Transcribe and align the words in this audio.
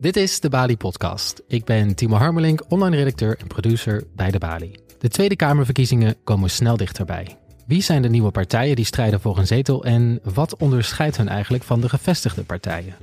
Dit 0.00 0.16
is 0.16 0.40
de 0.40 0.48
Bali 0.48 0.76
Podcast. 0.76 1.42
Ik 1.48 1.64
ben 1.64 1.94
Timo 1.94 2.16
Harmelink, 2.16 2.62
online 2.68 2.96
redacteur 2.96 3.38
en 3.38 3.46
producer 3.46 4.04
bij 4.14 4.30
de 4.30 4.38
Bali. 4.38 4.74
De 4.98 5.08
Tweede 5.08 5.36
Kamerverkiezingen 5.36 6.16
komen 6.24 6.50
snel 6.50 6.76
dichterbij. 6.76 7.36
Wie 7.66 7.82
zijn 7.82 8.02
de 8.02 8.08
nieuwe 8.08 8.30
partijen 8.30 8.76
die 8.76 8.84
strijden 8.84 9.20
voor 9.20 9.38
een 9.38 9.46
zetel 9.46 9.84
en 9.84 10.20
wat 10.34 10.56
onderscheidt 10.56 11.16
hen 11.16 11.28
eigenlijk 11.28 11.64
van 11.64 11.80
de 11.80 11.88
gevestigde 11.88 12.42
partijen? 12.42 12.94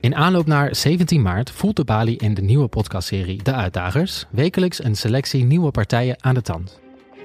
In 0.00 0.14
aanloop 0.14 0.46
naar 0.46 0.76
17 0.76 1.22
maart 1.22 1.50
voelt 1.50 1.76
de 1.76 1.84
Bali 1.84 2.16
in 2.16 2.34
de 2.34 2.42
nieuwe 2.42 2.68
podcastserie 2.68 3.42
De 3.42 3.54
Uitdagers 3.54 4.24
wekelijks 4.30 4.84
een 4.84 4.96
selectie 4.96 5.44
nieuwe 5.44 5.70
partijen 5.70 6.16
aan 6.22 6.34
de 6.34 6.42
tand. 6.42 6.80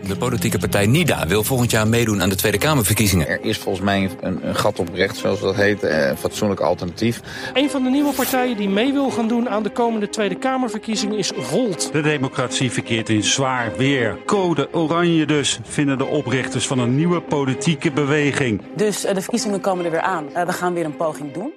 De 0.07 0.15
politieke 0.15 0.57
partij 0.57 0.85
NIDA 0.85 1.27
wil 1.27 1.43
volgend 1.43 1.71
jaar 1.71 1.87
meedoen 1.87 2.21
aan 2.21 2.29
de 2.29 2.35
Tweede 2.35 2.57
Kamerverkiezingen. 2.57 3.27
Er 3.27 3.45
is 3.45 3.57
volgens 3.57 3.85
mij 3.85 4.09
een, 4.21 4.47
een 4.47 4.55
gat 4.55 4.79
op 4.79 4.89
recht, 4.93 5.17
zoals 5.17 5.39
dat 5.39 5.55
heet, 5.55 5.83
eh, 5.83 6.07
een 6.07 6.17
fatsoenlijk 6.17 6.59
alternatief. 6.59 7.21
Een 7.53 7.69
van 7.69 7.83
de 7.83 7.89
nieuwe 7.89 8.13
partijen 8.13 8.57
die 8.57 8.69
mee 8.69 8.93
wil 8.93 9.09
gaan 9.09 9.27
doen 9.27 9.49
aan 9.49 9.63
de 9.63 9.69
komende 9.69 10.09
Tweede 10.09 10.35
Kamerverkiezingen 10.35 11.17
is 11.17 11.31
Volt. 11.35 11.91
De 11.91 12.01
democratie 12.01 12.71
verkeert 12.71 13.09
in 13.09 13.23
zwaar 13.23 13.71
weer. 13.77 14.17
Code 14.25 14.73
oranje 14.73 15.25
dus, 15.25 15.59
vinden 15.63 15.97
de 15.97 16.05
oprichters 16.05 16.67
van 16.67 16.79
een 16.79 16.95
nieuwe 16.95 17.21
politieke 17.21 17.91
beweging. 17.91 18.61
Dus 18.75 19.05
uh, 19.05 19.13
de 19.13 19.21
verkiezingen 19.21 19.61
komen 19.61 19.85
er 19.85 19.91
weer 19.91 20.01
aan. 20.01 20.25
Uh, 20.35 20.45
we 20.45 20.53
gaan 20.53 20.73
weer 20.73 20.85
een 20.85 20.95
poging 20.95 21.33
doen. 21.33 21.53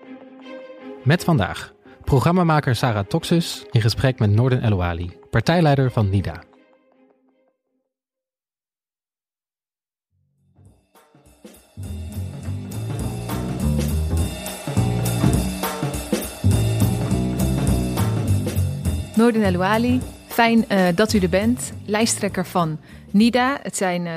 Met 1.02 1.24
vandaag 1.24 1.74
programmamaker 2.06 2.76
Sarah 2.76 3.04
Toxus 3.04 3.66
in 3.70 3.80
gesprek 3.80 4.18
met 4.18 4.30
Norden 4.30 4.64
Elouali, 4.64 5.18
partijleider 5.30 5.90
van 5.90 6.10
NIDA. 6.10 6.42
Noorden 19.16 19.44
Elouali, 19.44 20.00
fijn 20.28 20.64
uh, 20.72 20.88
dat 20.94 21.12
u 21.12 21.18
er 21.18 21.28
bent. 21.28 21.72
Lijsttrekker 21.86 22.46
van 22.46 22.80
NIDA. 23.10 23.58
Het 23.62 23.76
zijn 23.76 24.06
uh, 24.06 24.12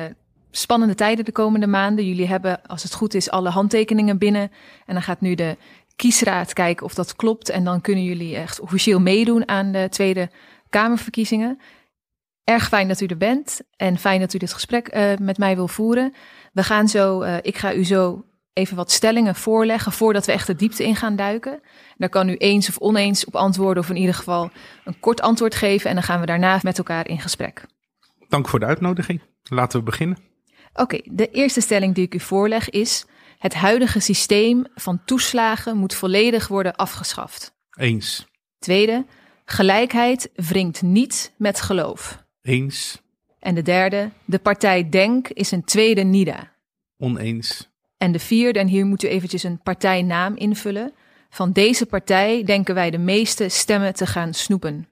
spannende 0.52 0.96
tijden 0.96 1.26
de 1.26 1.32
komende 1.32 1.68
maanden. 1.68 2.08
Jullie 2.08 2.28
hebben, 2.28 2.66
als 2.66 2.84
het 2.84 2.94
goed 2.94 3.14
is, 3.14 3.30
alle 3.30 3.50
handtekeningen 3.50 4.18
binnen. 4.18 4.52
En 4.86 4.94
dan 4.94 5.02
gaat 5.02 5.22
nu 5.22 5.36
de 5.36 5.58
kiesraad 5.96 6.54
kijken 6.54 6.86
of 6.86 6.94
dat 6.94 7.16
klopt. 7.16 7.50
En 7.50 7.64
dan 7.64 7.82
kunnen 7.82 8.04
jullie 8.04 8.36
echt 8.36 8.60
officieel 8.60 9.00
meedoen 9.00 9.48
aan 9.48 9.72
de 9.72 9.88
Tweede 9.90 10.30
Kamerverkiezingen. 10.70 11.60
Erg 12.44 12.68
fijn 12.68 12.88
dat 12.88 13.02
u 13.02 13.06
er 13.06 13.18
bent 13.18 13.62
en 13.76 13.98
fijn 13.98 14.20
dat 14.20 14.34
u 14.34 14.38
dit 14.38 14.54
gesprek 14.54 14.96
uh, 14.96 15.12
met 15.20 15.38
mij 15.38 15.56
wil 15.56 15.68
voeren. 15.68 16.14
We 16.54 16.64
gaan 16.64 16.88
zo, 16.88 17.22
ik 17.42 17.58
ga 17.58 17.74
u 17.74 17.86
zo 17.86 18.26
even 18.60 18.76
wat 18.76 18.92
stellingen 18.92 19.36
voorleggen 19.36 19.92
voordat 19.92 20.26
we 20.26 20.32
echt 20.32 20.48
de 20.48 20.56
diepte 20.56 20.84
in 20.84 20.96
gaan 20.96 21.16
duiken. 21.16 21.62
Daar 21.98 22.10
kan 22.10 22.30
u 22.30 22.36
eens 22.36 22.70
of 22.70 22.78
oneens 22.78 23.26
op 23.26 23.36
antwoorden 23.36 23.84
of 23.84 23.90
in 23.90 23.96
ieder 23.96 24.16
geval 24.16 24.52
een 24.86 25.00
kort 25.00 25.22
antwoord 25.22 25.56
geven 25.56 25.90
en 25.90 25.96
dan 25.96 26.04
gaan 26.04 26.20
we 26.20 26.26
daarna 26.26 26.60
met 26.62 26.78
elkaar 26.78 27.08
in 27.08 27.20
gesprek. 27.20 27.66
Dank 28.28 28.48
voor 28.48 28.60
de 28.60 28.66
uitnodiging. 28.66 29.22
Laten 29.44 29.80
we 29.80 29.86
beginnen. 29.86 30.18
Oké, 30.74 30.82
okay, 30.82 31.02
de 31.12 31.32
eerste 31.32 31.62
stelling 31.62 31.96
die 31.96 32.06
ik 32.06 32.14
u 32.14 32.20
voorleg 32.20 32.70
is: 32.70 33.06
het 33.38 33.54
huidige 33.54 34.00
systeem 34.00 34.66
van 34.76 35.04
toeslagen 35.06 35.78
moet 35.78 35.94
volledig 35.94 36.48
worden 36.48 36.76
afgeschaft. 36.76 37.54
Eens. 37.78 38.28
Tweede, 38.60 39.06
gelijkheid 39.46 40.30
wringt 40.36 40.82
niet 40.82 41.34
met 41.38 41.62
geloof. 41.62 42.24
Eens. 42.42 43.02
En 43.40 43.56
de 43.56 43.62
derde, 43.62 44.12
de 44.26 44.40
partij 44.40 44.90
Denk 44.90 45.28
is 45.28 45.52
een 45.52 45.64
tweede 45.64 46.02
NIDA. 46.02 46.52
Oneens. 46.98 47.69
En 48.00 48.12
de 48.12 48.20
vierde, 48.20 48.60
en 48.60 48.68
hier 48.68 48.86
moet 48.86 49.04
u 49.04 49.08
eventjes 49.08 49.44
een 49.44 49.62
partijnaam 49.62 50.36
invullen. 50.36 50.94
Van 51.30 51.52
deze 51.52 51.86
partij 51.86 52.44
denken 52.44 52.76
wij 52.76 52.90
de 52.90 52.98
meeste 52.98 53.50
stemmen 53.50 53.94
te 53.94 54.06
gaan 54.06 54.34
snoepen. 54.34 54.88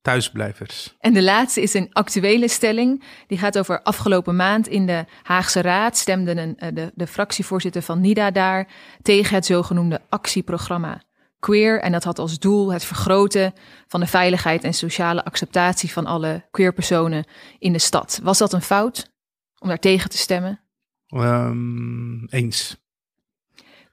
Thuisblijvers. 0.00 0.94
En 0.98 1.12
de 1.12 1.22
laatste 1.22 1.62
is 1.62 1.74
een 1.74 1.92
actuele 1.92 2.48
stelling. 2.48 3.04
Die 3.26 3.38
gaat 3.38 3.58
over 3.58 3.82
afgelopen 3.82 4.36
maand 4.36 4.68
in 4.68 4.86
de 4.86 5.04
Haagse 5.22 5.60
Raad 5.60 5.96
stemde 5.96 6.36
een, 6.36 6.58
eh, 6.58 6.68
de, 6.74 6.92
de 6.94 7.06
fractievoorzitter 7.06 7.82
van 7.82 8.00
NIDA 8.00 8.30
daar 8.30 8.68
tegen 9.02 9.34
het 9.34 9.46
zogenoemde 9.46 10.00
actieprogramma 10.08 11.02
Queer. 11.38 11.80
En 11.80 11.92
dat 11.92 12.04
had 12.04 12.18
als 12.18 12.38
doel 12.38 12.72
het 12.72 12.84
vergroten 12.84 13.54
van 13.86 14.00
de 14.00 14.06
veiligheid 14.06 14.64
en 14.64 14.74
sociale 14.74 15.24
acceptatie 15.24 15.92
van 15.92 16.06
alle 16.06 16.46
queerpersonen 16.50 17.24
in 17.58 17.72
de 17.72 17.78
stad. 17.78 18.20
Was 18.22 18.38
dat 18.38 18.52
een 18.52 18.62
fout 18.62 19.12
om 19.58 19.68
daar 19.68 19.78
tegen 19.78 20.10
te 20.10 20.18
stemmen? 20.18 20.63
Um, 21.14 22.26
eens. 22.30 22.76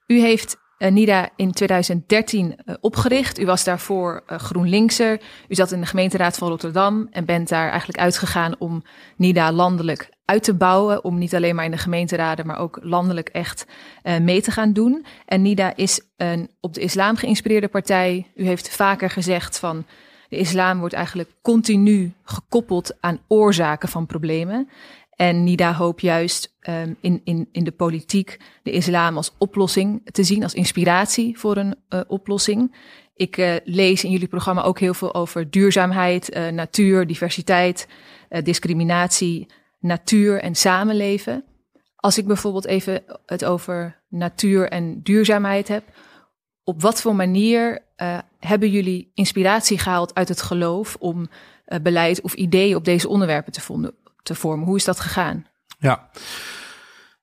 U 0.06 0.20
heeft 0.20 0.56
uh, 0.78 0.90
NIDA 0.90 1.28
in 1.36 1.52
2013 1.52 2.46
uh, 2.46 2.74
opgericht. 2.80 3.38
U 3.38 3.46
was 3.46 3.64
daarvoor 3.64 4.22
uh, 4.26 4.38
GroenLinkser. 4.38 5.20
U 5.48 5.54
zat 5.54 5.72
in 5.72 5.80
de 5.80 5.86
gemeenteraad 5.86 6.38
van 6.38 6.48
Rotterdam 6.48 7.08
en 7.10 7.24
bent 7.24 7.48
daar 7.48 7.68
eigenlijk 7.70 7.98
uitgegaan 7.98 8.54
om 8.58 8.82
NIDA 9.16 9.52
landelijk 9.52 10.10
uit 10.24 10.42
te 10.42 10.54
bouwen. 10.54 11.04
Om 11.04 11.18
niet 11.18 11.34
alleen 11.34 11.54
maar 11.54 11.64
in 11.64 11.70
de 11.70 11.76
gemeenteraden, 11.76 12.46
maar 12.46 12.58
ook 12.58 12.78
landelijk 12.82 13.28
echt 13.28 13.66
mee 14.20 14.42
te 14.42 14.50
gaan 14.50 14.72
doen. 14.72 15.04
En 15.26 15.42
NIDA 15.42 15.76
is 15.76 16.00
een 16.16 16.50
op 16.60 16.74
de 16.74 16.80
islam 16.80 17.16
geïnspireerde 17.16 17.68
partij. 17.68 18.30
U 18.34 18.44
heeft 18.44 18.76
vaker 18.76 19.10
gezegd 19.10 19.58
van 19.58 19.84
de 20.32 20.38
islam 20.38 20.78
wordt 20.78 20.94
eigenlijk 20.94 21.30
continu 21.42 22.12
gekoppeld 22.24 22.96
aan 23.00 23.20
oorzaken 23.28 23.88
van 23.88 24.06
problemen. 24.06 24.68
En 25.16 25.44
NIDA 25.44 25.74
hoopt 25.74 26.00
juist 26.00 26.56
um, 26.68 26.96
in, 27.00 27.20
in, 27.24 27.48
in 27.52 27.64
de 27.64 27.72
politiek 27.72 28.40
de 28.62 28.70
islam 28.70 29.16
als 29.16 29.34
oplossing 29.38 30.10
te 30.10 30.24
zien, 30.24 30.42
als 30.42 30.54
inspiratie 30.54 31.38
voor 31.38 31.56
een 31.56 31.74
uh, 31.88 32.00
oplossing. 32.06 32.76
Ik 33.14 33.36
uh, 33.36 33.54
lees 33.64 34.04
in 34.04 34.10
jullie 34.10 34.28
programma 34.28 34.62
ook 34.62 34.78
heel 34.78 34.94
veel 34.94 35.14
over 35.14 35.50
duurzaamheid, 35.50 36.36
uh, 36.36 36.48
natuur, 36.48 37.06
diversiteit, 37.06 37.88
discriminatie, 38.42 39.46
natuur 39.80 40.40
en 40.40 40.54
samenleven. 40.54 41.44
Als 41.96 42.18
ik 42.18 42.26
bijvoorbeeld 42.26 42.66
even 42.66 43.02
het 43.26 43.44
over 43.44 44.02
natuur 44.08 44.68
en 44.68 45.02
duurzaamheid 45.02 45.68
heb, 45.68 45.84
op 46.64 46.82
wat 46.82 47.00
voor 47.00 47.14
manier 47.14 47.84
hebben 48.38 48.70
jullie 48.70 49.10
inspiratie 49.14 49.78
gehaald 49.78 50.14
uit 50.14 50.28
het 50.28 50.42
geloof 50.42 50.96
om 50.98 51.28
beleid 51.82 52.20
of 52.20 52.34
ideeën 52.34 52.76
op 52.76 52.84
deze 52.84 53.08
onderwerpen 53.08 53.52
te 53.52 53.60
vonden? 53.60 53.94
Te 54.22 54.34
vormen. 54.34 54.66
Hoe 54.66 54.76
is 54.76 54.84
dat 54.84 55.00
gegaan? 55.00 55.46
Ja, 55.78 56.10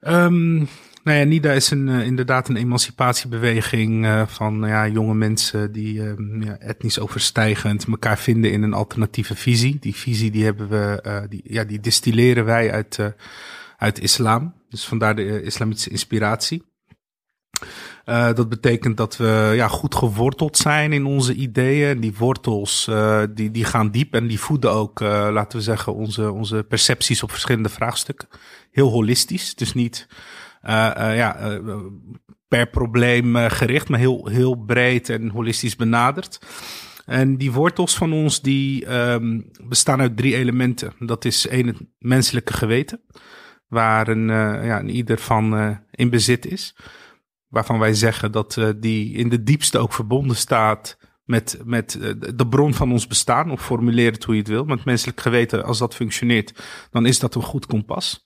um, 0.02 0.68
nou 1.04 1.18
ja, 1.18 1.24
NIDA 1.24 1.52
is 1.52 1.72
een, 1.72 1.88
uh, 1.88 2.06
inderdaad 2.06 2.50
een 2.50 2.56
emancipatiebeweging 2.56 4.06
uh, 4.06 4.28
van 4.28 4.60
ja, 4.68 4.88
jonge 4.88 5.14
mensen 5.14 5.72
die 5.72 5.94
uh, 5.94 6.44
ja, 6.44 6.58
etnisch 6.58 7.00
overstijgend 7.00 7.86
elkaar 7.86 8.18
vinden 8.18 8.52
in 8.52 8.64
een 8.64 8.74
alternatieve 8.74 9.36
visie. 9.36 9.78
Die 9.80 9.96
visie 9.96 10.32
die 10.32 10.44
hebben 10.44 10.70
we, 10.70 11.04
uh, 11.08 11.22
die, 11.30 11.42
ja, 11.44 11.64
die 11.64 11.80
distilleren 11.80 12.46
wij 12.46 12.72
uit, 12.72 13.00
uit 13.78 14.00
islam. 14.00 14.54
Dus 14.70 14.86
vandaar 14.86 15.16
de 15.16 15.42
islamitische 15.42 15.90
inspiratie. 15.90 16.64
Uh, 18.06 18.34
dat 18.34 18.50
betekent 18.50 18.98
dat 18.98 19.18
we 19.18 19.52
ja, 19.56 19.68
goed 19.68 19.96
geworteld 19.96 20.58
zijn 20.58 20.94
in 20.94 21.06
onze 21.06 21.34
ideeën. 21.34 22.00
Die 22.00 22.14
wortels 22.18 22.88
uh, 22.90 23.24
die, 23.34 23.52
die 23.52 23.64
gaan 23.66 23.92
diep 23.92 24.14
en 24.14 24.28
die 24.28 24.40
voeden 24.40 24.72
ook, 24.72 25.02
uh, 25.02 25.28
laten 25.32 25.58
we 25.58 25.64
zeggen, 25.64 25.94
onze, 25.94 26.32
onze 26.32 26.66
percepties 26.70 27.24
op 27.24 27.32
verschillende 27.32 27.70
vraagstukken. 27.70 28.28
Heel 28.72 28.90
holistisch, 28.90 29.56
dus 29.56 29.74
niet 29.74 30.08
ja, 30.62 31.60
per 32.48 32.70
probleem 32.70 33.36
gericht, 33.36 33.90
maar 33.90 34.00
heel, 34.00 34.28
heel 34.28 34.56
breed 34.56 35.10
en 35.10 35.30
holistisch 35.30 35.76
benaderd. 35.76 36.40
En 37.06 37.38
die 37.38 37.52
wortels 37.52 37.96
van 37.96 38.14
ons 38.14 38.42
die 38.42 38.94
um, 38.94 39.52
bestaan 39.64 40.02
uit 40.02 40.18
drie 40.18 40.36
elementen. 40.36 40.94
Dat 41.00 41.26
is 41.26 41.48
één, 41.48 41.68
het 41.68 41.78
menselijke 41.98 42.54
geweten, 42.54 43.02
waar 43.68 44.08
een, 44.08 44.28
ja, 44.66 44.80
een 44.80 44.90
ieder 44.90 45.18
van 45.18 45.78
in 45.92 46.10
bezit 46.10 46.46
is 46.46 46.76
waarvan 47.50 47.80
wij 47.80 47.94
zeggen 47.94 48.32
dat 48.32 48.56
uh, 48.56 48.70
die 48.78 49.14
in 49.14 49.30
de 49.30 49.44
diepste 49.44 49.78
ook 49.78 49.94
verbonden 49.94 50.36
staat 50.36 50.98
met, 51.26 51.60
met 51.66 51.98
uh, 52.02 52.14
de 52.36 52.48
bron 52.48 52.74
van 52.74 52.92
ons 52.92 53.08
bestaan. 53.08 53.52
Of 53.52 53.66
formuleer 53.66 54.12
het 54.12 54.24
hoe 54.24 54.36
je 54.36 54.42
het 54.42 54.50
wil. 54.50 54.66
Want 54.66 54.86
menselijk 54.86 55.22
geweten, 55.22 55.64
als 55.64 55.78
dat 55.78 55.96
functioneert, 55.96 56.64
dan 56.92 57.06
is 57.06 57.20
dat 57.20 57.36
een 57.36 57.42
goed 57.42 57.66
kompas. 57.66 58.26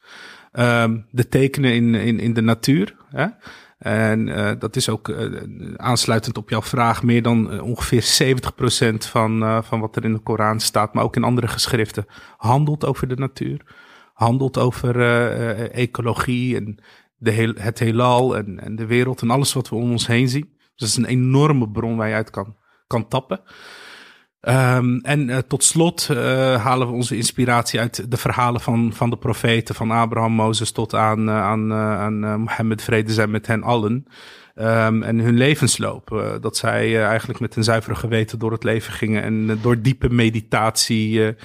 Um, 0.54 1.06
de 1.12 1.28
tekenen 1.28 1.74
in, 1.74 1.96
in, 1.96 2.20
in 2.20 2.34
de 2.34 2.42
natuur. 2.42 2.96
En 3.78 4.28
uh, 4.28 4.52
dat 4.60 4.76
is 4.76 4.90
ook 4.90 5.14
aansluitend 5.76 6.38
op 6.38 6.50
jouw 6.50 6.62
vraag, 6.62 7.04
meer 7.04 7.22
dan 7.22 7.62
ongeveer 7.62 8.36
70% 8.94 8.96
van, 8.98 9.64
van 9.64 9.80
wat 9.80 9.96
er 9.96 10.04
in 10.04 10.14
de 10.14 10.20
Koran 10.20 10.60
staat, 10.60 10.94
maar 10.94 11.04
ook 11.04 11.16
in 11.16 11.24
andere 11.24 11.48
geschriften, 11.48 12.06
handelt 12.38 12.86
over 12.86 13.08
de 13.08 13.16
natuur. 13.16 13.62
Handelt 14.14 14.58
over 14.58 15.02
ecologie 15.72 16.56
en 16.56 16.80
de 17.24 17.32
heel, 17.32 17.54
het 17.58 17.80
heelal 17.80 18.38
en, 18.38 18.60
en 18.60 18.76
de 18.76 18.86
wereld 18.86 19.22
en 19.22 19.30
alles 19.30 19.54
wat 19.54 19.70
we 19.70 19.76
om 19.76 19.92
ons 19.92 20.08
heen 20.08 20.30
zien. 20.30 20.50
Dus 20.58 20.72
dat 20.76 20.90
is 20.90 20.96
een 20.96 21.06
enorme 21.06 21.70
bron 21.70 21.96
waar 21.96 22.08
je 22.08 22.14
uit 22.14 22.30
kan, 22.30 22.56
kan 22.88 23.08
tappen. 23.08 23.42
Um, 24.48 25.00
en 25.02 25.30
uh, 25.30 25.38
tot 25.38 25.64
slot 25.64 26.08
uh, 26.12 26.18
halen 26.64 26.88
we 26.88 26.94
onze 26.94 27.16
inspiratie 27.16 27.80
uit 27.80 28.12
de 28.12 28.18
verhalen 28.18 28.62
van, 28.62 28.94
van 28.94 29.10
de 29.10 29.18
profeten, 29.18 29.76
van 29.76 29.92
Abraham, 29.92 30.32
Mozes 30.32 30.72
tot 30.72 30.94
aan, 30.94 31.30
uh, 31.30 31.42
aan, 31.42 31.74
aan 31.74 32.40
Mohammed, 32.40 32.82
vrede 32.82 33.14
zijn 33.14 33.32
met 33.32 33.48
hen 33.48 33.64
allen. 33.64 34.06
ehm, 34.56 35.04
en 35.04 35.20
hun 35.20 35.38
levensloop. 35.38 36.38
Dat 36.42 36.58
zij 36.58 37.06
eigenlijk 37.06 37.40
met 37.40 37.56
een 37.56 37.64
zuivere 37.64 37.96
geweten 37.96 38.40
door 38.40 38.52
het 38.52 38.64
leven 38.64 38.94
gingen 38.94 39.24
en 39.24 39.60
door 39.62 39.82
diepe 39.82 40.10
meditatie 40.10 41.36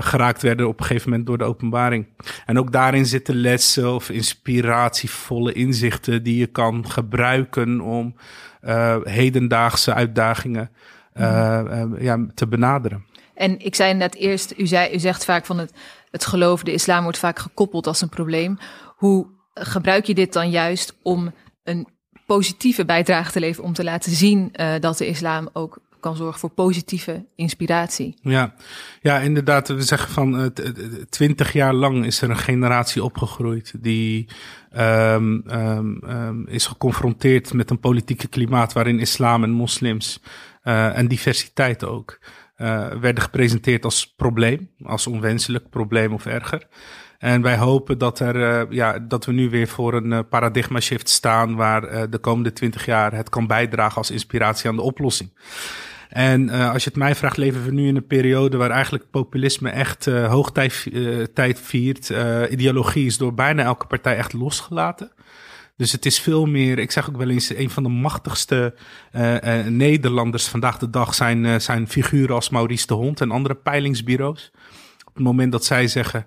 geraakt 0.00 0.42
werden 0.42 0.68
op 0.68 0.80
een 0.80 0.86
gegeven 0.86 1.10
moment 1.10 1.26
door 1.26 1.38
de 1.38 1.44
openbaring. 1.44 2.06
En 2.46 2.58
ook 2.58 2.72
daarin 2.72 3.06
zitten 3.06 3.34
lessen 3.34 3.94
of 3.94 4.10
inspiratievolle 4.10 5.52
inzichten 5.52 6.22
die 6.22 6.36
je 6.36 6.46
kan 6.46 6.90
gebruiken 6.90 7.80
om 7.80 8.16
hedendaagse 9.02 9.94
uitdagingen 9.94 10.70
ja, 11.98 12.26
te 12.34 12.46
benaderen. 12.48 13.04
En 13.34 13.58
ik 13.58 13.74
zei 13.74 13.94
net 13.94 14.14
eerst, 14.14 14.54
u, 14.56 14.66
zei, 14.66 14.94
u 14.94 14.98
zegt 14.98 15.24
vaak 15.24 15.46
van 15.46 15.58
het, 15.58 15.72
het 16.10 16.26
geloof, 16.26 16.62
de 16.62 16.72
islam 16.72 17.02
wordt 17.02 17.18
vaak 17.18 17.38
gekoppeld 17.38 17.86
als 17.86 18.00
een 18.00 18.08
probleem. 18.08 18.58
Hoe 18.96 19.26
gebruik 19.54 20.04
je 20.04 20.14
dit 20.14 20.32
dan 20.32 20.50
juist 20.50 20.96
om 21.02 21.32
een 21.64 21.88
positieve 22.26 22.84
bijdrage 22.84 23.32
te 23.32 23.40
leveren, 23.40 23.64
om 23.64 23.72
te 23.72 23.84
laten 23.84 24.12
zien 24.12 24.52
uh, 24.52 24.74
dat 24.80 24.98
de 24.98 25.06
islam 25.06 25.48
ook 25.52 25.78
kan 26.06 26.16
zorgen 26.16 26.40
voor 26.40 26.50
positieve 26.50 27.24
inspiratie. 27.34 28.14
Ja, 28.20 28.54
ja 29.00 29.18
inderdaad. 29.18 29.68
We 29.68 29.82
zeggen 29.82 30.10
van 30.10 30.52
twintig 31.08 31.52
jaar 31.52 31.74
lang 31.74 32.04
is 32.04 32.22
er 32.22 32.30
een 32.30 32.36
generatie 32.36 33.04
opgegroeid 33.04 33.74
die 33.80 34.28
um, 34.76 35.42
um, 35.50 36.46
is 36.48 36.66
geconfronteerd 36.66 37.52
met 37.52 37.70
een 37.70 37.80
politieke 37.80 38.28
klimaat 38.28 38.72
waarin 38.72 39.00
islam 39.00 39.42
en 39.42 39.50
moslims 39.50 40.22
uh, 40.64 40.98
en 40.98 41.08
diversiteit 41.08 41.84
ook 41.84 42.18
uh, 42.56 42.88
werden 42.88 43.22
gepresenteerd 43.22 43.84
als 43.84 44.14
probleem, 44.16 44.70
als 44.84 45.06
onwenselijk 45.06 45.70
probleem 45.70 46.12
of 46.12 46.26
erger. 46.26 46.66
En 47.18 47.42
wij 47.42 47.56
hopen 47.56 47.98
dat, 47.98 48.20
er, 48.20 48.66
ja, 48.72 48.98
dat 48.98 49.24
we 49.24 49.32
nu 49.32 49.50
weer 49.50 49.68
voor 49.68 49.94
een 49.94 50.28
paradigma 50.28 50.80
shift 50.80 51.08
staan 51.08 51.54
waar 51.54 52.10
de 52.10 52.18
komende 52.18 52.52
twintig 52.52 52.86
jaar 52.86 53.12
het 53.12 53.28
kan 53.28 53.46
bijdragen 53.46 53.96
als 53.96 54.10
inspiratie 54.10 54.68
aan 54.68 54.76
de 54.76 54.82
oplossing. 54.82 55.30
En 56.08 56.48
als 56.48 56.84
je 56.84 56.88
het 56.88 56.98
mij 56.98 57.14
vraagt, 57.14 57.36
leven 57.36 57.64
we 57.64 57.72
nu 57.72 57.86
in 57.86 57.96
een 57.96 58.06
periode 58.06 58.56
waar 58.56 58.70
eigenlijk 58.70 59.10
populisme 59.10 59.70
echt 59.70 60.04
hoogtijd 60.04 60.86
tijd 61.34 61.60
viert. 61.60 62.12
ideologie 62.50 63.06
is 63.06 63.18
door 63.18 63.34
bijna 63.34 63.62
elke 63.62 63.86
partij 63.86 64.16
echt 64.16 64.32
losgelaten. 64.32 65.12
Dus 65.76 65.92
het 65.92 66.06
is 66.06 66.20
veel 66.20 66.46
meer, 66.46 66.78
ik 66.78 66.90
zeg 66.90 67.08
ook 67.08 67.16
wel 67.16 67.30
eens, 67.30 67.54
een 67.54 67.70
van 67.70 67.82
de 67.82 67.88
machtigste 67.88 68.74
Nederlanders 69.68 70.46
vandaag 70.48 70.78
de 70.78 70.90
dag 70.90 71.14
zijn, 71.14 71.60
zijn 71.60 71.88
figuren 71.88 72.34
als 72.34 72.48
Maurice 72.48 72.86
de 72.86 72.94
Hond 72.94 73.20
en 73.20 73.30
andere 73.30 73.54
peilingsbureaus. 73.54 74.50
Op 75.04 75.14
het 75.14 75.24
moment 75.24 75.52
dat 75.52 75.64
zij 75.64 75.86
zeggen 75.86 76.26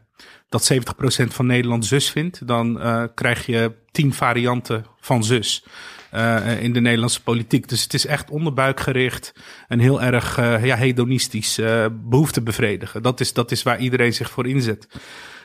dat 0.50 0.74
70% 0.74 0.78
van 1.28 1.46
Nederland 1.46 1.86
zus 1.86 2.10
vindt, 2.10 2.48
dan 2.48 2.82
krijg 3.14 3.46
je 3.46 3.72
tien 3.92 4.14
varianten 4.14 4.86
van 5.00 5.24
zus. 5.24 5.66
Uh, 6.14 6.62
in 6.62 6.74
de 6.74 6.82
Nederlandse 6.82 7.24
politiek. 7.24 7.68
Dus 7.68 7.84
het 7.84 7.94
is 7.94 8.06
echt 8.06 8.30
onderbuikgericht 8.30 9.34
en 9.68 9.80
heel 9.80 10.02
erg 10.02 10.38
uh, 10.38 10.66
ja, 10.66 10.76
hedonistisch 10.76 11.60
behoefte 11.92 12.42
bevredigen. 12.42 13.04
Dat 13.04 13.20
is, 13.20 13.34
dat 13.34 13.52
is 13.52 13.64
waar 13.64 13.80
iedereen 13.80 14.14
zich 14.14 14.30
voor 14.30 14.48
inzet. 14.48 14.88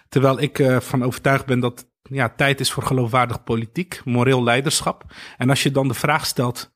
Terwijl 0.08 0.40
ik 0.40 0.62
van 0.78 1.04
overtuigd 1.04 1.46
ben 1.46 1.60
dat 1.60 1.86
ja, 2.02 2.28
tijd 2.28 2.60
is 2.60 2.72
voor 2.72 2.82
geloofwaardig 2.82 3.44
politiek, 3.44 4.00
moreel 4.04 4.42
leiderschap. 4.42 5.04
En 5.36 5.50
als 5.50 5.62
je 5.62 5.70
dan 5.70 5.88
de 5.88 5.94
vraag 5.94 6.26
stelt 6.26 6.72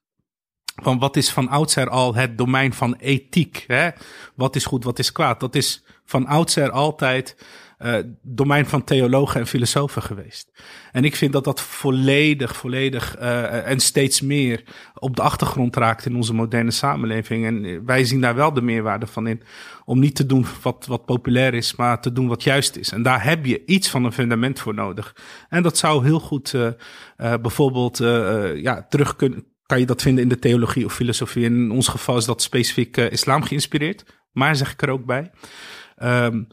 van 0.82 0.99
wat 0.99 1.17
is 1.17 1.31
van 1.31 1.49
oudsher 1.49 1.88
al 1.88 2.14
het 2.14 2.38
domein 2.38 2.73
van 2.73 2.94
ethiek? 2.94 3.64
Hè? 3.67 3.88
Wat 4.34 4.56
is 4.56 4.64
goed, 4.64 4.84
wat 4.84 4.99
is 4.99 5.12
kwaad? 5.12 5.41
Dat 5.41 5.55
is 5.55 5.84
van 6.05 6.26
oudsher 6.26 6.70
altijd 6.70 7.37
uh, 7.79 7.97
domein 8.23 8.67
van 8.67 8.85
theologen 8.85 9.41
en 9.41 9.47
filosofen 9.47 10.03
geweest. 10.03 10.51
En 10.93 11.05
ik 11.05 11.17
vind 11.17 11.33
dat 11.33 11.45
dat 11.45 11.61
volledig, 11.61 12.57
volledig 12.57 13.19
uh, 13.19 13.69
en 13.69 13.81
steeds 13.81 14.21
meer 14.21 14.63
op 14.95 15.17
de 15.17 15.23
achtergrond 15.23 15.77
raakt 15.77 16.07
in 16.07 16.17
onze 16.17 16.35
moderne 16.35 16.71
samenleving. 16.71 17.47
En 17.47 17.85
wij 17.87 18.05
zien 18.05 18.21
daar 18.21 18.35
wel 18.35 18.53
de 18.53 18.63
meerwaarde 18.63 19.07
van 19.07 19.27
in. 19.27 19.43
Om 19.85 19.99
niet 19.99 20.15
te 20.15 20.27
doen 20.27 20.47
wat, 20.63 20.87
wat 20.87 21.05
populair 21.05 21.55
is, 21.55 21.77
maar 21.77 22.01
te 22.01 22.13
doen 22.13 22.29
wat 22.29 22.43
juist 22.43 22.77
is. 22.77 22.93
En 22.93 23.03
daar 23.03 23.25
heb 23.25 23.47
je 23.47 23.65
iets 23.67 23.89
van 23.91 24.05
een 24.05 24.13
fundament 24.13 24.61
voor 24.61 24.75
nodig. 24.75 25.17
En 25.49 25.63
dat 25.63 25.79
zou 25.79 26.05
heel 26.05 26.21
goed 26.21 26.53
uh, 26.53 26.71
bijvoorbeeld 27.17 27.99
ja, 28.63 28.87
terug 28.89 29.17
kunnen. 29.17 29.45
Kan 29.67 29.81
je 29.81 29.87
dat 29.87 30.03
vinden 30.03 30.23
in 30.23 30.29
de 30.29 30.39
theologie 30.39 30.85
of 30.85 30.95
filosofie? 30.95 31.45
In 31.45 31.71
ons 31.71 31.89
geval 31.89 32.17
is 32.17 32.25
dat 32.25 32.43
specifiek 32.43 32.97
islam 32.97 33.43
geïnspireerd. 33.43 34.05
Maar 34.33 34.57
zeg 34.57 34.73
ik 34.73 34.83
er 34.83 34.91
ook 34.91 35.05
bij. 35.05 35.31
Um, 36.03 36.47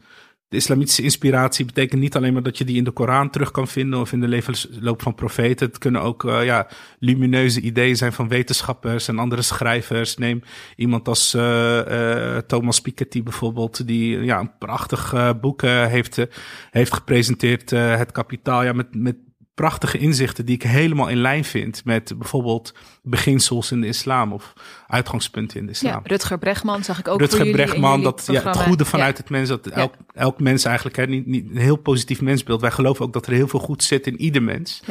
de 0.48 0.56
islamitische 0.56 1.02
inspiratie 1.02 1.64
betekent 1.64 2.00
niet 2.00 2.16
alleen 2.16 2.32
maar 2.32 2.42
dat 2.42 2.58
je 2.58 2.64
die 2.64 2.76
in 2.76 2.84
de 2.84 2.90
Koran 2.90 3.30
terug 3.30 3.50
kan 3.50 3.68
vinden 3.68 4.00
of 4.00 4.12
in 4.12 4.20
de 4.20 4.28
levensloop 4.28 5.02
van 5.02 5.14
profeten. 5.14 5.66
Het 5.66 5.78
kunnen 5.78 6.02
ook 6.02 6.24
uh, 6.24 6.44
ja, 6.44 6.68
lumineuze 6.98 7.60
ideeën 7.60 7.96
zijn 7.96 8.12
van 8.12 8.28
wetenschappers 8.28 9.08
en 9.08 9.18
andere 9.18 9.42
schrijvers. 9.42 10.16
Neem 10.16 10.42
iemand 10.76 11.08
als 11.08 11.34
uh, 11.34 11.42
uh, 11.88 12.36
Thomas 12.36 12.80
Piketty 12.80 13.22
bijvoorbeeld, 13.22 13.86
die 13.86 14.24
ja, 14.24 14.38
een 14.38 14.58
prachtig 14.58 15.34
boek 15.40 15.62
heeft, 15.62 16.26
heeft 16.70 16.92
gepresenteerd, 16.92 17.70
Het 17.70 18.12
Kapitaal, 18.12 18.62
ja, 18.62 18.72
met, 18.72 18.94
met 18.94 19.16
prachtige 19.56 19.98
inzichten 19.98 20.46
die 20.46 20.54
ik 20.54 20.62
helemaal 20.62 21.08
in 21.08 21.20
lijn 21.20 21.44
vind 21.44 21.84
met 21.84 22.18
bijvoorbeeld 22.18 22.74
beginsels 23.06 23.70
in 23.70 23.80
de 23.80 23.86
islam 23.86 24.32
of 24.32 24.52
uitgangspunten 24.86 25.60
in 25.60 25.66
de 25.66 25.72
islam. 25.72 25.92
Ja, 25.92 26.00
Rutger 26.02 26.38
Bregman 26.38 26.84
zag 26.84 26.98
ik 26.98 27.08
ook 27.08 27.20
Rutger 27.20 27.38
voor 27.38 27.46
jullie, 27.46 27.64
Bregman, 27.64 28.02
dat 28.02 28.24
ja, 28.26 28.42
het 28.42 28.56
goede 28.56 28.84
vanuit 28.84 29.18
het 29.18 29.30
mens, 29.30 29.48
dat 29.48 29.66
elk, 29.66 29.94
elk 30.14 30.40
mens 30.40 30.64
eigenlijk 30.64 30.96
hè, 30.96 31.06
niet, 31.06 31.26
niet 31.26 31.50
een 31.50 31.56
heel 31.56 31.76
positief 31.76 32.20
mensbeeld. 32.20 32.60
Wij 32.60 32.70
geloven 32.70 33.04
ook 33.04 33.12
dat 33.12 33.26
er 33.26 33.32
heel 33.32 33.48
veel 33.48 33.60
goed 33.60 33.82
zit 33.82 34.06
in 34.06 34.20
ieder 34.20 34.42
mens. 34.42 34.82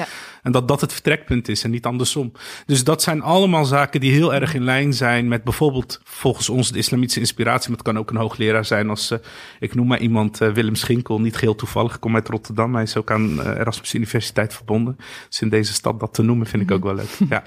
En 0.43 0.51
dat 0.51 0.67
dat 0.67 0.81
het 0.81 0.93
vertrekpunt 0.93 1.47
is 1.47 1.63
en 1.63 1.71
niet 1.71 1.85
andersom. 1.85 2.31
Dus 2.65 2.83
dat 2.83 3.01
zijn 3.01 3.21
allemaal 3.21 3.65
zaken 3.65 3.99
die 3.99 4.11
heel 4.11 4.33
erg 4.33 4.53
in 4.53 4.63
lijn 4.63 4.93
zijn 4.93 5.27
met 5.27 5.43
bijvoorbeeld 5.43 5.99
volgens 6.03 6.49
ons 6.49 6.71
de 6.71 6.77
islamitische 6.77 7.19
inspiratie. 7.19 7.69
Maar 7.69 7.77
het 7.77 7.87
kan 7.87 7.97
ook 7.97 8.09
een 8.09 8.15
hoogleraar 8.15 8.65
zijn 8.65 8.89
als, 8.89 9.11
uh, 9.11 9.17
ik 9.59 9.75
noem 9.75 9.87
maar 9.87 9.99
iemand, 9.99 10.41
uh, 10.41 10.49
Willem 10.49 10.75
Schinkel, 10.75 11.21
niet 11.21 11.35
geheel 11.35 11.55
toevallig. 11.55 11.93
Ik 11.93 11.99
kom 11.99 12.15
uit 12.15 12.27
Rotterdam, 12.27 12.73
hij 12.73 12.83
is 12.83 12.97
ook 12.97 13.11
aan 13.11 13.39
uh, 13.39 13.45
Erasmus 13.45 13.93
Universiteit 13.93 14.53
verbonden. 14.53 14.97
Dus 15.29 15.41
in 15.41 15.49
deze 15.49 15.73
stad 15.73 15.99
dat 15.99 16.13
te 16.13 16.21
noemen 16.21 16.47
vind 16.47 16.63
ik 16.63 16.71
ook 16.71 16.83
wel 16.83 16.95
leuk. 16.95 17.03
Ja. 17.29 17.43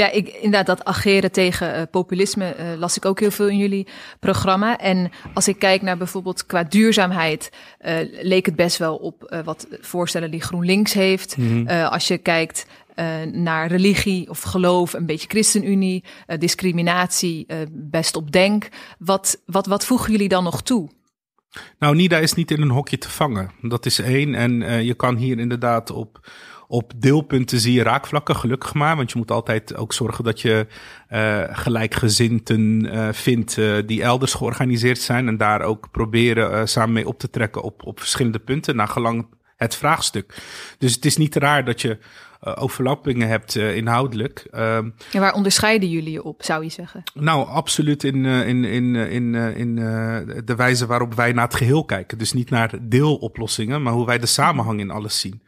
Ja, 0.00 0.10
ik, 0.10 0.28
inderdaad, 0.28 0.66
dat 0.66 0.84
ageren 0.84 1.32
tegen 1.32 1.76
uh, 1.76 1.82
populisme 1.90 2.56
uh, 2.58 2.78
las 2.78 2.96
ik 2.96 3.04
ook 3.04 3.20
heel 3.20 3.30
veel 3.30 3.48
in 3.48 3.56
jullie 3.56 3.86
programma. 4.20 4.78
En 4.78 5.10
als 5.34 5.48
ik 5.48 5.58
kijk 5.58 5.82
naar 5.82 5.96
bijvoorbeeld 5.96 6.46
qua 6.46 6.64
duurzaamheid, 6.64 7.50
uh, 7.80 7.94
leek 8.22 8.46
het 8.46 8.56
best 8.56 8.76
wel 8.76 8.96
op 8.96 9.40
wat 9.44 9.66
voorstellen 9.80 10.30
die 10.30 10.42
GroenLinks 10.42 10.92
heeft. 10.92 11.36
Mm 11.36 11.66
-hmm. 11.66 11.68
als 11.86 12.08
je 12.08 12.18
kijkt 12.18 12.66
naar 13.32 13.66
religie 13.66 14.30
of 14.30 14.42
geloof, 14.42 14.92
een 14.92 15.06
beetje 15.06 15.28
ChristenUnie, 15.28 16.04
discriminatie, 16.38 17.46
best 17.70 18.16
op 18.16 18.32
denk. 18.32 18.68
Wat, 18.98 19.42
wat, 19.46 19.66
wat 19.66 19.84
voegen 19.84 20.12
jullie 20.12 20.28
dan 20.28 20.44
nog 20.44 20.62
toe? 20.62 20.90
Nou, 21.78 21.96
NIDA 21.96 22.18
is 22.18 22.34
niet 22.34 22.50
in 22.50 22.62
een 22.62 22.70
hokje 22.70 22.98
te 22.98 23.10
vangen. 23.10 23.50
Dat 23.62 23.86
is 23.86 23.98
één. 23.98 24.34
En 24.34 24.84
je 24.84 24.94
kan 24.94 25.16
hier 25.16 25.38
inderdaad 25.38 25.90
op 25.90 26.20
op 26.70 26.92
deelpunten 26.96 27.60
zie 27.60 27.72
je 27.72 27.82
raakvlakken, 27.82 28.36
gelukkig 28.36 28.74
maar. 28.74 28.96
Want 28.96 29.10
je 29.12 29.18
moet 29.18 29.30
altijd 29.30 29.76
ook 29.76 29.92
zorgen 29.92 30.24
dat 30.24 30.40
je 30.40 30.66
uh, 31.12 31.42
gelijkgezinten 31.50 32.84
uh, 32.84 33.08
vindt 33.12 33.56
uh, 33.56 33.76
die 33.86 34.02
elders 34.02 34.34
georganiseerd 34.34 34.98
zijn. 34.98 35.28
En 35.28 35.36
daar 35.36 35.62
ook 35.62 35.90
proberen 35.90 36.68
samen 36.68 36.92
mee 36.92 37.08
op 37.08 37.18
te 37.18 37.30
trekken 37.30 37.62
op, 37.62 37.86
op 37.86 37.98
verschillende 37.98 38.38
punten, 38.38 38.76
naar 38.76 38.88
gelang 38.88 39.26
het 39.56 39.74
vraagstuk. 39.74 40.42
Dus 40.78 40.94
het 40.94 41.04
is 41.04 41.16
niet 41.16 41.36
raar 41.36 41.64
dat 41.64 41.80
je 41.80 41.98
overlappingen 42.40 43.28
hebt 43.28 43.56
inhoudelijk. 43.56 44.46
Ehm, 44.50 44.90
ja, 45.10 45.20
waar 45.20 45.34
onderscheiden 45.34 45.88
jullie 45.88 46.12
je 46.12 46.22
op, 46.22 46.42
zou 46.42 46.64
je 46.64 46.70
zeggen? 46.70 47.02
Nou, 47.14 47.48
absoluut 47.48 48.04
in, 48.04 48.24
in, 48.24 48.64
in, 48.64 48.94
in, 48.94 49.34
in 49.34 49.74
de 50.44 50.54
wijze 50.56 50.86
waarop 50.86 51.14
wij 51.14 51.32
naar 51.32 51.44
het 51.44 51.54
geheel 51.54 51.84
kijken. 51.84 52.18
Dus 52.18 52.32
niet 52.32 52.50
naar 52.50 52.74
deeloplossingen, 52.82 53.82
maar 53.82 53.92
hoe 53.92 54.06
wij 54.06 54.18
de 54.18 54.26
samenhang 54.26 54.80
in 54.80 54.90
alles 54.90 55.20
zien. 55.20 55.42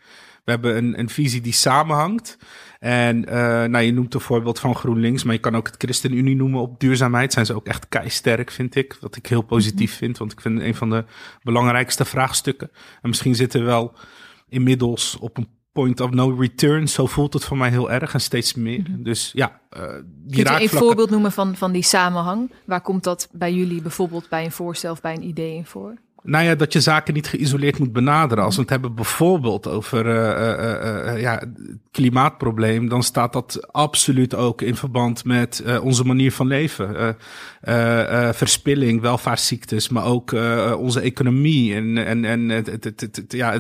We 0.45 0.51
hebben 0.51 0.77
een, 0.77 0.99
een 0.99 1.09
visie 1.09 1.41
die 1.41 1.53
samenhangt. 1.53 2.39
En 2.79 3.17
uh, 3.17 3.33
nou, 3.65 3.79
je 3.79 3.93
noemt 3.93 4.15
een 4.15 4.21
voorbeeld 4.21 4.59
van 4.59 4.75
GroenLinks, 4.75 5.25
maar 5.25 5.35
je 5.35 5.41
kan 5.41 5.57
ook 5.57 5.67
het 5.67 5.77
ChristenUnie 5.79 6.37
noemen 6.37 6.61
op 6.61 6.81
duurzaamheid. 6.81 7.33
Zijn 7.33 7.47
ze 7.47 7.55
ook 7.55 7.67
echt 7.67 7.89
keisterk, 7.89 8.51
vind 8.51 8.75
ik. 8.75 8.97
Wat 9.01 9.17
ik 9.17 9.27
heel 9.27 9.43
positief 9.43 9.91
mhm. 9.91 9.99
vind, 9.99 10.19
want 10.19 10.33
ik 10.33 10.41
vind 10.41 10.59
het 10.59 10.67
een 10.67 10.75
van 10.75 10.91
de 10.91 11.05
belangrijkste 11.43 12.05
vraagstukken. 12.05 12.71
En 13.03 13.09
misschien 13.09 13.35
zitten 13.35 13.61
we 13.61 13.67
wel 13.67 13.95
inmiddels 14.49 15.17
op 15.21 15.37
een 15.37 15.49
point 15.73 16.01
of 16.01 16.11
no 16.11 16.37
return. 16.39 16.89
Zo 16.89 17.07
voelt 17.07 17.33
het 17.33 17.45
voor 17.45 17.57
mij 17.57 17.71
heel 17.71 17.91
erg 17.91 18.15
en 18.15 18.21
steeds 18.21 18.55
meer. 18.55 18.79
Mm-hmm. 18.79 19.03
Dus 19.03 19.31
ja, 19.35 19.61
uh, 19.77 19.83
die 20.05 20.45
Kunt 20.45 20.57
je 20.57 20.63
een 20.63 20.69
voorbeeld 20.69 21.11
noemen 21.11 21.33
van, 21.33 21.57
van 21.57 21.73
die 21.73 21.83
samenhang? 21.83 22.51
Waar 22.65 22.81
komt 22.81 23.05
dat 23.05 23.29
bij 23.33 23.53
jullie 23.53 23.83
bijvoorbeeld 23.83 24.29
bij 24.29 24.45
een 24.45 24.53
voorstel 24.53 24.93
of 24.93 25.01
bij 25.01 25.15
een 25.15 25.27
idee 25.27 25.55
in 25.55 25.67
voor? 25.67 25.95
Nou 26.25 26.45
ja, 26.45 26.55
dat 26.55 26.73
je 26.73 26.81
zaken 26.81 27.15
niet 27.15 27.27
geïsoleerd 27.27 27.79
moet 27.79 27.93
benaderen. 27.93 28.45
Als 28.45 28.55
we 28.55 28.61
het 28.61 28.71
hebben 28.71 28.95
bijvoorbeeld 28.95 29.69
over 29.69 30.07
uh, 30.07 31.21
ja, 31.21 31.43
klimaatprobleem, 31.91 32.89
dan 32.89 33.03
staat 33.03 33.33
dat 33.33 33.73
absoluut 33.73 34.35
ook 34.35 34.63
in 34.63 34.77
verband 34.77 35.25
met 35.25 35.65
onze 35.83 36.05
manier 36.05 36.33
van 36.33 36.47
leven. 36.47 37.17
verspilling, 38.35 39.01
welvaartsziektes, 39.01 39.89
maar 39.89 40.05
ook 40.05 40.33
onze 40.77 41.01
economie 41.01 41.75
en, 41.75 42.07
en, 42.07 42.25
en 42.25 42.65
ja, 43.29 43.59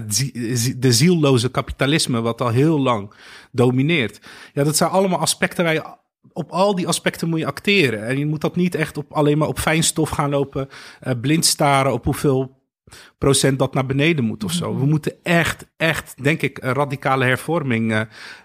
de 0.79 0.93
zielloze 0.93 1.51
kapitalisme, 1.51 2.21
wat 2.21 2.41
al 2.41 2.49
heel 2.49 2.81
lang 2.81 3.13
domineert. 3.51 4.21
Ja, 4.53 4.65
dat 4.65 4.77
zijn 4.77 4.91
allemaal 4.91 5.19
aspecten 5.19 5.65
waar 5.65 5.75
je 5.75 6.01
op 6.33 6.51
al 6.51 6.75
die 6.75 6.87
aspecten 6.89 7.29
moet 7.29 7.39
je 7.39 7.47
acteren. 7.47 8.07
En 8.07 8.19
je 8.19 8.27
moet 8.27 8.41
dat 8.41 8.57
niet 8.57 8.75
echt 8.75 8.97
op, 8.97 9.13
alleen 9.13 9.39
maar 9.39 9.49
op 9.49 9.59
fijnstof 9.59 10.11
gaan 10.11 10.31
lopen, 10.31 10.69
uh, 11.03 11.13
blind 11.21 11.45
staren 11.45 11.93
op 11.93 12.05
hoeveel 12.05 12.61
procent 13.19 13.59
dat 13.59 13.75
naar 13.75 13.87
beneden 13.87 14.25
moet 14.25 14.45
of 14.45 14.53
zo. 14.53 14.79
We 14.79 14.87
moeten 14.87 15.15
echt, 15.23 15.67
echt, 15.77 16.23
denk 16.23 16.43
ik, 16.43 16.63
een 16.63 16.73
radicale 16.73 17.25
hervorming 17.25 17.93
uh, 17.93 18.01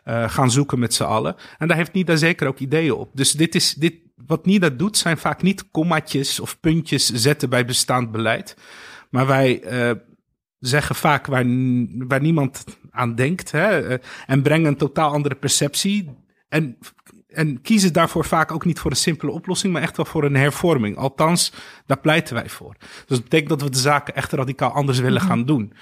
uh, 0.06 0.30
gaan 0.30 0.52
zoeken 0.52 0.80
met 0.80 0.94
z'n 0.94 1.04
allen. 1.04 1.36
En 1.58 1.68
daar 1.68 1.78
heeft 1.78 1.94
Nida 1.94 2.16
zeker 2.16 2.48
ook 2.48 2.60
ideeën 2.60 2.94
op. 2.94 3.10
Dus 3.14 3.32
dit 3.32 3.56
is, 3.56 3.74
dit, 3.74 3.96
wat 4.16 4.46
Nida 4.46 4.70
doet, 4.70 4.98
zijn 4.98 5.18
vaak 5.18 5.42
niet 5.42 5.72
kommaatjes 5.72 6.40
of 6.40 6.60
puntjes 6.60 7.06
zetten 7.06 7.50
bij 7.50 7.66
bestaand 7.66 8.12
beleid. 8.12 8.58
Maar 9.10 9.28
wij 9.28 9.64
zeggen 10.60 10.96
vaak 10.96 11.26
waar, 11.26 11.46
waar 12.08 12.22
niemand 12.22 12.64
aan 12.90 13.16
denkt. 13.16 13.52
Hè, 13.52 13.98
en 14.26 14.42
brengen 14.42 14.68
een 14.68 14.78
totaal 14.78 15.12
andere 15.12 15.36
perceptie. 15.36 16.10
En 16.50 16.78
en 17.38 17.62
kiezen 17.62 17.94
daarvoor 17.94 18.26
vaak 18.26 18.52
ook 18.52 18.66
niet 18.66 18.80
voor 18.80 18.92
een 18.92 18.98
simpele 18.98 19.32
oplossing, 19.32 19.74
maar 19.74 19.82
echt 19.82 19.98
wel 19.98 20.06
voor 20.06 20.24
een 20.24 20.36
hervorming. 20.36 20.98
Althans, 20.98 21.54
daar 21.86 22.00
pleiten 22.00 22.36
wij 22.36 22.50
voor. 22.50 22.76
Dus 22.80 23.04
dat 23.08 23.24
betekent 23.24 23.50
dat 23.50 23.62
we 23.62 23.70
de 23.70 23.78
zaken 23.78 24.16
echt 24.16 24.32
radicaal 24.32 24.72
anders 24.72 25.00
willen 25.00 25.22
mhm. 25.22 25.30
gaan 25.30 25.46
doen. 25.46 25.74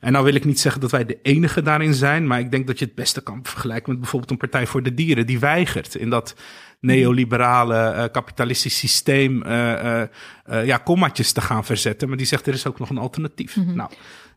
En 0.00 0.12
nou 0.12 0.24
wil 0.24 0.34
ik 0.34 0.44
niet 0.44 0.60
zeggen 0.60 0.80
dat 0.80 0.90
wij 0.90 1.04
de 1.04 1.18
enige 1.22 1.62
daarin 1.62 1.94
zijn, 1.94 2.26
maar 2.26 2.38
ik 2.40 2.50
denk 2.50 2.66
dat 2.66 2.78
je 2.78 2.84
het 2.84 2.94
beste 2.94 3.22
kan 3.22 3.40
vergelijken 3.42 3.90
met 3.90 4.00
bijvoorbeeld 4.00 4.30
een 4.30 4.36
Partij 4.36 4.66
voor 4.66 4.82
de 4.82 4.94
Dieren, 4.94 5.26
die 5.26 5.38
weigert 5.38 5.94
in 5.94 6.10
dat 6.10 6.34
neoliberale 6.80 7.94
uh, 7.94 8.04
kapitalistisch 8.12 8.78
systeem 8.78 9.42
uh, 9.46 10.02
uh, 10.50 10.66
ja, 10.66 10.76
kommaatjes 10.76 11.32
te 11.32 11.40
gaan 11.40 11.64
verzetten. 11.64 12.08
Maar 12.08 12.16
die 12.16 12.26
zegt 12.26 12.46
er 12.46 12.52
is 12.52 12.66
ook 12.66 12.78
nog 12.78 12.90
een 12.90 12.98
alternatief. 12.98 13.56
Mhm. 13.56 13.74
Nou, 13.76 13.90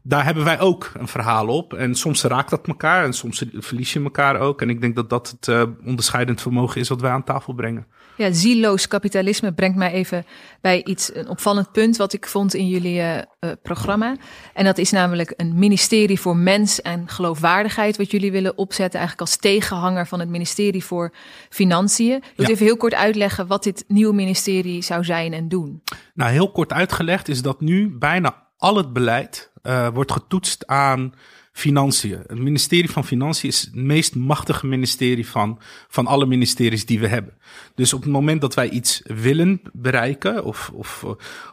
daar 0.08 0.26
hebben 0.26 0.44
wij 0.44 0.60
ook 0.60 0.92
een 0.94 1.08
verhaal 1.08 1.48
op. 1.48 1.74
En 1.74 1.96
soms 1.96 2.24
raakt 2.24 2.50
dat 2.50 2.68
elkaar 2.68 3.04
en 3.04 3.14
soms 3.14 3.44
verlies 3.54 3.94
je 3.94 4.04
elkaar 4.04 4.40
ook. 4.40 4.62
En 4.62 4.70
ik 4.70 4.82
denk 4.82 4.96
dat 4.96 5.10
dat 5.10 5.30
het 5.30 5.48
uh, 5.48 5.64
onderscheidend 5.86 6.42
vermogen 6.42 6.82
is 6.82 6.90
wat 6.90 7.02
wij 7.02 7.12
aan 7.12 7.24
tafel 7.24 7.54
brengen. 7.54 7.88
Ja, 8.18 8.32
zieloos 8.32 8.88
kapitalisme 8.88 9.54
brengt 9.54 9.78
mij 9.78 9.92
even 9.92 10.26
bij 10.62 10.84
iets, 10.84 11.16
een 11.16 11.28
opvallend 11.28 11.72
punt 11.72 11.98
wat 11.98 12.14
ik 12.14 12.28
vond 12.28 12.54
in 12.54 12.68
jullie 12.68 13.00
uh, 13.00 13.18
programma. 13.62 14.16
En 14.54 14.66
dat 14.66 14.78
is 14.78 14.92
namelijk 14.92 15.34
een 15.38 15.60
ministerie 15.60 16.20
voor 16.20 16.38
mens 16.38 16.82
en 16.82 17.08
geloofwaardigheid, 17.08 17.98
wat 17.98 18.12
jullie 18.12 18.32
willen 18.32 18.58
opzetten, 18.58 19.00
eigenlijk 19.00 19.30
als 19.30 19.38
tegenhanger 19.38 20.08
van 20.08 20.20
het 20.20 20.30
ministerie 20.30 20.84
voor 20.84 21.14
Financiën. 21.50 22.24
Wil 22.36 22.46
je 22.46 22.52
even 22.52 22.66
heel 22.66 22.78
kort 22.78 22.94
uitleggen 22.94 23.48
wat 23.48 23.64
dit 23.64 23.84
nieuwe 23.88 24.14
ministerie 24.14 24.82
zou 24.82 25.04
zijn 25.04 25.34
en 25.34 25.48
doen? 25.48 25.82
Nou, 26.14 26.32
heel 26.32 26.52
kort 26.52 26.74
uitgelegd 26.74 27.28
is 27.28 27.42
dat 27.42 27.62
nu 27.62 27.98
bijna 27.98 28.44
al 28.58 28.76
het 28.76 28.94
beleid 28.94 29.54
uh, 29.68 29.88
wordt 29.88 30.12
getoetst 30.12 30.68
aan 30.68 31.14
financiën. 31.52 32.24
Het 32.28 32.40
ministerie 32.40 32.90
van 32.90 33.06
Financiën 33.06 33.50
is 33.50 33.62
het 33.62 33.76
meest 33.76 34.16
machtige 34.16 34.68
ministerie 34.68 35.28
van, 35.28 35.60
van 35.88 36.08
alle 36.08 36.26
ministeries 36.26 36.86
die 36.86 37.00
we 37.00 37.08
hebben. 37.08 37.34
Dus 37.76 37.94
op 37.94 38.02
het 38.02 38.12
moment 38.12 38.42
dat 38.42 38.54
wij 38.54 38.70
iets 38.70 39.02
willen 39.04 39.62
bereiken 39.74 40.44
of, 40.44 40.72
of, 40.74 41.06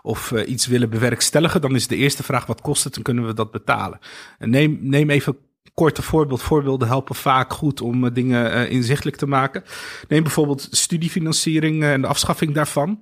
of 0.02 0.30
uh, 0.30 0.48
iets 0.48 0.66
willen 0.66 0.90
bewerkstelligen, 0.90 1.60
dan 1.60 1.74
is 1.74 1.86
de 1.86 1.96
eerste 1.96 2.22
vraag 2.22 2.46
wat 2.46 2.60
kost 2.60 2.84
het 2.84 2.96
en 2.96 3.02
kunnen 3.02 3.26
we 3.26 3.34
dat 3.34 3.50
betalen. 3.50 3.98
neem, 4.38 4.78
neem 4.80 5.10
even 5.10 5.36
korte 5.74 6.02
voorbeeld. 6.02 6.42
Voorbeelden 6.42 6.88
helpen 6.88 7.14
vaak 7.14 7.52
goed 7.52 7.80
om 7.80 8.12
dingen 8.12 8.68
inzichtelijk 8.70 9.16
te 9.16 9.26
maken. 9.26 9.64
Neem 10.08 10.22
bijvoorbeeld 10.22 10.68
studiefinanciering 10.70 11.84
en 11.84 12.00
de 12.00 12.06
afschaffing 12.06 12.54
daarvan. 12.54 13.00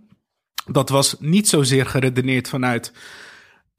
Dat 0.67 0.89
was 0.89 1.17
niet 1.19 1.49
zozeer 1.49 1.87
geredeneerd 1.87 2.49
vanuit 2.49 2.93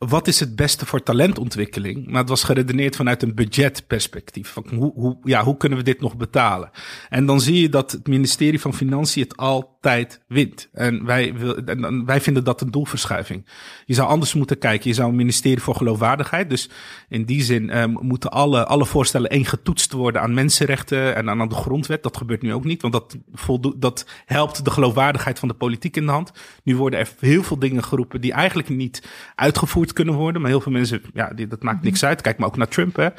wat 0.08 0.28
is 0.28 0.40
het 0.40 0.56
beste 0.56 0.86
voor 0.86 1.04
talentontwikkeling? 1.04 2.08
Maar 2.08 2.20
het 2.20 2.30
was 2.30 2.44
geredeneerd 2.44 2.96
vanuit 2.96 3.24
een 3.24 3.36
budgetperspectief. 3.36 4.58
Hoe, 4.70 4.92
hoe, 4.94 5.18
ja, 5.24 5.44
hoe 5.44 5.58
kunnen 5.58 5.78
we 5.78 5.84
dit 5.84 6.02
nog 6.02 6.18
betalen? 6.18 6.70
En 7.10 7.26
dan 7.26 7.42
zie 7.42 7.62
je 7.62 7.70
dat 7.70 7.92
het 7.92 8.08
ministerie 8.08 8.62
van 8.62 8.74
Financiën 8.74 9.24
het 9.24 9.38
altijd 9.82 10.22
wint. 10.28 10.70
En 10.74 11.06
wij, 11.06 11.34
wil, 11.34 11.56
en 11.56 12.06
wij 12.06 12.22
vinden 12.22 12.44
dat 12.44 12.62
een 12.62 12.72
doelverschuiving. 12.72 13.46
Je 13.86 13.94
zou 13.94 14.10
anders 14.10 14.34
moeten 14.34 14.58
kijken. 14.58 14.90
Je 14.90 14.96
zou 14.96 15.10
een 15.10 15.16
ministerie 15.16 15.62
voor 15.62 15.76
geloofwaardigheid. 15.76 16.50
Dus 16.50 16.70
in 17.10 17.26
die 17.26 17.44
zin 17.44 17.78
um, 17.78 17.98
moeten 18.02 18.32
alle, 18.32 18.66
alle 18.66 18.86
voorstellen 18.86 19.30
één 19.30 19.46
getoetst 19.46 19.92
worden 19.92 20.22
aan 20.22 20.34
mensenrechten 20.34 21.16
en 21.16 21.30
aan 21.30 21.50
de 21.50 21.56
grondwet. 21.56 22.04
Dat 22.04 22.18
gebeurt 22.18 22.42
nu 22.42 22.54
ook 22.54 22.64
niet, 22.64 22.82
want 22.82 22.94
dat, 22.94 23.18
voldoet, 23.34 23.82
dat 23.82 24.06
helpt 24.26 24.66
de 24.66 24.72
geloofwaardigheid 24.72 25.40
van 25.40 25.48
de 25.48 25.54
politiek 25.54 25.98
in 25.98 26.06
de 26.06 26.12
hand. 26.12 26.32
Nu 26.64 26.76
worden 26.76 27.00
er 27.00 27.10
heel 27.20 27.44
veel 27.44 27.60
dingen 27.60 27.84
geroepen 27.84 28.22
die 28.22 28.34
eigenlijk 28.34 28.70
niet 28.70 29.04
uitgevoerd 29.36 29.94
kunnen 29.94 30.16
worden. 30.16 30.42
Maar 30.42 30.52
heel 30.52 30.62
veel 30.62 30.72
mensen, 30.72 31.02
ja, 31.14 31.30
die, 31.36 31.48
dat 31.48 31.64
maakt 31.64 31.84
niks 31.84 32.06
uit. 32.06 32.22
Kijk 32.22 32.38
maar 32.38 32.48
ook 32.48 32.58
naar 32.58 32.68
Trump, 32.68 32.96
hè. 32.96 33.10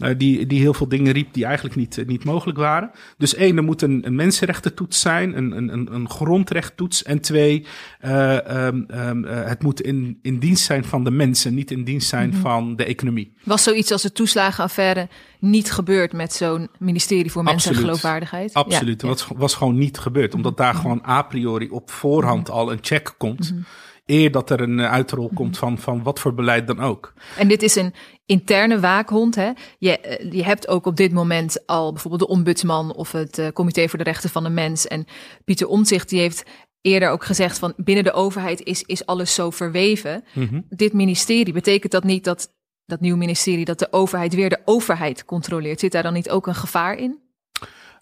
Uh, 0.00 0.08
die, 0.16 0.46
die 0.46 0.60
heel 0.60 0.74
veel 0.74 0.88
dingen 0.88 1.12
riep 1.12 1.32
die 1.32 1.44
eigenlijk 1.44 1.76
niet, 1.76 1.96
uh, 1.96 2.06
niet 2.06 2.24
mogelijk 2.24 2.58
waren. 2.58 2.90
Dus 3.18 3.34
één, 3.34 3.56
er 3.56 3.62
moet 3.62 3.82
een, 3.82 4.06
een 4.06 4.14
mensenrechtentoets 4.14 5.00
zijn, 5.00 5.36
een, 5.36 5.72
een, 5.72 5.94
een 5.94 6.10
grondrechttoets. 6.10 7.02
En 7.02 7.20
twee, 7.20 7.66
uh, 8.04 8.66
um, 8.66 8.86
um, 8.94 9.24
het 9.24 9.62
moet 9.62 9.80
in, 9.80 10.18
in 10.22 10.38
dienst 10.38 10.64
zijn 10.64 10.84
van 10.84 11.04
de 11.04 11.10
mensen, 11.10 11.54
niet 11.54 11.70
in 11.70 11.84
dienst 11.84 12.08
zijn 12.08 12.26
mm 12.26 12.32
-hmm. 12.32 12.40
van 12.40 12.76
de 12.76 12.84
economie. 12.84 13.32
Was 13.44 13.62
zoiets 13.62 13.92
als 13.92 14.02
de 14.02 14.12
toeslagenaffaire 14.12 15.08
niet 15.38 15.72
gebeurd 15.72 16.12
met 16.12 16.32
zo'n 16.32 16.68
ministerie 16.78 17.30
voor 17.30 17.42
Mensen 17.42 17.70
en 17.70 17.76
Geloofwaardigheid? 17.76 18.54
Absoluut, 18.54 19.00
ja, 19.00 19.08
ja. 19.08 19.14
was, 19.14 19.28
was 19.36 19.54
gewoon 19.54 19.78
niet 19.78 19.98
gebeurd. 19.98 20.34
Omdat 20.34 20.56
daar 20.56 20.74
mm 20.74 20.80
-hmm. 20.80 20.90
gewoon 20.90 21.16
a 21.16 21.22
priori 21.22 21.68
op 21.68 21.90
voorhand 21.90 22.48
-hmm. 22.48 22.56
al 22.56 22.72
een 22.72 22.78
check 22.80 23.14
komt. 23.18 23.50
Mm 23.50 23.56
-hmm 23.56 23.66
eer 24.10 24.30
dat 24.30 24.50
er 24.50 24.60
een 24.60 24.80
uitrol 24.80 25.26
mhm. 25.26 25.34
komt 25.34 25.58
van, 25.58 25.78
van 25.78 26.02
wat 26.02 26.18
voor 26.18 26.34
beleid 26.34 26.66
dan 26.66 26.80
ook. 26.80 27.12
En 27.36 27.48
dit 27.48 27.62
is 27.62 27.74
een 27.74 27.94
interne 28.26 28.80
waakhond. 28.80 29.34
Hè? 29.34 29.50
Je, 29.78 29.98
eh, 29.98 30.32
je 30.32 30.44
hebt 30.44 30.68
ook 30.68 30.86
op 30.86 30.96
dit 30.96 31.12
moment 31.12 31.66
al 31.66 31.92
bijvoorbeeld 31.92 32.22
de 32.22 32.28
ombudsman 32.28 32.94
of 32.94 33.12
het 33.12 33.38
uh, 33.38 33.48
Comité 33.48 33.88
voor 33.88 33.98
de 33.98 34.04
Rechten 34.04 34.30
van 34.30 34.42
de 34.42 34.50
Mens. 34.50 34.86
En 34.86 35.04
Pieter 35.44 35.66
Omtzigt 35.66 36.08
die 36.08 36.20
heeft 36.20 36.44
eerder 36.80 37.10
ook 37.10 37.24
gezegd 37.24 37.58
van 37.58 37.72
binnen 37.76 38.04
de 38.04 38.12
overheid 38.12 38.62
is, 38.62 38.82
is 38.82 39.06
alles 39.06 39.34
zo 39.34 39.50
verweven. 39.50 40.24
Mm 40.32 40.48
-hmm. 40.48 40.66
Dit 40.68 40.92
ministerie, 40.92 41.52
betekent 41.52 41.92
dat 41.92 42.04
niet 42.04 42.24
dat 42.24 42.52
dat 42.86 43.00
nieuwe 43.00 43.18
ministerie, 43.18 43.64
dat 43.64 43.78
de 43.78 43.92
overheid 43.92 44.34
weer 44.34 44.48
de 44.48 44.62
overheid 44.64 45.24
controleert? 45.24 45.80
Zit 45.80 45.92
daar 45.92 46.02
dan 46.02 46.12
niet 46.12 46.30
ook 46.30 46.46
een 46.46 46.54
gevaar 46.54 46.96
in? 46.96 47.18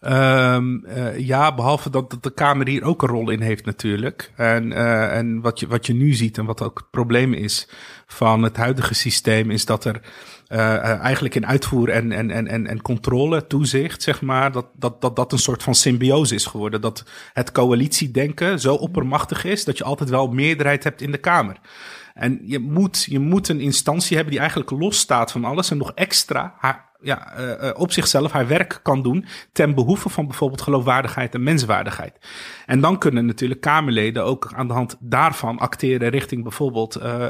Um, 0.00 0.84
uh, 0.86 1.18
ja, 1.18 1.54
behalve 1.54 1.90
dat, 1.90 2.10
dat, 2.10 2.22
de 2.22 2.30
Kamer 2.30 2.68
hier 2.68 2.84
ook 2.84 3.02
een 3.02 3.08
rol 3.08 3.30
in 3.30 3.40
heeft 3.40 3.64
natuurlijk. 3.64 4.32
En, 4.36 4.70
uh, 4.70 5.16
en 5.16 5.40
wat, 5.40 5.60
je, 5.60 5.66
wat 5.66 5.86
je 5.86 5.94
nu 5.94 6.12
ziet 6.12 6.38
en 6.38 6.44
wat 6.44 6.62
ook 6.62 6.78
het 6.78 6.90
probleem 6.90 7.32
is 7.32 7.68
van 8.06 8.42
het 8.42 8.56
huidige 8.56 8.94
systeem, 8.94 9.50
is 9.50 9.64
dat 9.64 9.84
er 9.84 10.00
uh, 10.48 11.00
eigenlijk 11.00 11.34
in 11.34 11.46
uitvoer 11.46 11.88
en, 11.88 12.12
en, 12.12 12.46
en, 12.46 12.66
en 12.66 12.82
controle, 12.82 13.46
toezicht, 13.46 14.02
zeg 14.02 14.20
maar, 14.20 14.52
dat, 14.52 14.66
dat, 14.74 15.00
dat 15.00 15.16
dat 15.16 15.32
een 15.32 15.38
soort 15.38 15.62
van 15.62 15.74
symbiose 15.74 16.34
is 16.34 16.46
geworden. 16.46 16.80
Dat 16.80 17.04
het 17.32 17.52
coalitiedenken 17.52 18.60
zo 18.60 18.74
oppermachtig 18.74 19.44
is 19.44 19.64
dat 19.64 19.78
je 19.78 19.84
altijd 19.84 20.10
wel 20.10 20.28
meerderheid 20.28 20.84
hebt 20.84 21.02
in 21.02 21.10
de 21.10 21.18
Kamer. 21.18 21.56
En 22.14 22.40
je 22.42 22.58
moet, 22.58 23.04
je 23.04 23.18
moet 23.18 23.48
een 23.48 23.60
instantie 23.60 24.14
hebben 24.14 24.32
die 24.32 24.40
eigenlijk 24.40 24.70
losstaat 24.70 25.32
van 25.32 25.44
alles 25.44 25.70
en 25.70 25.76
nog 25.76 25.92
extra 25.94 26.54
haar 26.58 26.87
ja, 27.00 27.38
uh, 27.38 27.70
op 27.74 27.92
zichzelf 27.92 28.32
haar 28.32 28.48
werk 28.48 28.80
kan 28.82 29.02
doen 29.02 29.26
ten 29.52 29.74
behoeve 29.74 30.08
van 30.08 30.26
bijvoorbeeld 30.26 30.62
geloofwaardigheid 30.62 31.34
en 31.34 31.42
menswaardigheid. 31.42 32.18
En 32.66 32.80
dan 32.80 32.98
kunnen 32.98 33.26
natuurlijk 33.26 33.60
Kamerleden 33.60 34.24
ook 34.24 34.52
aan 34.54 34.66
de 34.68 34.72
hand 34.74 34.96
daarvan 35.00 35.58
acteren 35.58 36.08
richting 36.08 36.42
bijvoorbeeld 36.42 36.96
uh, 36.96 37.26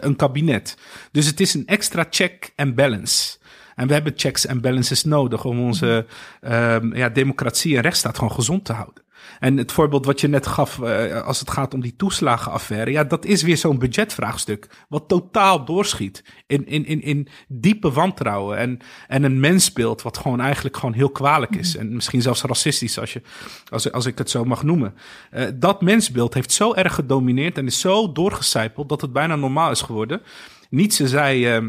een 0.00 0.16
kabinet. 0.16 0.76
Dus 1.10 1.26
het 1.26 1.40
is 1.40 1.54
een 1.54 1.66
extra 1.66 2.06
check 2.10 2.52
and 2.56 2.74
balance. 2.74 3.38
En 3.74 3.86
we 3.86 3.92
hebben 3.92 4.12
checks 4.16 4.46
en 4.46 4.60
balances 4.60 5.04
nodig 5.04 5.44
om 5.44 5.60
onze 5.60 6.06
um, 6.42 6.94
ja, 6.94 7.08
democratie 7.08 7.76
en 7.76 7.82
rechtsstaat 7.82 8.18
gewoon 8.18 8.32
gezond 8.32 8.64
te 8.64 8.72
houden. 8.72 9.03
En 9.40 9.56
het 9.56 9.72
voorbeeld 9.72 10.06
wat 10.06 10.20
je 10.20 10.28
net 10.28 10.46
gaf, 10.46 10.78
uh, 10.78 11.22
als 11.22 11.40
het 11.40 11.50
gaat 11.50 11.74
om 11.74 11.80
die 11.80 11.96
toeslagenaffaire, 11.96 12.90
ja, 12.90 13.04
dat 13.04 13.24
is 13.24 13.42
weer 13.42 13.56
zo'n 13.56 13.78
budgetvraagstuk. 13.78 14.66
Wat 14.88 15.08
totaal 15.08 15.64
doorschiet 15.64 16.24
in, 16.46 16.66
in, 16.66 16.86
in, 16.86 17.02
in 17.02 17.28
diepe 17.48 17.90
wantrouwen. 17.90 18.58
En, 18.58 18.78
en 19.08 19.22
een 19.22 19.40
mensbeeld 19.40 20.02
wat 20.02 20.18
gewoon 20.18 20.40
eigenlijk 20.40 20.76
gewoon 20.76 20.94
heel 20.94 21.10
kwalijk 21.10 21.56
is. 21.56 21.76
En 21.76 21.94
misschien 21.94 22.22
zelfs 22.22 22.42
racistisch, 22.42 22.98
als, 22.98 23.12
je, 23.12 23.22
als, 23.70 23.92
als 23.92 24.06
ik 24.06 24.18
het 24.18 24.30
zo 24.30 24.44
mag 24.44 24.62
noemen. 24.62 24.94
Uh, 25.32 25.44
dat 25.54 25.82
mensbeeld 25.82 26.34
heeft 26.34 26.52
zo 26.52 26.74
erg 26.74 26.94
gedomineerd 26.94 27.58
en 27.58 27.66
is 27.66 27.80
zo 27.80 28.12
doorgecijpeld 28.12 28.88
dat 28.88 29.00
het 29.00 29.12
bijna 29.12 29.36
normaal 29.36 29.70
is 29.70 29.82
geworden. 29.82 30.22
Nietzsche 30.70 31.08
zei. 31.08 31.56
Uh, 31.56 31.66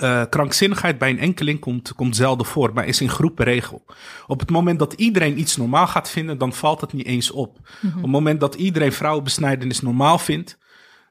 uh, 0.00 0.22
krankzinnigheid 0.30 0.98
bij 0.98 1.10
een 1.10 1.18
enkeling 1.18 1.60
komt, 1.60 1.92
komt 1.94 2.16
zelden 2.16 2.46
voor, 2.46 2.72
maar 2.74 2.86
is 2.86 3.00
in 3.00 3.08
groepen 3.08 3.44
regel. 3.44 3.84
Op 4.26 4.40
het 4.40 4.50
moment 4.50 4.78
dat 4.78 4.92
iedereen 4.92 5.38
iets 5.38 5.56
normaal 5.56 5.86
gaat 5.86 6.10
vinden, 6.10 6.38
dan 6.38 6.52
valt 6.52 6.80
het 6.80 6.92
niet 6.92 7.06
eens 7.06 7.30
op. 7.30 7.58
Mm 7.58 7.66
-hmm. 7.80 7.90
Op 7.90 8.02
het 8.02 8.10
moment 8.10 8.40
dat 8.40 8.54
iedereen 8.54 8.92
vrouwenbesnijdenis 8.92 9.80
normaal 9.80 10.18
vindt, 10.18 10.58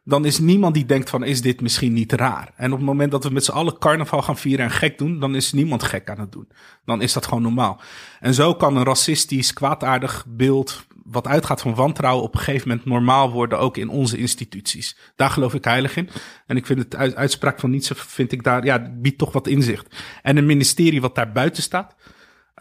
dan 0.04 0.26
is 0.26 0.40
niemand 0.40 0.74
die 0.74 0.86
denkt 0.86 1.10
van 1.10 1.24
is 1.24 1.42
dit 1.42 1.62
misschien 1.62 1.94
niet 1.94 2.12
raar. 2.12 2.52
En 2.56 2.72
op 2.72 2.78
het 2.78 2.88
moment 2.88 3.12
dat 3.12 3.24
we 3.24 3.30
met 3.30 3.46
z'n 3.46 3.52
allen 3.52 3.78
carnaval 3.78 4.22
gaan 4.22 4.38
vieren 4.38 4.66
en 4.66 4.72
gek 4.72 4.98
doen, 4.98 5.20
dan 5.20 5.36
is 5.36 5.52
niemand 5.52 5.84
gek 5.84 6.10
aan 6.10 6.20
het 6.20 6.32
doen. 6.32 6.48
Dan 6.86 7.02
is 7.02 7.14
dat 7.14 7.26
gewoon 7.26 7.42
normaal. 7.42 7.82
En 8.20 8.34
zo 8.34 8.56
kan 8.56 8.76
een 8.76 8.84
racistisch, 8.84 9.54
kwaadaardig 9.54 10.26
beeld 10.28 10.86
wat 11.04 11.28
uitgaat 11.28 11.62
van 11.62 11.76
wantrouwen 11.76 12.24
op 12.24 12.34
een 12.34 12.40
gegeven 12.40 12.68
moment 12.68 12.88
normaal 12.88 13.32
worden, 13.32 13.60
ook 13.60 13.78
in 13.78 13.90
onze 13.90 14.18
instituties. 14.18 14.98
Daar 15.16 15.30
geloof 15.30 15.54
ik 15.54 15.64
heilig 15.64 15.96
in. 15.96 16.10
En 16.46 16.58
ik 16.58 16.66
vind 16.66 16.80
het 16.80 16.96
uit, 16.96 17.16
uitspraak 17.16 17.60
van 17.60 17.70
Nietzsche, 17.70 17.96
vind 17.96 18.32
ik 18.32 18.44
daar, 18.44 18.66
ja, 18.66 18.92
biedt 18.92 19.18
toch 19.18 19.32
wat 19.32 19.48
inzicht. 19.48 19.96
En 20.22 20.38
een 20.38 20.46
ministerie 20.46 21.02
wat 21.02 21.16
daar 21.16 21.32
buiten 21.32 21.64
staat, 21.64 21.96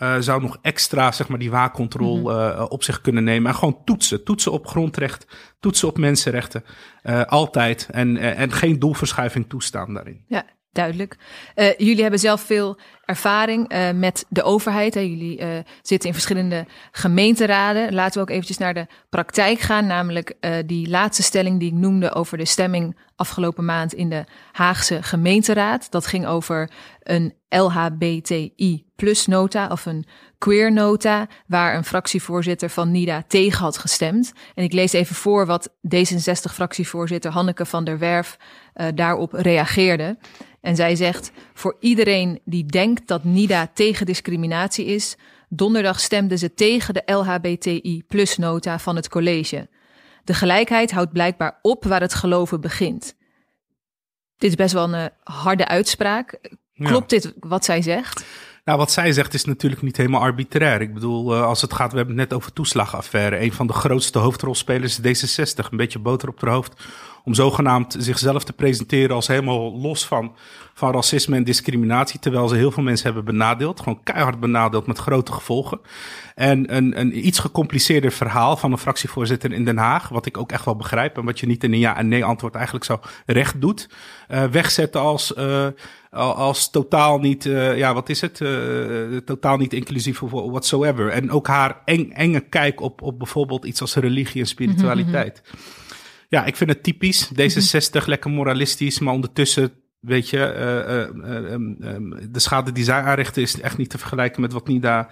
uh, 0.02 0.16
zou 0.18 0.42
nog 0.42 0.58
extra, 0.62 1.12
zeg 1.12 1.28
maar, 1.28 1.38
die 1.38 1.50
waarcontrole 1.50 2.54
uh, 2.54 2.64
op 2.68 2.82
zich 2.82 3.00
kunnen 3.00 3.24
nemen. 3.24 3.50
En 3.50 3.56
gewoon 3.56 3.84
toetsen. 3.84 4.24
Toetsen 4.24 4.52
op 4.52 4.66
grondrecht, 4.66 5.26
toetsen 5.60 5.88
op 5.88 5.98
mensenrechten. 5.98 6.64
Uh, 7.02 7.22
altijd. 7.22 7.88
En, 7.90 8.16
en 8.16 8.52
geen 8.52 8.78
doelverschuiving 8.78 9.48
toestaan 9.48 9.94
daarin. 9.94 10.24
Ja, 10.26 10.44
duidelijk. 10.72 11.16
Uh, 11.56 11.76
jullie 11.76 12.02
hebben 12.02 12.20
zelf 12.20 12.40
veel 12.40 12.78
ervaring 13.04 13.72
uh, 13.72 13.90
met 13.90 14.24
de 14.28 14.42
overheid. 14.42 14.94
Hè. 14.94 15.00
Jullie 15.00 15.40
uh, 15.40 15.46
zitten 15.82 16.08
in 16.08 16.14
verschillende 16.14 16.66
gemeenteraden. 16.92 17.94
Laten 17.94 18.14
we 18.14 18.20
ook 18.20 18.30
eventjes 18.30 18.58
naar 18.58 18.74
de 18.74 18.86
praktijk 19.08 19.58
gaan. 19.58 19.86
Namelijk 19.86 20.34
die 20.66 20.88
laatste 20.88 21.22
stelling 21.22 21.58
die 21.58 21.68
ik 21.68 21.78
noemde 21.78 22.14
over 22.14 22.38
de 22.38 22.44
stemming 22.44 22.96
afgelopen 23.16 23.64
maand 23.64 23.94
in 23.94 24.08
de 24.10 24.24
Haagse 24.52 25.02
gemeenteraad. 25.02 25.90
Dat 25.90 26.06
ging 26.06 26.26
over 26.26 26.70
een 27.02 27.34
LHBTI 27.48 28.84
plus 28.96 29.26
nota 29.26 29.66
of 29.66 29.86
een 29.86 30.06
queer 30.38 30.72
nota, 30.72 31.26
waar 31.46 31.74
een 31.74 31.84
fractievoorzitter 31.84 32.70
van 32.70 32.90
NIDA 32.90 33.24
tegen 33.28 33.60
had 33.60 33.78
gestemd. 33.78 34.32
En 34.54 34.64
ik 34.64 34.72
lees 34.72 34.92
even 34.92 35.14
voor 35.14 35.46
wat 35.46 35.68
D66-fractievoorzitter 35.68 37.30
Hanneke 37.30 37.66
van 37.66 37.84
der 37.84 37.98
Werf 37.98 38.36
uh, 38.80 38.86
daarop 38.94 39.32
reageerde. 39.32 40.18
En 40.60 40.76
zij 40.76 40.96
zegt: 40.96 41.30
Voor 41.54 41.76
iedereen 41.80 42.40
die 42.44 42.66
denkt 42.66 43.08
dat 43.08 43.24
NIDA 43.24 43.70
tegen 43.74 44.06
discriminatie 44.06 44.84
is, 44.84 45.16
donderdag 45.48 46.00
stemden 46.00 46.38
ze 46.38 46.54
tegen 46.54 46.94
de 46.94 47.02
LHBTI 47.12 48.02
plus 48.08 48.36
nota 48.36 48.78
van 48.78 48.96
het 48.96 49.08
college. 49.08 49.68
De 50.24 50.34
gelijkheid 50.34 50.90
houdt 50.90 51.12
blijkbaar 51.12 51.58
op 51.62 51.84
waar 51.84 52.00
het 52.00 52.14
geloven 52.14 52.60
begint. 52.60 53.14
Dit 54.36 54.50
is 54.50 54.56
best 54.56 54.72
wel 54.72 54.94
een 54.94 55.10
harde 55.22 55.68
uitspraak. 55.68 56.38
Klopt 56.74 57.10
ja. 57.10 57.18
dit 57.18 57.34
wat 57.40 57.64
zij 57.64 57.82
zegt? 57.82 58.24
Nou, 58.64 58.78
wat 58.78 58.92
zij 58.92 59.12
zegt 59.12 59.34
is 59.34 59.44
natuurlijk 59.44 59.82
niet 59.82 59.96
helemaal 59.96 60.20
arbitrair. 60.20 60.80
Ik 60.80 60.94
bedoel, 60.94 61.34
uh, 61.34 61.44
als 61.44 61.62
het 61.62 61.72
gaat, 61.72 61.90
we 61.90 61.96
hebben 61.96 62.18
het 62.18 62.28
net 62.28 62.38
over 62.38 62.52
toeslagenaffaire. 62.52 63.40
Een 63.40 63.52
van 63.52 63.66
de 63.66 63.72
grootste 63.72 64.18
hoofdrolspelers 64.18 65.00
is 65.00 65.24
D66. 65.24 65.70
Een 65.70 65.76
beetje 65.76 65.98
boter 65.98 66.28
op 66.28 66.40
haar 66.40 66.50
hoofd. 66.50 66.84
Om 67.24 67.34
zogenaamd 67.34 67.96
zichzelf 67.98 68.44
te 68.44 68.52
presenteren 68.52 69.14
als 69.14 69.26
helemaal 69.26 69.78
los 69.78 70.06
van, 70.06 70.32
van 70.74 70.92
racisme 70.92 71.36
en 71.36 71.44
discriminatie. 71.44 72.20
Terwijl 72.20 72.48
ze 72.48 72.54
heel 72.54 72.70
veel 72.70 72.82
mensen 72.82 73.04
hebben 73.04 73.24
benadeeld. 73.24 73.80
Gewoon 73.80 74.02
keihard 74.02 74.40
benadeeld 74.40 74.86
met 74.86 74.98
grote 74.98 75.32
gevolgen. 75.32 75.80
En 76.34 76.76
een, 76.76 77.00
een 77.00 77.26
iets 77.26 77.38
gecompliceerder 77.38 78.12
verhaal 78.12 78.56
van 78.56 78.72
een 78.72 78.78
fractievoorzitter 78.78 79.52
in 79.52 79.64
Den 79.64 79.76
Haag. 79.76 80.08
Wat 80.08 80.26
ik 80.26 80.36
ook 80.36 80.52
echt 80.52 80.64
wel 80.64 80.76
begrijp. 80.76 81.16
En 81.16 81.24
wat 81.24 81.40
je 81.40 81.46
niet 81.46 81.64
in 81.64 81.72
een 81.72 81.78
ja 81.78 81.96
en 81.96 82.08
nee 82.08 82.24
antwoord 82.24 82.54
eigenlijk 82.54 82.84
zo 82.84 83.00
recht 83.26 83.60
doet. 83.60 83.88
Uh, 84.30 84.44
wegzetten 84.44 85.00
als, 85.00 85.32
uh, 85.38 85.66
als 86.10 86.70
totaal 86.70 87.18
niet, 87.18 87.44
uh, 87.44 87.76
ja 87.76 87.94
wat 87.94 88.08
is 88.08 88.20
het? 88.20 88.42
totaal 89.24 89.56
niet 89.56 89.72
inclusief 89.72 90.22
of 90.22 90.30
whatsoever. 90.30 91.08
En 91.08 91.30
ook 91.30 91.46
haar 91.46 91.76
eng, 91.84 92.10
enge 92.10 92.40
kijk 92.40 92.80
op, 92.80 93.02
op 93.02 93.18
bijvoorbeeld 93.18 93.64
iets 93.64 93.80
als 93.80 93.94
religie 93.94 94.40
en 94.40 94.46
spiritualiteit. 94.46 95.42
Mm 95.44 95.50
-hmm. 95.50 95.79
Ja, 96.30 96.44
ik 96.44 96.56
vind 96.56 96.70
het 96.70 96.82
typisch. 96.82 97.30
D66, 97.32 98.04
lekker 98.04 98.30
moralistisch, 98.30 98.98
maar 98.98 99.14
ondertussen 99.14 99.72
weet 100.00 100.28
je, 100.28 100.36
uh, 100.36 101.30
uh, 101.30 101.52
um, 101.52 102.14
de 102.30 102.38
schade 102.38 102.72
die 102.72 102.84
zij 102.84 103.02
aanrichten 103.02 103.42
is 103.42 103.60
echt 103.60 103.76
niet 103.76 103.90
te 103.90 103.98
vergelijken 103.98 104.40
met 104.40 104.52
wat 104.52 104.68
Nida 104.68 105.08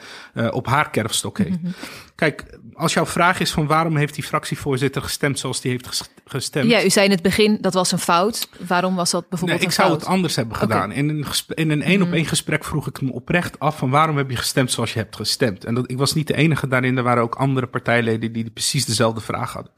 op 0.50 0.66
haar 0.66 0.90
kerfstok 0.90 1.38
heeft. 1.38 1.50
Mm 1.50 1.60
-hmm. 1.62 1.74
Kijk, 2.14 2.58
als 2.72 2.92
jouw 2.92 3.06
vraag 3.06 3.40
is 3.40 3.50
van 3.50 3.66
waarom 3.66 3.96
heeft 3.96 4.14
die 4.14 4.24
fractievoorzitter 4.24 5.02
gestemd 5.02 5.38
zoals 5.38 5.60
die 5.60 5.70
heeft 5.70 6.10
gestemd. 6.24 6.70
Ja, 6.70 6.84
u 6.84 6.90
zei 6.90 7.04
in 7.04 7.10
het 7.10 7.22
begin 7.22 7.58
dat 7.60 7.74
was 7.74 7.92
een 7.92 7.98
fout. 7.98 8.48
Waarom 8.66 8.94
was 8.94 9.10
dat 9.10 9.28
bijvoorbeeld 9.28 9.60
nee, 9.60 9.68
ik 9.68 9.76
een 9.76 9.84
zou 9.84 9.96
het 9.96 10.06
anders 10.06 10.36
hebben 10.36 10.56
gedaan. 10.56 10.90
Okay. 10.90 10.96
In 10.96 11.08
een, 11.08 11.24
in 11.54 11.70
een 11.70 11.82
één 11.82 12.02
op 12.02 12.12
één 12.12 12.26
gesprek 12.26 12.64
vroeg 12.64 12.86
ik 12.86 13.00
me 13.00 13.12
oprecht 13.12 13.58
af 13.58 13.78
van 13.78 13.90
waarom 13.90 14.16
heb 14.16 14.30
je 14.30 14.36
gestemd 14.36 14.70
zoals 14.70 14.92
je 14.92 14.98
hebt 14.98 15.16
gestemd. 15.16 15.64
En 15.64 15.74
dat, 15.74 15.90
ik 15.90 15.98
was 15.98 16.14
niet 16.14 16.26
de 16.26 16.36
enige 16.36 16.68
daarin, 16.68 16.96
er 16.96 17.02
waren 17.02 17.22
ook 17.22 17.34
andere 17.34 17.66
partijleden 17.66 18.32
die 18.32 18.50
precies 18.50 18.84
dezelfde 18.84 19.20
vraag 19.20 19.52
hadden. 19.52 19.72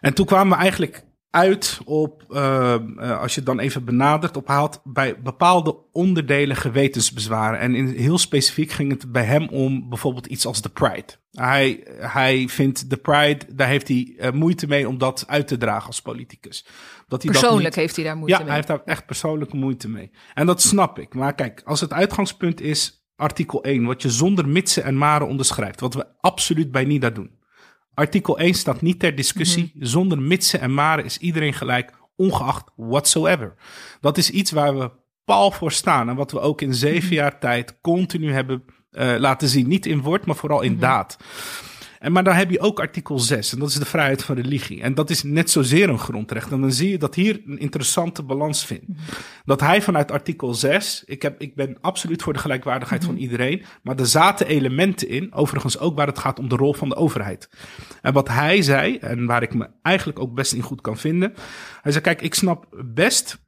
En 0.00 0.14
toen 0.14 0.26
kwamen 0.26 0.56
we 0.56 0.62
eigenlijk 0.62 1.06
uit 1.30 1.80
op, 1.84 2.24
uh, 2.30 2.74
uh, 2.96 3.20
als 3.20 3.32
je 3.32 3.40
het 3.40 3.48
dan 3.48 3.58
even 3.58 3.84
benadert, 3.84 4.36
ophaalt 4.36 4.80
bij 4.84 5.20
bepaalde 5.22 5.76
onderdelen 5.92 6.56
gewetensbezwaren. 6.56 7.58
En 7.58 7.74
in, 7.74 7.86
heel 7.86 8.18
specifiek 8.18 8.70
ging 8.70 8.90
het 8.90 9.12
bij 9.12 9.24
hem 9.24 9.48
om 9.48 9.88
bijvoorbeeld 9.88 10.26
iets 10.26 10.46
als 10.46 10.62
de 10.62 10.68
Pride. 10.68 11.06
Hij, 11.30 11.86
hij 11.98 12.48
vindt 12.48 12.90
de 12.90 12.96
Pride, 12.96 13.44
daar 13.54 13.68
heeft 13.68 13.88
hij 13.88 14.14
uh, 14.18 14.30
moeite 14.30 14.66
mee 14.66 14.88
om 14.88 14.98
dat 14.98 15.24
uit 15.26 15.48
te 15.48 15.56
dragen 15.56 15.86
als 15.86 16.02
politicus. 16.02 16.66
Dat 17.08 17.22
hij 17.22 17.30
persoonlijk 17.30 17.62
dat 17.64 17.74
niet, 17.74 17.74
heeft 17.74 17.96
hij 17.96 18.04
daar 18.04 18.16
moeite 18.16 18.32
ja, 18.32 18.38
mee? 18.38 18.46
Ja, 18.46 18.54
hij 18.54 18.64
heeft 18.66 18.84
daar 18.84 18.94
echt 18.94 19.06
persoonlijke 19.06 19.56
moeite 19.56 19.88
mee. 19.88 20.10
En 20.34 20.46
dat 20.46 20.62
snap 20.62 20.98
ik. 20.98 21.14
Maar 21.14 21.34
kijk, 21.34 21.62
als 21.64 21.80
het 21.80 21.92
uitgangspunt 21.92 22.60
is 22.60 23.06
artikel 23.16 23.62
1, 23.62 23.84
wat 23.84 24.02
je 24.02 24.10
zonder 24.10 24.48
mitsen 24.48 24.84
en 24.84 24.98
maren 24.98 25.28
onderschrijft, 25.28 25.80
wat 25.80 25.94
we 25.94 26.06
absoluut 26.20 26.70
bij 26.70 26.84
NIDA 26.84 27.10
doen. 27.10 27.37
Artikel 27.98 28.38
1 28.38 28.54
staat 28.54 28.80
niet 28.80 28.98
ter 28.98 29.14
discussie. 29.14 29.62
Mm 29.62 29.70
-hmm. 29.74 29.86
Zonder 29.86 30.18
mitsen 30.18 30.60
en 30.60 30.74
maren 30.74 31.04
is 31.04 31.18
iedereen 31.18 31.54
gelijk, 31.54 31.92
ongeacht 32.16 32.70
whatsoever. 32.76 33.54
Dat 34.00 34.18
is 34.18 34.30
iets 34.30 34.50
waar 34.50 34.78
we 34.78 34.90
pal 35.24 35.50
voor 35.50 35.72
staan 35.72 36.08
en 36.08 36.16
wat 36.16 36.32
we 36.32 36.40
ook 36.40 36.60
in 36.60 36.74
zeven 36.74 37.14
jaar 37.14 37.38
tijd 37.38 37.80
continu 37.80 38.32
hebben 38.32 38.64
uh, 38.90 39.14
laten 39.18 39.48
zien. 39.48 39.68
Niet 39.68 39.86
in 39.86 40.00
woord, 40.00 40.26
maar 40.26 40.36
vooral 40.36 40.60
in 40.60 40.72
mm 40.72 40.78
-hmm. 40.78 40.86
daad. 40.86 41.16
En, 41.98 42.12
maar 42.12 42.24
dan 42.24 42.34
heb 42.34 42.50
je 42.50 42.60
ook 42.60 42.80
artikel 42.80 43.18
6, 43.18 43.52
en 43.52 43.58
dat 43.58 43.68
is 43.68 43.74
de 43.74 43.84
vrijheid 43.84 44.24
van 44.24 44.36
religie. 44.36 44.82
En 44.82 44.94
dat 44.94 45.10
is 45.10 45.22
net 45.22 45.50
zozeer 45.50 45.88
een 45.88 45.98
grondrecht. 45.98 46.52
En 46.52 46.60
dan 46.60 46.72
zie 46.72 46.90
je 46.90 46.98
dat 46.98 47.14
hier 47.14 47.40
een 47.46 47.58
interessante 47.58 48.22
balans 48.22 48.64
vindt. 48.64 48.84
Dat 49.44 49.60
hij 49.60 49.82
vanuit 49.82 50.10
artikel 50.10 50.54
6, 50.54 51.02
ik, 51.06 51.22
heb, 51.22 51.40
ik 51.40 51.54
ben 51.54 51.78
absoluut 51.80 52.22
voor 52.22 52.32
de 52.32 52.38
gelijkwaardigheid 52.38 53.02
mm 53.02 53.08
-hmm. 53.08 53.16
van 53.16 53.24
iedereen, 53.24 53.64
maar 53.82 53.98
er 53.98 54.06
zaten 54.06 54.46
elementen 54.46 55.08
in, 55.08 55.34
overigens 55.34 55.78
ook 55.78 55.96
waar 55.96 56.06
het 56.06 56.18
gaat 56.18 56.38
om 56.38 56.48
de 56.48 56.56
rol 56.56 56.74
van 56.74 56.88
de 56.88 56.96
overheid. 56.96 57.48
En 58.02 58.12
wat 58.12 58.28
hij 58.28 58.62
zei, 58.62 58.96
en 58.96 59.26
waar 59.26 59.42
ik 59.42 59.54
me 59.54 59.68
eigenlijk 59.82 60.18
ook 60.18 60.34
best 60.34 60.52
in 60.52 60.62
goed 60.62 60.80
kan 60.80 60.96
vinden, 60.96 61.34
hij 61.82 61.92
zei, 61.92 62.04
kijk, 62.04 62.22
ik 62.22 62.34
snap 62.34 62.66
best 62.84 63.46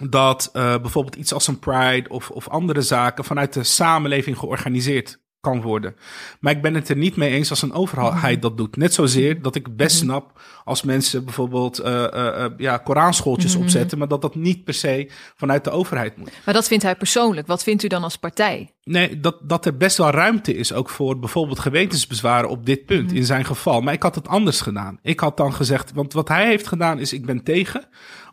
dat 0.00 0.50
uh, 0.52 0.80
bijvoorbeeld 0.80 1.16
iets 1.16 1.32
als 1.32 1.46
een 1.46 1.58
Pride 1.58 2.08
of, 2.08 2.30
of 2.30 2.48
andere 2.48 2.82
zaken 2.82 3.24
vanuit 3.24 3.52
de 3.52 3.64
samenleving 3.64 4.38
georganiseerd 4.38 5.20
kan 5.50 5.60
worden. 5.60 5.96
Maar 6.40 6.52
ik 6.52 6.62
ben 6.62 6.74
het 6.74 6.88
er 6.88 6.96
niet 6.96 7.16
mee 7.16 7.30
eens 7.30 7.50
als 7.50 7.62
een 7.62 7.72
overheid 7.72 8.42
dat 8.42 8.56
doet. 8.56 8.76
Net 8.76 8.94
zozeer 8.94 9.42
dat 9.42 9.54
ik 9.54 9.76
best 9.76 9.96
snap 9.96 10.40
als 10.64 10.82
mensen 10.82 11.24
bijvoorbeeld 11.24 11.80
uh, 11.80 11.86
uh, 11.86 12.44
ja, 12.56 12.76
Koranschooltjes 12.76 13.50
mm 13.50 13.56
-hmm. 13.56 13.66
opzetten, 13.66 13.98
maar 13.98 14.08
dat 14.08 14.22
dat 14.22 14.34
niet 14.34 14.64
per 14.64 14.74
se 14.74 15.10
vanuit 15.36 15.64
de 15.64 15.70
overheid 15.70 16.16
moet. 16.16 16.32
Maar 16.44 16.54
dat 16.54 16.68
vindt 16.68 16.84
hij 16.84 16.96
persoonlijk. 16.96 17.46
Wat 17.46 17.62
vindt 17.62 17.82
u 17.82 17.88
dan 17.88 18.02
als 18.02 18.16
partij? 18.16 18.72
Nee, 18.84 19.20
dat, 19.20 19.36
dat 19.42 19.66
er 19.66 19.76
best 19.76 19.96
wel 19.96 20.10
ruimte 20.10 20.54
is 20.54 20.72
ook 20.72 20.88
voor 20.88 21.18
bijvoorbeeld 21.18 21.58
gewetensbezwaren 21.58 22.48
op 22.48 22.66
dit 22.66 22.84
punt, 22.84 23.02
mm 23.02 23.08
-hmm. 23.08 23.16
in 23.16 23.24
zijn 23.24 23.44
geval. 23.44 23.80
Maar 23.80 23.94
ik 23.94 24.02
had 24.02 24.14
het 24.14 24.28
anders 24.28 24.60
gedaan. 24.60 24.98
Ik 25.02 25.20
had 25.20 25.36
dan 25.36 25.54
gezegd, 25.54 25.92
want 25.92 26.12
wat 26.12 26.28
hij 26.28 26.46
heeft 26.46 26.66
gedaan 26.66 26.98
is, 26.98 27.12
ik 27.12 27.26
ben 27.26 27.42
tegen, 27.42 27.84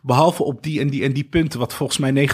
behalve 0.06 0.42
op 0.42 0.62
die 0.62 0.80
en 0.80 0.88
die 0.88 1.02
en 1.02 1.12
die 1.12 1.24
punten, 1.24 1.58
wat 1.58 1.74
volgens 1.74 1.98
mij 1.98 2.28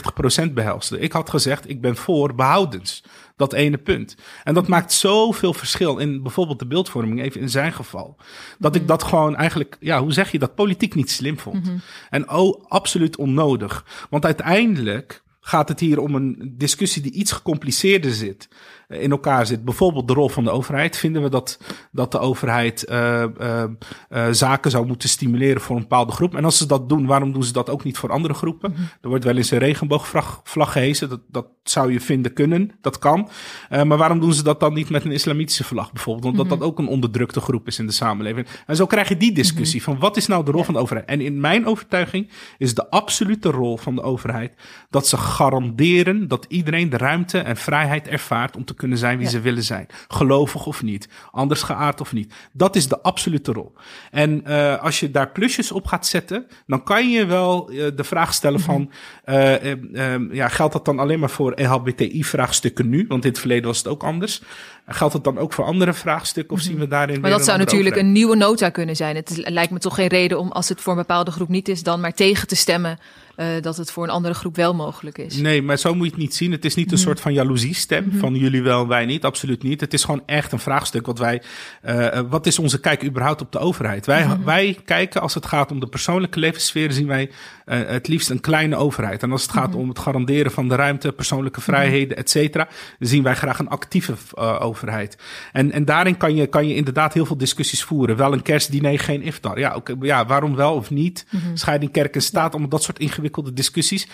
90% 0.49 0.53
behelste. 0.53 0.99
Ik 0.99 1.13
had 1.13 1.31
gezegd, 1.31 1.69
ik 1.69 1.81
ben 1.81 1.97
voor 1.97 2.35
behoudens. 2.35 3.05
Dat 3.37 3.53
ene 3.53 3.79
punt. 3.79 4.17
En 4.45 4.55
dat 4.55 4.69
maakt 4.69 4.93
zoveel 4.93 5.53
verschil 5.53 5.99
in 5.99 6.23
bijvoorbeeld 6.23 6.59
de 6.59 6.67
beeldvorming, 6.67 7.23
even 7.23 7.41
in 7.41 7.49
zijn 7.49 7.73
geval. 7.73 8.17
Dat 8.59 8.75
ik 8.75 8.89
dat 8.89 9.03
gewoon 9.03 9.37
eigenlijk, 9.37 9.77
ja, 9.81 10.01
hoe 10.01 10.13
zeg 10.13 10.33
je 10.33 10.39
dat, 10.39 10.55
politiek 10.55 10.95
niet 10.95 11.11
slim 11.11 11.39
vond. 11.39 11.57
Mm 11.57 11.65
-hmm. 11.65 11.81
En 12.11 12.31
oh, 12.31 12.65
absoluut 12.69 13.17
onnodig. 13.17 14.07
Want 14.11 14.25
uiteindelijk 14.25 15.23
gaat 15.41 15.69
het 15.69 15.81
hier 15.81 15.99
om 15.99 16.15
een 16.15 16.55
discussie 16.57 17.03
die 17.03 17.13
iets 17.13 17.33
gecompliceerder 17.33 18.13
zit 18.13 18.49
in 18.93 19.11
elkaar 19.11 19.47
zit. 19.47 19.65
Bijvoorbeeld 19.65 20.09
de 20.09 20.15
rol 20.15 20.29
van 20.29 20.45
de 20.45 20.51
overheid. 20.51 20.97
Vinden 20.97 21.23
we 21.23 21.29
dat, 21.29 21.59
dat 21.93 22.13
de 22.13 22.19
overheid 22.19 22.87
uh, 22.91 23.25
uh, 23.41 23.65
uh, 24.11 24.27
zaken 24.31 24.71
zou 24.71 24.87
moeten 24.87 25.09
stimuleren 25.09 25.61
voor 25.61 25.77
een 25.77 25.83
bepaalde 25.83 26.13
groep? 26.13 26.37
En 26.37 26.45
als 26.45 26.59
ze 26.59 26.67
dat 26.67 26.89
doen, 26.89 27.07
waarom 27.07 27.33
doen 27.33 27.45
ze 27.45 27.53
dat 27.53 27.71
ook 27.71 27.85
niet 27.85 27.99
voor 27.99 28.11
andere 28.11 28.35
groepen? 28.35 28.71
Mm 28.71 28.77
-hmm. 28.77 28.89
Er 29.01 29.09
wordt 29.09 29.25
wel 29.25 29.37
eens 29.37 29.51
een 29.51 29.59
regenboogvlag 29.59 30.41
vlag 30.45 30.73
gehezen. 30.73 31.09
Dat, 31.09 31.21
dat 31.29 31.47
zou 31.63 31.93
je 31.93 32.01
vinden 32.01 32.33
kunnen. 32.33 32.71
Dat 32.81 32.99
kan. 32.99 33.29
maar 33.69 33.97
waarom 33.97 34.21
doen 34.21 34.33
ze 34.33 34.43
dat 34.43 34.61
dan 34.61 34.75
niet 34.75 34.91
met 34.91 35.05
een 35.05 35.13
islamitische 35.13 35.65
vlag 35.65 35.93
bijvoorbeeld? 35.93 36.25
Omdat 36.27 36.45
mm 36.45 36.51
-hmm. 36.51 36.61
dat 36.61 36.69
ook 36.69 36.79
een 36.79 36.89
onderdrukte 36.89 37.41
groep 37.41 37.67
is 37.67 37.79
in 37.79 37.87
de 37.87 37.93
samenleving. 37.93 38.47
En 38.67 38.77
zo 38.77 38.87
krijg 38.87 39.09
je 39.09 39.17
die 39.17 39.33
discussie 39.33 39.81
mm 39.81 39.85
-hmm. 39.85 39.95
van 39.95 40.09
wat 40.09 40.17
is 40.17 40.27
nou 40.27 40.45
de 40.45 40.51
rol 40.51 40.61
ja. 40.61 40.65
van 40.65 40.75
de 40.75 40.81
overheid? 40.81 41.09
En 41.09 41.21
in 41.21 41.41
mijn 41.41 41.67
overtuiging 41.67 42.31
is 42.59 42.75
de 42.75 42.91
absolute 42.91 43.51
rol 43.51 43.77
van 43.77 43.95
de 43.95 44.03
overheid 44.03 44.55
dat 44.91 45.07
ze 45.07 45.17
garanderen 45.17 46.29
dat 46.29 46.47
iedereen 46.49 46.91
de 46.91 46.97
ruimte 46.97 47.39
en 47.39 47.57
vrijheid 47.57 48.09
ervaart 48.09 48.57
om 48.57 48.65
te 48.65 48.75
kunnen 48.83 48.99
zijn 48.99 49.17
wie 49.17 49.27
Ja. 49.27 49.33
ze 49.33 49.41
willen 49.41 49.63
zijn. 49.63 49.87
Gelovig 50.09 50.67
of 50.67 50.83
niet, 50.83 51.09
anders 51.31 51.63
geaard 51.63 52.01
of 52.01 52.13
niet. 52.13 52.35
Dat 52.53 52.77
is 52.77 52.89
de 52.89 53.01
absolute 53.03 53.53
rol. 53.53 53.73
En 54.11 54.45
eh, 54.45 54.83
als 54.83 55.01
je 55.01 55.11
daar 55.11 55.31
plusjes 55.31 55.73
op 55.73 55.87
gaat 55.87 56.07
zetten, 56.07 56.47
dan 56.67 56.83
kan 56.83 57.11
je 57.11 57.27
wel 57.27 57.69
eh, 57.71 57.77
de 57.97 58.05
vraag 58.05 58.35
stellen 58.35 58.61
Mhm. 58.61 58.69
van, 58.71 58.91
eh, 59.25 59.55
eh, 59.73 60.15
eh, 60.15 60.21
ja, 60.33 60.49
geldt 60.49 60.73
dat 60.73 60.85
dan 60.85 60.99
alleen 60.99 61.19
maar 61.21 61.31
voor 61.31 61.53
LHBTI-vraagstukken 61.61 62.89
nu? 62.89 63.05
Want 63.09 63.25
in 63.25 63.31
het 63.31 63.39
verleden 63.39 63.67
was 63.67 63.79
het 63.79 63.87
ook 63.89 64.03
anders. 64.03 64.43
Geldt 64.87 65.13
het 65.15 65.25
dan 65.25 65.39
ook 65.39 65.53
voor 65.53 65.65
andere 65.65 65.93
vraagstukken 65.93 66.57
of 66.57 66.63
zien 66.63 66.79
we 66.79 66.87
daarin 66.89 67.13
Mhm. 67.13 67.21
Maar 67.23 67.31
dat 67.31 67.45
zou 67.45 67.53
een 67.59 67.65
natuurlijk 67.65 67.89
overheid? 67.97 68.07
een 68.07 68.21
nieuwe 68.21 68.37
nota 68.37 68.69
kunnen 68.71 68.97
zijn. 68.97 69.17
Het 69.17 69.43
lijkt 69.49 69.71
me 69.73 69.79
toch 69.79 69.95
geen 69.95 70.07
reden 70.09 70.39
om, 70.39 70.51
als 70.53 70.69
het 70.69 70.81
voor 70.81 70.93
een 70.93 70.99
bepaalde 70.99 71.31
groep 71.31 71.49
niet 71.49 71.69
is, 71.69 71.83
dan 71.83 72.01
maar 72.01 72.13
tegen 72.15 72.49
te 72.49 72.57
stemmen 72.57 72.99
eh, 73.37 73.47
dat 73.61 73.77
het 73.77 73.91
voor 73.91 74.05
een 74.05 74.11
andere 74.11 74.35
groep 74.35 74.57
wel 74.57 74.75
mogelijk 74.75 75.19
is. 75.19 75.37
Nee, 75.37 75.63
maar 75.63 75.77
zo 75.79 75.95
moet 75.95 76.05
je 76.07 76.11
het 76.13 76.21
niet 76.21 76.35
zien. 76.35 76.53
Het 76.53 76.65
is 76.65 76.75
niet 76.75 76.85
Mhm. 76.87 76.95
een 76.95 77.01
soort 77.01 77.21
van 77.21 77.33
jaloeziestem 77.33 78.13
van 78.19 78.35
jullie 78.35 78.63
wel, 78.63 78.89
wij 78.89 79.05
niet. 79.07 79.25
Absoluut 79.25 79.63
niet. 79.63 79.81
Het 79.81 79.93
is 79.95 80.05
gewoon 80.05 80.23
echt 80.27 80.53
een 80.53 80.59
vraagstuk 80.59 81.07
wat 81.07 81.19
wij... 81.19 81.43
eh, 81.83 82.21
wat 82.29 82.47
is 82.47 82.59
onze 82.59 82.81
kijk 82.81 83.05
überhaupt 83.05 83.41
op 83.41 83.53
de 83.53 83.59
overheid? 83.59 84.07
Wij, 84.07 84.27
Mhm. 84.27 84.45
wij 84.45 84.79
kijken, 84.85 85.21
als 85.21 85.35
het 85.35 85.47
gaat 85.47 85.71
om 85.71 85.81
de 85.81 85.87
persoonlijke 85.87 86.39
levenssfeer, 86.39 86.93
zien 86.93 87.07
wij 87.07 87.31
eh, 87.65 87.81
het 87.87 88.09
liefst 88.09 88.31
een 88.31 88.41
kleine 88.41 88.77
overheid. 88.77 89.23
En 89.23 89.33
als 89.33 89.43
het 89.43 89.51
gaat 89.51 89.69
Mhm. 89.71 89.79
om 89.79 89.89
het 89.89 89.99
garanderen 89.99 90.53
van 90.53 90.69
de 90.69 90.75
ruimte, 90.75 91.13
persoonlijke 91.13 91.61
vrijheden, 91.61 92.17
et 92.17 92.31
cetera, 92.31 92.69
dan 92.99 93.09
zien 93.09 93.23
wij 93.23 93.35
graag 93.35 93.59
een 93.59 93.69
actieve 93.69 94.15
overheid. 94.61 95.17
En, 95.53 95.73
en 95.73 95.85
daarin 95.85 96.17
kan 96.17 96.35
je, 96.35 96.47
kan 96.47 96.69
je 96.69 96.75
inderdaad 96.75 97.15
heel 97.15 97.27
veel 97.27 97.37
discussies 97.37 97.83
voeren. 97.85 98.17
Wel 98.17 98.33
een 98.33 98.43
kerstdiner, 98.43 98.99
geen 98.99 99.23
iftar. 99.23 99.59
Ja, 99.59 99.75
oké, 99.75 99.95
ja 100.01 100.27
waarom 100.27 100.57
wel 100.57 100.75
of 100.75 100.91
niet? 100.91 101.27
Mhm. 101.31 101.57
Scheiding 101.57 101.93
kerk 101.93 102.15
en 102.15 102.23
staat, 102.23 102.51
allemaal 102.53 102.69
dat 102.69 102.83
soort 102.83 102.99
ingewikkelde 102.99 103.21
discussies. 103.53 104.09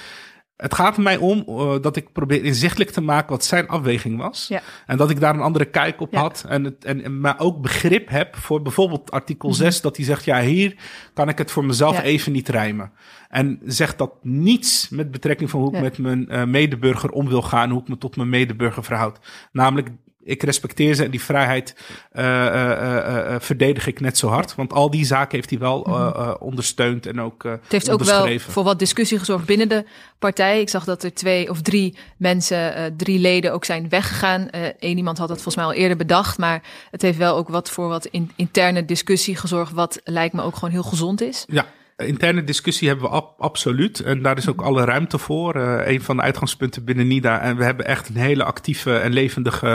Het 0.57 0.75
gaat 0.75 0.97
er 0.97 1.03
mij 1.03 1.17
om 1.17 1.45
eh, 1.47 1.75
dat 1.81 1.97
ik 1.97 2.13
probeer 2.13 2.45
inzichtelijk 2.45 2.91
te 2.91 3.01
maken 3.01 3.31
wat 3.31 3.45
zijn 3.45 3.69
afweging 3.69 4.19
was. 4.19 4.47
Ja. 4.49 4.61
En 4.87 4.97
dat 4.97 5.11
ik 5.11 5.21
daar 5.21 5.35
een 5.35 5.41
andere 5.41 5.65
kijk 5.65 6.01
op 6.01 6.13
Ja. 6.13 6.21
had. 6.21 6.45
En, 6.49 6.65
het, 6.65 6.85
en, 6.85 7.05
en 7.05 7.21
maar 7.21 7.39
ook 7.41 7.61
begrip 7.63 8.09
heb 8.09 8.37
voor 8.37 8.63
bijvoorbeeld 8.63 9.11
artikel 9.11 9.49
Mhm. 9.49 9.59
6. 9.59 9.81
Dat 9.81 9.97
hij 9.97 10.05
zegt, 10.05 10.25
ja 10.25 10.41
hier 10.41 10.77
kan 11.15 11.29
ik 11.29 11.39
het 11.39 11.51
voor 11.51 11.65
mezelf 11.65 11.97
Ja. 11.97 12.03
even 12.03 12.33
niet 12.33 12.49
rijmen. 12.49 12.93
En 13.29 13.61
zegt 13.65 13.99
dat 13.99 14.13
niets 14.23 14.89
met 14.89 15.11
betrekking 15.11 15.51
van 15.51 15.61
hoe 15.61 15.75
ik 15.75 15.81
met 15.83 15.99
mijn 15.99 16.29
eh, 16.29 16.45
medeburger 16.45 17.11
om 17.11 17.29
wil 17.29 17.43
gaan. 17.43 17.71
Hoe 17.71 17.81
ik 17.81 17.89
me 17.89 17.99
tot 17.99 18.17
mijn 18.17 18.29
medeburger 18.29 18.85
verhoud. 18.85 19.19
Namelijk, 19.53 19.89
ik 20.29 20.43
respecteer 20.43 20.95
ze 20.95 21.05
en 21.05 21.11
die 21.11 21.23
vrijheid 21.23 21.75
eh, 22.13 22.47
eh, 22.47 23.35
eh, 23.35 23.41
verdedig 23.41 23.87
ik 23.87 24.01
net 24.01 24.19
zo 24.19 24.29
hard. 24.29 24.55
Want 24.55 24.73
al 24.73 24.91
die 24.91 25.05
zaken 25.05 25.37
heeft 25.37 25.51
hij 25.51 25.59
wel 25.59 25.87
eh, 25.87 26.35
ondersteund 26.39 27.07
en 27.07 27.21
ook 27.21 27.45
Mhm. 27.45 27.53
Het 27.63 27.73
heeft 27.73 27.91
ook 27.91 28.03
wel 28.05 28.39
voor 28.39 28.65
wat 28.65 28.79
discussie 28.79 29.19
gezorgd 29.19 29.45
binnen 29.47 29.69
de 29.69 29.85
partij. 30.19 30.61
Ik 30.61 30.69
zag 30.69 30.85
dat 30.85 31.03
er 31.03 31.15
twee 31.15 31.51
of 31.51 31.63
drie 31.63 31.97
mensen, 32.17 32.95
drie 32.97 33.19
leden 33.19 33.53
ook 33.53 33.65
zijn 33.65 33.89
weggegaan. 33.89 34.49
Eén 34.79 34.97
iemand 34.97 35.19
had 35.19 35.29
het 35.29 35.43
volgens 35.43 35.57
mij 35.57 35.65
al 35.75 35.81
eerder 35.81 35.97
bedacht, 35.97 36.39
maar 36.39 36.63
het 36.91 37.03
heeft 37.03 37.19
wel 37.19 37.37
ook 37.37 37.49
wat 37.49 37.71
voor 37.71 37.89
wat 37.89 38.07
in- 38.07 38.31
interne 38.37 38.85
discussie 38.85 39.37
gezorgd, 39.37 39.73
wat 39.73 40.01
lijkt 40.05 40.35
me 40.35 40.43
ook 40.43 40.55
gewoon 40.55 40.71
heel 40.71 40.83
gezond 40.83 41.21
is. 41.21 41.45
Ja, 41.49 41.67
interne 42.07 42.45
discussie 42.45 42.89
hebben 42.89 43.07
we 43.07 43.13
ab- 43.13 43.41
absoluut. 43.41 44.01
En 44.01 44.23
daar 44.23 44.37
is 44.37 44.49
ook 44.49 44.61
alle 44.63 44.85
ruimte 44.85 45.19
voor. 45.19 45.55
Eh 45.55 45.93
een 45.93 46.03
van 46.03 46.17
de 46.17 46.23
uitgangspunten 46.23 46.85
binnen 46.85 47.07
NIDA. 47.07 47.41
En 47.41 47.57
we 47.57 47.65
hebben 47.65 47.87
echt 47.87 48.09
een 48.09 48.17
hele 48.17 48.45
actieve 48.45 48.97
en 48.99 49.13
levendige 49.13 49.69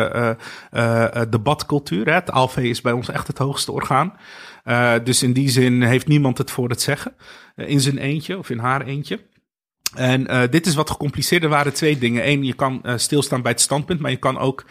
eh, 0.71 1.03
eh, 1.03 1.21
debatcultuur. 1.29 2.05
Hè. 2.05 2.12
Het 2.13 2.31
ALV 2.31 2.57
is 2.57 2.81
bij 2.81 2.91
ons 2.91 3.09
echt 3.09 3.27
het 3.27 3.38
hoogste 3.38 3.71
orgaan. 3.71 4.13
Dus 5.03 5.23
in 5.23 5.33
die 5.33 5.49
zin 5.49 5.81
heeft 5.81 6.07
niemand 6.07 6.38
het 6.38 6.51
voor 6.51 6.69
het 6.69 6.81
zeggen. 6.81 7.15
in 7.55 7.79
zijn 7.81 7.97
eentje 7.97 8.38
of 8.38 8.49
in 8.49 8.57
haar 8.59 8.81
eentje. 8.86 9.19
En 9.95 10.49
dit 10.49 10.65
is 10.65 10.75
wat 10.75 10.89
gecompliceerder 10.89 11.49
waren 11.49 11.73
twee 11.73 11.97
dingen. 11.97 12.27
Eén, 12.27 12.43
je 12.43 12.53
kan 12.53 12.81
stilstaan 12.95 13.41
bij 13.41 13.51
het 13.51 13.62
standpunt, 13.62 13.99
maar 13.99 14.12
je 14.12 14.17
kan 14.17 14.38
ook 14.38 14.65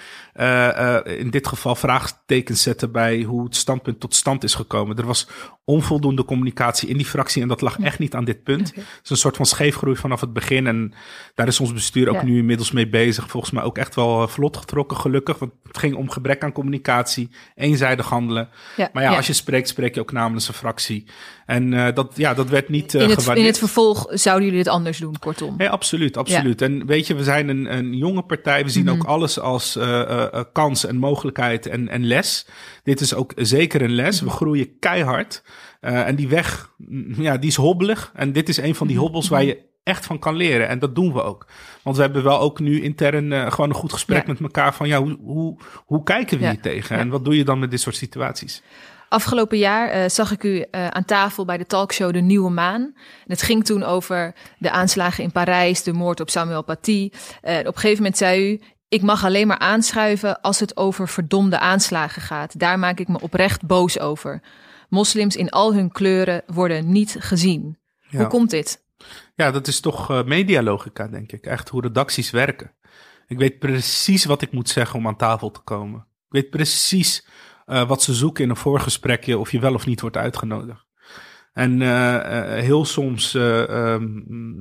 in 1.04 1.30
dit 1.30 1.46
geval 1.46 1.74
vraagtekens 1.74 2.62
zetten 2.62 2.92
bij 2.92 3.22
hoe 3.22 3.44
het 3.44 3.56
standpunt 3.56 4.00
tot 4.00 4.14
stand 4.14 4.44
is 4.44 4.54
gekomen. 4.54 4.96
Er 4.96 5.06
was 5.06 5.28
onvoldoende 5.64 6.24
communicatie 6.24 6.88
in 6.88 6.96
die 6.96 7.06
fractie 7.06 7.42
en 7.42 7.48
dat 7.48 7.60
lag 7.60 7.78
echt 7.80 7.98
niet 7.98 8.14
aan 8.14 8.24
dit 8.24 8.42
punt. 8.42 8.68
Het 8.74 8.84
is 9.04 9.10
een 9.10 9.16
soort 9.16 9.36
van 9.36 9.46
scheefgroei 9.46 9.96
vanaf 9.96 10.20
het 10.20 10.32
begin 10.32 10.66
en 10.66 10.94
daar 11.34 11.46
is 11.46 11.60
ons 11.60 11.72
bestuur 11.72 12.08
ook 12.08 12.14
Ja. 12.14 12.24
nu 12.24 12.38
inmiddels 12.38 12.72
mee 12.72 12.88
bezig. 12.88 13.28
Volgens 13.30 13.52
mij 13.52 13.62
ook 13.62 13.78
echt 13.78 13.94
wel 13.94 14.22
eh, 14.22 14.28
vlot 14.28 14.56
getrokken, 14.56 14.96
gelukkig. 14.96 15.38
Want 15.38 15.52
het 15.62 15.78
ging 15.78 15.94
om 15.94 16.10
gebrek 16.10 16.42
aan 16.42 16.52
communicatie, 16.52 17.30
eenzijdig 17.54 18.08
handelen. 18.08 18.48
Ja, 18.76 18.90
Maar 18.92 19.02
ja, 19.02 19.10
ja. 19.10 19.16
als 19.16 19.26
je 19.26 19.32
spreekt, 19.32 19.68
spreek 19.68 19.94
je 19.94 20.00
ook 20.00 20.12
namens 20.12 20.48
een 20.48 20.54
fractie. 20.54 21.04
En 21.46 21.72
eh, 21.72 21.94
dat, 21.94 22.12
ja, 22.16 22.34
dat 22.34 22.48
werd 22.48 22.68
niet 22.68 22.94
eh 22.94 23.02
In 23.02 23.10
het, 23.10 23.26
in 23.26 23.44
het 23.44 23.58
vervolg 23.58 24.06
zouden 24.10 24.44
jullie 24.48 24.62
dit 24.62 24.72
anders 24.72 24.98
doen, 24.98 25.18
kortom. 25.18 25.54
Nee, 25.56 25.68
absoluut, 25.70 26.16
absoluut. 26.16 26.62
En 26.62 26.86
weet 26.86 27.06
je, 27.06 27.14
we 27.14 27.22
zijn 27.24 27.48
een, 27.48 27.76
een 27.76 27.96
jonge 27.96 28.22
partij. 28.22 28.64
We 28.64 28.70
zien 28.70 28.84
Mhm. 28.84 28.94
ook 28.94 29.04
alles 29.04 29.38
als 29.38 29.76
eh, 29.76 30.21
eh, 30.30 30.42
kans 30.52 30.86
en 30.86 30.96
mogelijkheid 30.96 31.66
en, 31.66 31.88
en 31.88 32.04
les. 32.06 32.46
Dit 32.82 33.00
is 33.00 33.14
ook 33.14 33.32
zeker 33.36 33.82
een 33.82 33.94
les. 33.94 34.20
We 34.20 34.26
Mhm. 34.26 34.34
groeien 34.34 34.78
keihard. 34.78 35.42
Eh, 35.80 36.06
en 36.06 36.16
die 36.16 36.28
weg, 36.28 36.72
mm, 36.76 37.22
ja, 37.22 37.36
die 37.36 37.50
is 37.50 37.56
hobbelig. 37.56 38.10
En 38.14 38.32
dit 38.32 38.48
is 38.48 38.56
een 38.56 38.74
van 38.74 38.86
die 38.86 38.96
Mhm. 38.96 39.04
hobbels 39.04 39.28
waar 39.28 39.44
je 39.44 39.70
echt 39.82 40.06
van 40.06 40.18
kan 40.18 40.36
leren. 40.36 40.68
En 40.68 40.78
dat 40.78 40.94
doen 40.94 41.12
we 41.12 41.22
ook. 41.22 41.46
Want 41.82 41.96
we 41.96 42.02
hebben 42.02 42.22
wel 42.22 42.40
ook 42.40 42.60
nu 42.60 42.82
intern 42.82 43.52
gewoon 43.52 43.68
een 43.70 43.76
goed 43.76 43.92
gesprek 43.92 44.26
Ja. 44.26 44.32
met 44.32 44.40
elkaar 44.40 44.74
van, 44.74 44.88
ja, 44.88 45.02
hoe, 45.02 45.16
hoe, 45.22 45.58
hoe 45.84 46.02
kijken 46.02 46.38
we 46.38 46.44
Ja. 46.44 46.50
hier 46.50 46.60
tegen? 46.60 46.96
Ja. 46.96 47.02
En 47.02 47.08
wat 47.08 47.24
doe 47.24 47.36
je 47.36 47.44
dan 47.44 47.58
met 47.58 47.70
dit 47.70 47.80
soort 47.80 47.96
situaties? 47.96 48.62
Afgelopen 49.08 49.58
jaar 49.58 50.10
zag 50.10 50.30
ik 50.32 50.42
u 50.42 50.64
aan 50.70 51.04
tafel 51.04 51.44
bij 51.44 51.58
de 51.58 51.66
talkshow 51.66 52.12
De 52.12 52.20
Nieuwe 52.20 52.50
Maan. 52.50 52.82
En 52.82 52.94
het 53.26 53.42
ging 53.42 53.64
toen 53.64 53.82
over 53.82 54.34
de 54.58 54.70
aanslagen 54.70 55.24
in 55.24 55.32
Parijs, 55.32 55.82
de 55.82 55.92
moord 55.92 56.20
op 56.20 56.30
Samuel 56.30 56.62
Paty. 56.64 57.08
Op 57.12 57.42
een 57.42 57.64
gegeven 57.74 57.96
moment 57.96 58.16
zei 58.16 58.50
u, 58.52 58.60
ik 58.92 59.02
mag 59.02 59.24
alleen 59.24 59.46
maar 59.46 59.58
aanschuiven 59.58 60.40
als 60.40 60.60
het 60.60 60.76
over 60.76 61.08
verdomde 61.08 61.58
aanslagen 61.58 62.22
gaat. 62.22 62.58
Daar 62.58 62.78
maak 62.78 62.98
ik 62.98 63.08
me 63.08 63.20
oprecht 63.20 63.66
boos 63.66 63.98
over. 63.98 64.42
Moslims 64.88 65.36
in 65.36 65.50
al 65.50 65.74
hun 65.74 65.92
kleuren 65.92 66.42
worden 66.46 66.92
niet 66.92 67.16
gezien. 67.18 67.78
Ja. 68.08 68.18
Hoe 68.18 68.26
komt 68.26 68.50
dit? 68.50 68.84
Ja, 69.34 69.50
dat 69.50 69.68
is 69.68 69.80
toch 69.80 70.10
eh, 70.10 70.24
medialogica, 70.24 71.08
denk 71.08 71.32
ik. 71.32 71.46
Echt 71.46 71.68
hoe 71.68 71.82
redacties 71.82 72.30
werken. 72.30 72.72
Ik 73.26 73.38
weet 73.38 73.58
precies 73.58 74.24
wat 74.24 74.42
ik 74.42 74.52
moet 74.52 74.68
zeggen 74.68 74.98
om 74.98 75.06
aan 75.06 75.16
tafel 75.16 75.50
te 75.50 75.60
komen. 75.60 76.00
Ik 76.00 76.32
weet 76.32 76.50
precies 76.50 77.26
eh, 77.66 77.88
wat 77.88 78.02
ze 78.02 78.14
zoeken 78.14 78.44
in 78.44 78.50
een 78.50 78.56
voorgesprekje, 78.56 79.38
of 79.38 79.52
je 79.52 79.60
wel 79.60 79.74
of 79.74 79.86
niet 79.86 80.00
wordt 80.00 80.16
uitgenodigd. 80.16 80.86
En 81.52 81.82
eh, 81.82 82.14
eh, 82.14 82.64
heel 82.64 82.84
soms 82.84 83.34
eh, 83.34 83.68
ehm, 83.68 84.08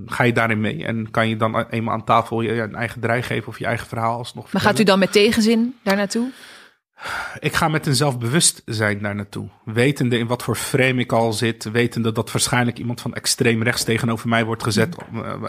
ga 0.06 0.23
je 0.23 0.34
daarin 0.34 0.62
mee 0.62 0.86
en 0.86 1.12
kan 1.12 1.30
je 1.30 1.36
dan 1.36 1.65
eenmaal 1.69 1.93
aan 1.93 2.04
tafel 2.04 2.41
je, 2.41 2.54
je 2.54 2.62
een 2.62 2.75
eigen 2.75 3.01
draai 3.01 3.21
geven 3.21 3.47
of 3.47 3.60
je 3.60 3.65
eigen 3.65 3.88
verhaal 3.88 4.17
alsnog 4.17 4.51
Maar 4.51 4.62
gaat 4.62 4.80
u 4.80 4.84
dan 4.84 4.99
met 4.99 5.12
tegenzin 5.12 5.75
daar 5.84 5.95
naartoe? 5.95 6.32
ik 7.39 7.54
ga 7.54 7.67
met 7.67 7.86
een 7.88 7.95
zelfbewustzijn 7.95 8.99
daar 9.01 9.15
naartoe. 9.15 9.47
Wetende 9.65 10.17
in 10.17 10.27
wat 10.27 10.43
voor 10.43 10.56
frame 10.56 11.01
ik 11.01 11.12
al 11.12 11.34
zit. 11.34 11.71
Wetende 11.71 12.12
dat 12.12 12.32
waarschijnlijk 12.32 12.77
iemand 12.80 13.01
van 13.01 13.13
extreem 13.13 13.63
rechts 13.63 13.84
tegenover 13.84 14.30
mij 14.30 14.45
wordt 14.45 14.63
gezet. 14.63 14.95
Mhm. 15.12 15.43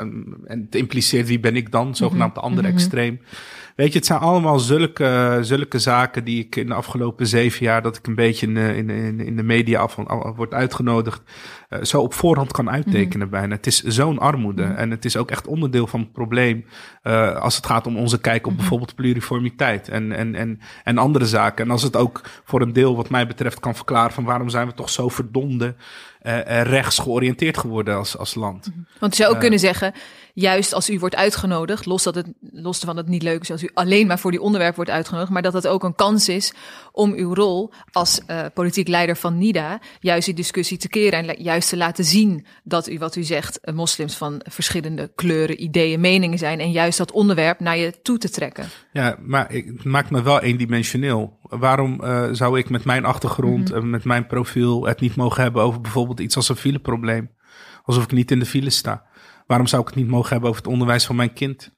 En 0.44 0.60
het 0.60 0.74
impliceert 0.74 1.26
wie 1.26 1.40
ben 1.40 1.56
ik 1.56 1.70
dan, 1.70 1.96
zogenaamd 1.96 2.34
de 2.34 2.40
andere 2.40 2.68
extreem. 2.68 3.20
Weet 3.76 3.92
je, 3.92 3.98
het 3.98 4.06
zijn 4.06 4.18
allemaal 4.18 4.58
zulke, 4.58 5.38
zulke 5.40 5.78
zaken 5.78 6.24
die 6.24 6.44
ik 6.44 6.56
in 6.56 6.66
de 6.66 6.74
afgelopen 6.74 7.26
zeven 7.26 7.64
jaar... 7.64 7.82
dat 7.82 7.96
ik 7.96 8.06
een 8.06 8.14
beetje 8.14 8.46
in, 8.46 8.54
de- 8.54 8.76
in, 8.76 9.20
in, 9.20 9.36
de- 9.36 9.42
media 9.42 9.80
af, 9.80 9.96
wordt 10.36 10.54
uitgenodigd... 10.54 11.22
eh, 11.68 11.82
zo 11.82 12.00
op 12.00 12.14
voorhand 12.14 12.52
kan 12.52 12.70
uittekenen 12.70 13.30
bijna. 13.30 13.54
Het 13.54 13.66
is 13.66 13.82
zo'n 13.82 14.18
armoede. 14.18 14.62
En 14.62 14.90
het 14.90 15.04
is 15.04 15.16
ook 15.16 15.30
echt 15.30 15.46
onderdeel 15.46 15.86
van 15.86 16.00
het 16.00 16.12
probleem... 16.12 16.64
eh, 17.02 17.36
als 17.36 17.56
het 17.56 17.66
gaat 17.66 17.86
om 17.86 17.96
onze 17.96 18.20
kijk 18.20 18.46
op 18.46 18.56
bijvoorbeeld 18.56 18.94
pluriformiteit 18.94 19.88
en, 19.88 20.12
en, 20.12 20.34
en, 20.34 20.60
en 20.84 20.98
andere 20.98 21.26
zaken. 21.26 21.64
En 21.64 21.70
als 21.70 21.82
het 21.82 21.96
ook 21.96 22.20
voor 22.44 22.60
een 22.60 22.72
deel 22.72 22.96
wat 22.96 23.10
mij 23.10 23.26
betreft 23.26 23.60
kan 23.60 23.74
verklaren... 23.74 24.12
van 24.12 24.24
waarom 24.24 24.48
zijn 24.48 24.66
we 24.66 24.74
toch 24.74 24.90
zo 24.90 25.08
verdomde 25.08 25.74
eh, 26.20 26.60
eh, 26.60 26.66
rechts 26.66 26.98
georiënteerd 26.98 27.58
geworden 27.58 27.96
als, 27.96 28.18
als 28.18 28.34
land. 28.34 28.70
Want 28.98 29.16
je 29.16 29.22
zou 29.22 29.34
ook 29.34 29.40
kunnen 29.40 29.58
zeggen, 29.58 29.92
juist 30.34 30.72
als 30.72 30.90
u 30.90 30.98
wordt 30.98 31.14
uitgenodigd, 31.16 31.86
los, 31.86 32.02
dat 32.02 32.14
het, 32.14 32.26
los 32.52 32.78
ervan 32.80 32.94
dat 32.94 33.04
het 33.04 33.12
niet 33.12 33.22
leuk 33.22 33.40
is 33.40 33.50
als 33.50 33.62
u 33.62 33.70
alleen 33.74 34.06
maar 34.06 34.18
voor 34.18 34.30
die 34.30 34.40
onderwerp 34.40 34.76
wordt 34.76 34.90
uitgenodigd, 34.90 35.30
maar 35.32 35.42
dat 35.42 35.52
het 35.52 35.66
ook 35.66 35.84
een 35.84 35.94
kans 35.94 36.28
is 36.28 36.52
om 36.92 37.12
uw 37.12 37.34
rol 37.34 37.72
als 37.92 38.20
eh, 38.26 38.44
politiek 38.54 38.88
leider 38.88 39.16
van 39.16 39.38
NIDA 39.38 39.80
juist 40.00 40.24
die 40.26 40.34
discussie 40.34 40.78
te 40.78 40.88
keren 40.88 41.28
en 41.28 41.42
juist 41.42 41.68
te 41.68 41.76
laten 41.76 42.04
zien 42.04 42.46
dat 42.64 42.88
u, 42.88 42.98
wat 42.98 43.16
u 43.16 43.22
zegt, 43.22 43.60
eh, 43.60 43.74
moslims 43.74 44.16
van 44.16 44.40
verschillende 44.48 45.12
kleuren, 45.14 45.62
ideeën, 45.62 46.00
meningen 46.00 46.38
zijn 46.38 46.60
en 46.60 46.70
juist 46.70 46.98
dat 46.98 47.12
onderwerp 47.12 47.60
naar 47.60 47.76
je 47.76 48.00
toe 48.02 48.18
te 48.18 48.30
trekken. 48.30 48.66
Ja, 48.92 49.16
maar 49.22 49.52
ik- 49.52 49.66
het 49.66 49.84
maakt 49.84 50.10
me 50.10 50.22
wel 50.22 50.40
eendimensioneel. 50.40 51.38
Waarom 51.42 52.00
eh, 52.04 52.28
zou 52.32 52.58
ik 52.58 52.68
met 52.70 52.84
mijn 52.84 53.04
achtergrond 53.04 53.70
en 53.72 53.90
met 53.90 54.04
mijn 54.04 54.26
profiel 54.26 54.86
het 54.86 55.00
niet 55.00 55.16
mogen 55.16 55.42
hebben 55.42 55.62
over 55.62 55.80
bijvoorbeeld 55.80 56.20
iets 56.20 56.36
als 56.36 56.48
een 56.48 56.56
fileprobleem? 56.56 57.30
Alsof 57.84 58.04
ik 58.04 58.12
niet 58.12 58.30
in 58.30 58.38
de 58.38 58.46
file 58.46 58.70
sta. 58.70 59.04
Waarom 59.52 59.70
zou 59.70 59.82
ik 59.82 59.88
het 59.88 59.96
niet 59.96 60.08
mogen 60.08 60.30
hebben 60.30 60.48
over 60.48 60.62
het 60.62 60.72
onderwijs 60.72 61.06
van 61.06 61.16
mijn 61.16 61.32
kind? 61.32 61.72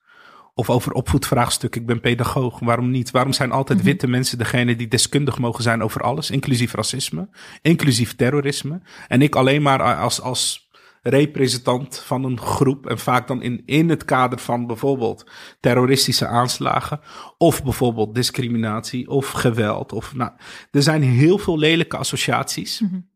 Of 0.55 0.71
over 0.71 0.93
opvoedvraagstuk, 0.93 1.77
ik 1.77 1.87
ben 1.87 2.01
pedagoog. 2.01 2.59
Waarom 2.59 2.91
niet? 2.91 3.11
Waarom 3.11 3.33
zijn 3.33 3.53
altijd 3.53 3.83
witte 3.83 4.07
mensen 4.07 4.39
degene 4.39 4.77
die 4.77 4.89
deskundig 4.89 5.39
mogen 5.39 5.63
zijn 5.63 5.83
over 5.83 6.01
alles, 6.01 6.31
inclusief 6.31 6.75
racisme, 6.75 7.29
inclusief 7.63 8.17
terrorisme? 8.17 8.81
En 9.09 9.23
ik 9.23 9.35
alleen 9.35 9.63
maar 9.63 9.97
als, 9.97 10.21
als 10.21 10.71
representant 11.03 11.99
van 11.99 12.25
een 12.25 12.41
groep. 12.41 12.87
En 12.87 12.99
vaak 12.99 13.27
dan 13.27 13.43
in, 13.43 13.63
in 13.67 13.89
het 13.89 14.05
kader 14.05 14.39
van 14.39 14.67
bijvoorbeeld 14.67 15.31
terroristische 15.61 16.27
aanslagen. 16.27 17.01
Of 17.39 17.63
bijvoorbeeld 17.63 18.15
discriminatie 18.15 19.09
of 19.09 19.31
geweld. 19.31 19.93
Of, 19.93 20.15
nou, 20.15 20.31
er 20.71 20.83
zijn 20.83 21.03
heel 21.03 21.39
veel 21.39 21.59
lelijke 21.59 21.97
associaties. 21.97 22.81
Mm 22.81 23.13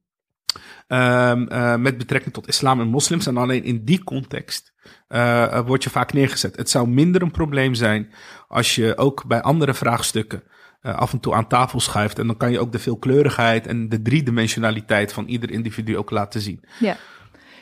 met 1.79 1.99
betrekking 1.99 2.35
tot 2.35 2.49
islam 2.49 2.81
en 2.81 2.89
moslims. 2.89 3.27
En 3.27 3.37
alleen 3.37 3.65
in 3.65 3.85
die 3.85 4.05
context 4.05 4.73
uh, 5.09 5.61
word 5.67 5.83
je 5.85 5.91
vaak 5.91 6.13
neergezet. 6.13 6.57
Het 6.57 6.71
zou 6.71 6.89
minder 6.89 7.23
een 7.23 7.31
probleem 7.31 7.75
zijn 7.75 8.13
als 8.49 8.75
je 8.75 8.97
ook 8.97 9.27
bij 9.27 9.43
andere 9.43 9.75
vraagstukken 9.75 10.43
uh, 10.83 10.95
af 10.95 11.13
en 11.13 11.21
toe 11.21 11.35
aan 11.35 11.49
tafel 11.49 11.81
schuift. 11.81 12.19
En 12.19 12.27
dan 12.27 12.37
kan 12.37 12.51
je 12.51 12.61
ook 12.61 12.73
de 12.73 12.79
veelkleurigheid 12.79 13.67
en 13.67 13.89
de 13.89 14.03
driedimensionaliteit 14.03 15.13
van 15.13 15.27
ieder 15.27 15.51
individu 15.51 15.97
ook 15.97 16.11
laten 16.11 16.41
zien. 16.41 16.65
Ja. 16.79 16.97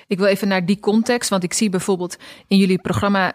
Ik 0.06 0.18
wil 0.18 0.26
even 0.26 0.48
naar 0.48 0.66
die 0.66 0.80
context, 0.80 1.30
want 1.30 1.42
ik 1.42 1.52
zie 1.52 1.70
bijvoorbeeld 1.70 2.16
in 2.46 2.56
jullie 2.56 2.80
programma 2.80 3.32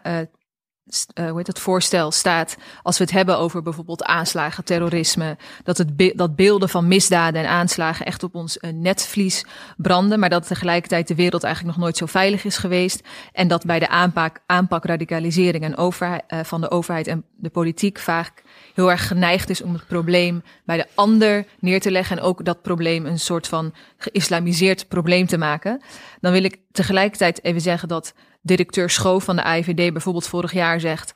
uh, 0.92 1.28
hoe 1.28 1.38
heet 1.38 1.48
het 1.48 1.60
voorstel 1.60 2.12
staat, 2.12 2.58
als 2.84 2.98
we 2.98 3.04
het 3.04 3.14
hebben 3.14 3.38
over 3.38 3.62
bijvoorbeeld 3.62 4.04
aanslagen, 4.04 4.64
terrorisme, 4.64 5.38
dat, 5.64 5.78
het 5.78 5.96
be 5.96 6.14
dat 6.16 6.36
beelden 6.36 6.70
van 6.70 6.88
misdaden 6.88 7.42
en 7.42 7.50
aanslagen 7.50 8.06
echt 8.06 8.24
op 8.24 8.36
ons 8.36 8.58
uh, 8.58 8.72
netvlies 8.72 9.46
branden, 9.78 10.20
maar 10.20 10.30
dat 10.30 10.48
tegelijkertijd 10.48 11.08
de 11.08 11.16
wereld 11.16 11.44
eigenlijk 11.44 11.76
nog 11.76 11.86
nooit 11.86 11.98
zo 11.98 12.06
veilig 12.06 12.44
is 12.44 12.58
geweest 12.58 13.08
en 13.34 13.48
dat 13.48 13.66
bij 13.66 13.80
de 13.80 13.88
aanpak, 13.88 14.40
aanpak 14.46 14.86
radicalisering 14.86 15.64
en 15.64 15.78
overheid, 15.78 16.24
uh, 16.28 16.40
van 16.44 16.62
de 16.62 16.72
overheid 16.72 17.08
en 17.08 17.24
de 17.36 17.50
politiek 17.50 18.00
vaak 18.00 18.44
heel 18.74 18.92
erg 18.92 19.08
geneigd 19.08 19.50
is 19.50 19.62
om 19.62 19.74
het 19.74 19.88
probleem 19.88 20.44
bij 20.66 20.78
de 20.78 20.88
ander 20.96 21.46
neer 21.60 21.82
te 21.82 21.92
leggen 21.92 22.18
en 22.18 22.24
ook 22.24 22.46
dat 22.46 22.62
probleem 22.62 23.06
een 23.06 23.20
soort 23.20 23.48
van 23.48 23.74
geïslamiseerd 23.98 24.88
probleem 24.88 25.28
te 25.28 25.38
maken, 25.38 25.82
dan 26.22 26.32
wil 26.32 26.44
ik 26.44 26.58
tegelijkertijd 26.72 27.44
even 27.44 27.62
zeggen 27.62 27.88
dat 27.88 28.14
directeur 28.42 28.90
Schoof 28.90 29.24
van 29.24 29.36
de 29.36 29.44
AIVD 29.44 29.94
bijvoorbeeld 29.94 30.28
vorig 30.28 30.54
jaar 30.54 30.80
zegt: 30.80 31.14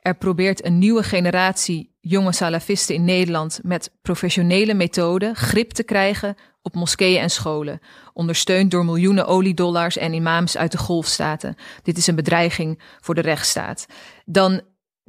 er 0.00 0.16
probeert 0.16 0.64
een 0.64 0.78
nieuwe 0.78 1.02
generatie 1.02 1.96
jonge 2.00 2.32
salafisten 2.32 2.94
in 2.94 3.04
Nederland 3.04 3.60
met 3.62 3.92
professionele 4.02 4.74
methoden 4.74 5.36
grip 5.36 5.70
te 5.70 5.82
krijgen 5.82 6.36
op 6.62 6.74
moskeeën 6.74 7.20
en 7.20 7.30
scholen, 7.30 7.80
ondersteund 8.12 8.70
door 8.70 8.84
miljoenen 8.84 9.26
oliedollars 9.26 9.96
en 9.96 10.12
imams 10.12 10.56
uit 10.56 10.72
de 10.72 10.78
golfstaten. 10.78 11.54
Dit 11.82 11.96
is 11.96 12.06
een 12.06 12.14
bedreiging 12.14 12.82
voor 13.00 13.14
de 13.14 13.20
rechtsstaat. 13.20 13.86
Dan 14.24 14.60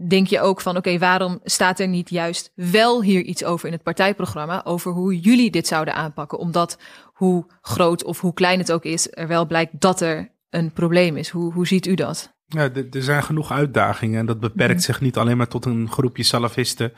denk 0.08 0.28
je 0.28 0.42
ook 0.42 0.62
van, 0.62 0.78
oké, 0.78 0.98
waarom 0.98 1.40
staat 1.44 1.80
er 1.80 1.88
niet 1.88 2.10
juist 2.10 2.52
wel 2.56 3.04
hier 3.04 3.22
iets 3.22 3.44
over 3.44 3.68
in 3.68 3.74
het 3.74 3.84
partijprogramma, 3.84 4.62
over 4.64 4.92
hoe 4.92 5.20
jullie 5.20 5.52
dit 5.52 5.68
zouden 5.68 5.94
aanpakken? 5.94 6.38
Omdat 6.38 6.78
hoe 7.14 7.46
groot 7.62 8.04
of 8.04 8.22
hoe 8.22 8.34
klein 8.34 8.60
het 8.60 8.72
ook 8.72 8.84
is, 8.84 9.08
er 9.12 9.28
wel 9.28 9.46
blijkt 9.46 9.80
dat 9.80 10.02
er 10.02 10.32
een 10.50 10.72
probleem 10.72 11.18
is. 11.18 11.30
Hoe, 11.30 11.54
hoe 11.54 11.68
ziet 11.68 11.88
u 11.88 11.94
dat? 11.94 12.38
Ja, 12.46 12.70
er 12.92 13.04
zijn 13.04 13.24
genoeg 13.24 13.52
uitdagingen 13.52 14.20
en 14.20 14.26
dat 14.26 14.40
beperkt 14.40 14.74
mhm. 14.74 14.84
zich 14.84 15.02
niet 15.02 15.18
alleen 15.18 15.38
maar 15.38 15.48
tot 15.48 15.66
een 15.66 15.92
groepje 15.92 16.24
salafisten 16.24 16.94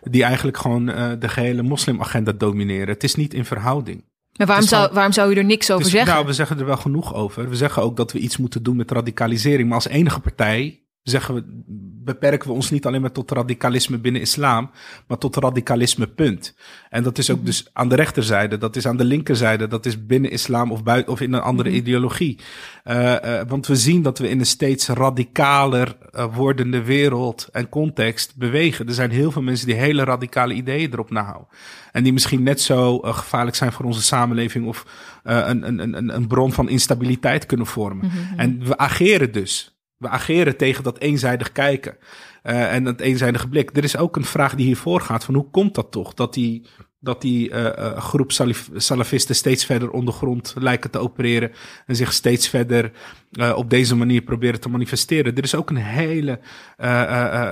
die 0.00 0.24
eigenlijk 0.24 0.56
gewoon 0.56 0.88
uh, 0.88 1.10
de 1.18 1.28
gehele 1.28 1.62
moslimagenda 1.62 2.32
domineren. 2.32 2.88
Het 2.88 3.04
is 3.04 3.14
niet 3.14 3.34
in 3.34 3.44
verhouding. 3.44 4.04
Maar 4.36 4.46
waarom, 4.46 4.66
zou, 4.66 4.92
waarom 4.92 5.12
zou 5.12 5.32
u 5.32 5.36
er 5.36 5.44
niks 5.44 5.70
over 5.70 5.90
zeggen? 5.90 6.14
Nou, 6.14 6.26
we 6.26 6.32
zeggen 6.32 6.58
er 6.58 6.66
wel 6.66 6.76
genoeg 6.76 7.14
over. 7.14 7.48
We 7.48 7.56
zeggen 7.56 7.82
ook 7.82 7.96
dat 7.96 8.12
we 8.12 8.18
iets 8.18 8.36
moeten 8.36 8.62
doen 8.62 8.76
met 8.76 8.90
radicalisering. 8.90 9.66
Maar 9.66 9.76
als 9.76 9.88
enige 9.88 10.20
partij 10.20 10.81
zeggen 11.02 11.34
we, 11.34 11.42
beperken 12.04 12.48
we 12.48 12.54
ons 12.54 12.70
niet 12.70 12.86
alleen 12.86 13.00
maar 13.00 13.12
tot 13.12 13.30
radicalisme 13.30 13.98
binnen 13.98 14.20
islam, 14.20 14.70
maar 15.06 15.18
tot 15.18 15.36
radicalisme 15.36 16.06
punt. 16.06 16.54
En 16.90 17.02
dat 17.02 17.18
is 17.18 17.30
ook 17.30 17.46
dus 17.46 17.70
aan 17.72 17.88
de 17.88 17.94
rechterzijde, 17.94 18.58
dat 18.58 18.76
is 18.76 18.86
aan 18.86 18.96
de 18.96 19.04
linkerzijde, 19.04 19.68
dat 19.68 19.86
is 19.86 20.06
binnen 20.06 20.30
islam 20.30 20.72
of 20.72 20.82
buiten 20.82 21.12
of 21.12 21.20
in 21.20 21.32
een 21.32 21.40
andere 21.40 21.68
mhm. 21.68 21.78
ideologie. 21.78 22.38
Uh, 22.84 23.16
uh, 23.24 23.40
want 23.48 23.66
we 23.66 23.76
zien 23.76 24.02
dat 24.02 24.18
we 24.18 24.28
in 24.28 24.38
een 24.38 24.46
steeds 24.46 24.88
radicaler 24.88 25.96
uh, 26.12 26.34
wordende 26.34 26.82
wereld 26.82 27.48
en 27.52 27.68
context 27.68 28.36
bewegen. 28.36 28.86
Er 28.86 28.94
zijn 28.94 29.10
heel 29.10 29.30
veel 29.30 29.42
mensen 29.42 29.66
die 29.66 29.76
hele 29.76 30.04
radicale 30.04 30.54
ideeën 30.54 30.92
erop 30.92 31.10
nahouden. 31.10 31.48
En 31.92 32.02
die 32.02 32.12
misschien 32.12 32.42
net 32.42 32.60
zo 32.60 32.98
gevaarlijk 32.98 33.56
zijn 33.56 33.72
voor 33.72 33.84
onze 33.84 34.02
samenleving 34.02 34.66
of 34.66 34.86
een, 35.22 35.66
een, 35.66 35.96
een, 35.96 36.14
een 36.14 36.26
bron 36.26 36.52
van 36.52 36.68
instabiliteit 36.68 37.46
kunnen 37.46 37.66
vormen. 37.66 38.06
Mhm, 38.06 38.40
en 38.40 38.66
we 38.66 38.78
ageren 38.78 39.32
dus. 39.32 39.72
We 40.02 40.08
ageren 40.08 40.56
tegen 40.56 40.84
dat 40.84 40.98
eenzijdig 40.98 41.52
kijken 41.52 41.96
uh, 42.44 42.74
en 42.74 42.84
dat 42.84 43.00
eenzijdige 43.00 43.48
blik. 43.48 43.76
Er 43.76 43.84
is 43.84 43.96
ook 43.96 44.16
een 44.16 44.24
vraag 44.24 44.54
die 44.54 44.66
hiervoor 44.66 45.00
gaat: 45.00 45.24
van 45.24 45.34
hoe 45.34 45.50
komt 45.50 45.74
dat 45.74 45.90
toch 45.90 46.14
dat 46.14 46.34
die, 46.34 46.66
dat 47.00 47.20
die 47.20 47.50
uh, 47.50 47.64
uh, 47.64 47.98
groep 47.98 48.32
salif 48.32 48.70
salafisten 48.74 49.34
steeds 49.34 49.64
verder 49.64 49.90
ondergrond 49.90 50.54
lijken 50.58 50.90
te 50.90 50.98
opereren 50.98 51.52
en 51.86 51.96
zich 51.96 52.12
steeds 52.12 52.48
verder 52.48 52.92
op 53.54 53.70
deze 53.70 53.96
manier 53.96 54.22
proberen 54.22 54.60
te 54.60 54.68
manifesteren? 54.68 55.36
Er 55.36 55.42
is 55.42 55.54
ook 55.54 55.70
een 55.70 55.76
hele 55.76 56.40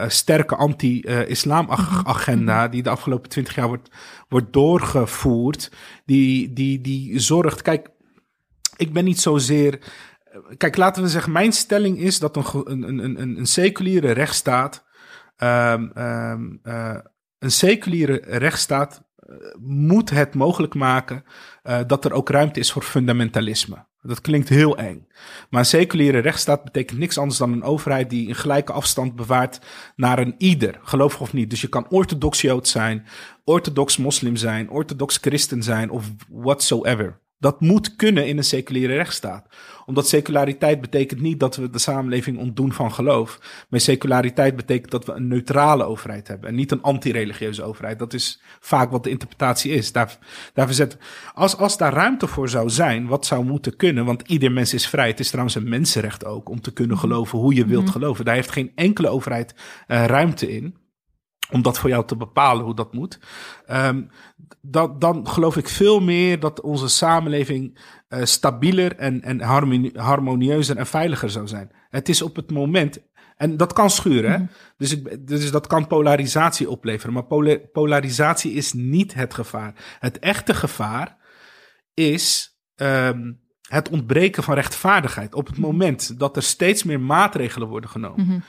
sterke 0.09 0.57
anti-islam-agenda 0.57 2.63
mhm. 2.63 2.71
die 2.71 2.83
de 2.83 2.91
afgelopen 2.91 3.31
twintig 3.31 3.55
jaar 3.55 3.69
wordt, 3.69 3.91
wordt 4.29 4.53
doorgevoerd, 4.53 5.73
die, 6.05 6.53
die, 6.53 6.81
die 6.81 7.19
zorgt. 7.19 7.63
Kijk, 7.63 7.89
ik 8.77 8.93
ben 8.93 9.05
niet 9.05 9.21
zozeer 9.21 9.79
Kijk, 10.57 10.77
laten 10.77 11.03
we 11.03 11.09
zeggen, 11.09 11.33
mijn 11.33 11.53
stelling 11.53 11.99
is 11.99 12.19
dat 12.19 12.37
een, 12.37 12.83
een, 12.83 12.99
een, 12.99 13.39
een, 13.39 13.47
seculiere 13.47 14.13
rechtsstaat. 14.13 14.85
Um, 15.43 15.93
um, 15.97 16.61
uh, 16.65 16.97
een 17.39 17.51
seculiere 17.51 18.23
rechtsstaat 18.25 19.03
uh, 19.29 19.37
moet 19.59 20.11
het 20.11 20.35
mogelijk 20.35 20.75
maken 20.75 21.25
uh, 21.63 21.79
dat 21.87 22.05
er 22.05 22.13
ook 22.13 22.29
ruimte 22.29 22.61
is 22.61 22.73
voor 22.73 22.83
fundamentalisme. 22.83 23.89
Dat 24.03 24.21
klinkt 24.21 24.49
heel 24.49 24.77
eng. 24.77 25.07
Maar 25.51 25.61
een 25.61 25.67
seculiere 25.67 26.19
rechtsstaat 26.19 26.65
betekent 26.65 26.99
niks 26.99 27.19
anders 27.19 27.39
dan 27.39 27.53
een 27.53 27.63
overheid 27.63 28.11
die 28.11 28.29
een 28.29 28.35
gelijke 28.35 28.73
afstand 28.73 29.17
bewaart 29.17 29.61
naar 29.97 30.19
een 30.19 30.35
ieder, 30.39 30.79
gelovig 30.83 31.21
of 31.21 31.33
niet. 31.33 31.51
Dus 31.51 31.61
je 31.61 31.69
kan 31.69 31.89
orthodox 31.89 32.41
Jood 32.41 32.69
zijn, 32.69 33.07
orthodox 33.45 33.97
moslim 33.97 34.37
zijn, 34.37 34.71
orthodox 34.71 35.17
christen 35.17 35.63
zijn 35.63 35.91
of 35.91 36.11
whatsoever. 36.29 37.21
Dat 37.39 37.61
moet 37.61 37.97
kunnen 37.97 38.27
in 38.27 38.37
een 38.37 38.45
seculiere 38.45 38.95
rechtsstaat. 38.95 39.47
Omdat 39.91 40.09
seculariteit 40.09 40.81
betekent 40.81 41.21
niet 41.21 41.41
dat 41.41 41.57
we 41.57 41.71
de 41.71 41.79
samenleving 41.79 42.39
ontdoen 42.39 42.73
van 42.73 42.93
geloof. 42.93 43.41
Maar 43.69 43.81
seculariteit 43.81 44.57
betekent 44.57 44.91
dat 44.91 45.05
we 45.05 45.13
een 45.13 45.29
neutrale 45.29 45.85
overheid 45.85 46.29
hebben. 46.29 46.49
En 46.49 46.55
niet 46.55 46.71
een 46.71 46.83
anti-religieuze 46.83 47.63
overheid. 47.63 47.99
Dat 47.99 48.13
is 48.13 48.41
vaak 48.61 48.91
wat 48.91 49.05
de 49.05 49.11
interpretatie 49.11 49.73
is. 49.73 49.93
Daar, 49.93 50.19
daar 50.55 50.67
verzet, 50.67 50.97
als, 51.35 51.57
als 51.57 51.77
daar 51.77 51.93
ruimte 51.93 52.27
voor 52.27 52.49
zou 52.49 52.69
zijn, 52.69 53.07
wat 53.07 53.27
zou 53.27 53.45
moeten 53.45 53.77
kunnen? 53.77 54.05
Want 54.05 54.23
ieder 54.29 54.53
mens 54.53 54.75
is 54.75 54.89
vrij. 54.89 55.09
Het 55.09 55.21
is 55.21 55.29
trouwens 55.29 55.55
een 55.55 55.69
mensenrecht 55.69 56.25
ook 56.25 56.49
om 56.49 56.61
te 56.61 56.73
kunnen 56.73 56.99
geloven 56.99 57.39
hoe 57.39 57.55
je 57.55 57.67
wilt 57.67 57.85
mhm. 57.85 57.93
geloven. 57.93 58.25
Daar 58.25 58.35
heeft 58.35 58.51
geen 58.51 58.73
enkele 58.75 59.09
overheid 59.09 59.55
uh, 59.89 60.05
ruimte 60.05 60.53
in 60.53 60.75
om 61.53 61.63
dat 61.63 61.79
voor 61.79 61.91
jou 61.91 62.07
te 62.07 62.17
bepalen 62.17 62.65
hoe 62.65 62.75
dat 62.75 62.93
moet. 62.93 63.19
Um, 63.71 64.11
dat, 64.61 65.01
dan 65.01 65.29
geloof 65.29 65.57
ik 65.57 65.69
veel 65.69 66.01
meer 66.01 66.41
dat 66.41 66.61
onze 66.61 66.89
samenleving 66.89 67.79
uh, 68.09 68.25
stabieler 68.25 68.97
en, 68.97 69.23
en 69.23 69.41
harmonieuzer 69.95 70.77
en 70.77 70.87
veiliger 70.87 71.31
zou 71.31 71.49
zijn. 71.49 71.71
Het 71.91 72.09
is 72.09 72.23
op 72.23 72.37
het 72.37 72.51
moment. 72.51 72.99
En 73.37 73.57
dat 73.57 73.73
kan 73.73 73.91
schuren. 73.91 74.41
Mm 74.41 74.49
dus, 74.77 74.93
ik, 74.93 75.27
dus 75.27 75.51
dat 75.51 75.67
kan 75.67 75.87
polarisatie 75.87 76.71
opleveren. 76.71 77.13
Maar 77.13 77.59
polarisatie 77.73 78.53
is 78.53 78.73
niet 78.73 79.15
het 79.15 79.35
gevaar. 79.35 79.97
Het 79.99 80.19
echte 80.19 80.55
gevaar 80.55 81.17
is 81.95 82.57
um, 82.77 83.41
het 83.69 83.89
ontbreken 83.89 84.43
van 84.43 84.55
rechtvaardigheid. 84.55 85.35
Op 85.35 85.47
het 85.47 85.59
mhm. 85.59 85.67
moment 85.67 86.19
dat 86.19 86.37
er 86.37 86.43
steeds 86.43 86.83
meer 86.83 87.01
maatregelen 87.01 87.69
worden 87.69 87.91
genomen. 87.91 88.25
Mm 88.25 88.31
-hmm 88.31 88.43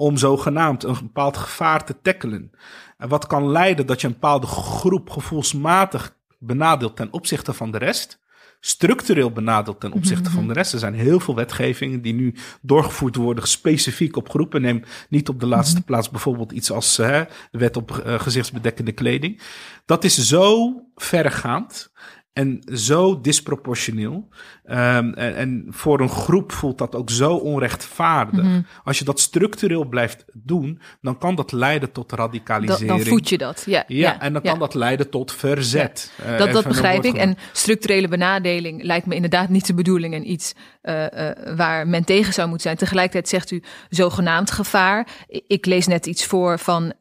om 0.00 0.16
zogenaamd 0.16 0.84
een 0.84 0.96
bepaald 1.00 1.36
gevaar 1.36 1.84
te 1.84 1.94
tackelen. 2.02 2.50
En 2.98 3.08
wat 3.08 3.26
kan 3.26 3.50
leiden 3.50 3.86
dat 3.86 4.00
je 4.00 4.06
een 4.06 4.12
bepaalde 4.12 4.46
groep 4.46 5.10
gevoelsmatig 5.10 6.16
benadeelt 6.38 6.96
ten 6.96 7.12
opzichte 7.12 7.52
van 7.52 7.70
de 7.70 7.78
rest. 7.78 8.18
Structureel 8.60 9.30
benadeeld 9.30 9.80
ten 9.80 9.92
opzichte 9.92 10.30
van 10.30 10.46
de 10.46 10.52
rest. 10.52 10.72
Er 10.72 10.78
zijn 10.78 10.94
heel 10.94 11.20
veel 11.20 11.34
wetgevingen 11.34 12.02
die 12.02 12.14
nu 12.14 12.34
doorgevoerd 12.60 13.16
worden 13.16 13.48
specifiek 13.48 14.16
op 14.16 14.28
groepen. 14.28 14.62
Neem 14.62 14.82
niet 15.08 15.28
op 15.28 15.40
de 15.40 15.46
laatste 15.46 15.76
mhm. 15.76 15.86
plaats 15.86 16.10
bijvoorbeeld 16.10 16.52
iets 16.52 16.70
als 16.70 16.96
de 16.96 17.26
wet 17.50 17.76
op 17.76 18.02
uh, 18.06 18.20
gezichtsbedekkende 18.20 18.92
kleding. 18.92 19.40
Dat 19.86 20.04
is 20.04 20.14
zo 20.14 20.74
verregaand 20.94 21.92
en 22.32 22.62
zo 22.74 23.20
disproportioneel. 23.20 24.28
Um, 24.64 25.14
en, 25.14 25.36
en, 25.36 25.66
voor 25.68 26.00
een 26.00 26.08
groep 26.08 26.52
voelt 26.52 26.78
dat 26.78 26.94
ook 26.94 27.10
zo 27.10 27.34
onrechtvaardig. 27.34 28.42
Mm 28.44 28.50
-hmm. 28.50 28.66
Als 28.84 28.98
je 28.98 29.04
dat 29.04 29.20
structureel 29.20 29.84
blijft 29.84 30.24
doen, 30.32 30.80
dan 31.00 31.18
kan 31.18 31.34
dat 31.34 31.52
leiden 31.52 31.92
tot 31.92 32.12
radicalisering. 32.12 32.88
dan 32.88 33.00
voed 33.00 33.28
je 33.28 33.38
dat, 33.38 33.62
ja. 33.66 33.84
Ja, 33.86 33.96
ja 33.96 34.20
en 34.20 34.32
dan 34.32 34.42
kan 34.42 34.58
dat 34.58 34.74
leiden 34.74 35.10
tot 35.10 35.32
verzet. 35.32 36.12
Ja. 36.22 36.32
Uh, 36.32 36.38
dat, 36.38 36.52
dat 36.52 36.64
begrijp 36.64 37.04
ik. 37.04 37.14
En 37.14 37.36
structurele 37.52 38.08
benadeling 38.08 38.82
lijkt 38.82 39.06
me 39.06 39.14
inderdaad 39.14 39.48
niet 39.48 39.66
de 39.66 39.74
bedoeling 39.74 40.14
en 40.14 40.30
iets 40.30 40.54
uh, 40.82 41.02
uh, 41.02 41.30
waar 41.56 41.88
men 41.88 42.04
tegen 42.04 42.32
zou 42.32 42.48
moeten 42.48 42.66
zijn. 42.66 42.76
Tegelijkertijd 42.76 43.28
zegt 43.28 43.50
u 43.50 43.62
zogenaamd 43.88 44.50
gevaar. 44.50 45.08
Ik 45.46 45.66
lees 45.66 45.86
net 45.86 46.06
iets 46.06 46.26
voor 46.26 46.58
van 46.58 46.92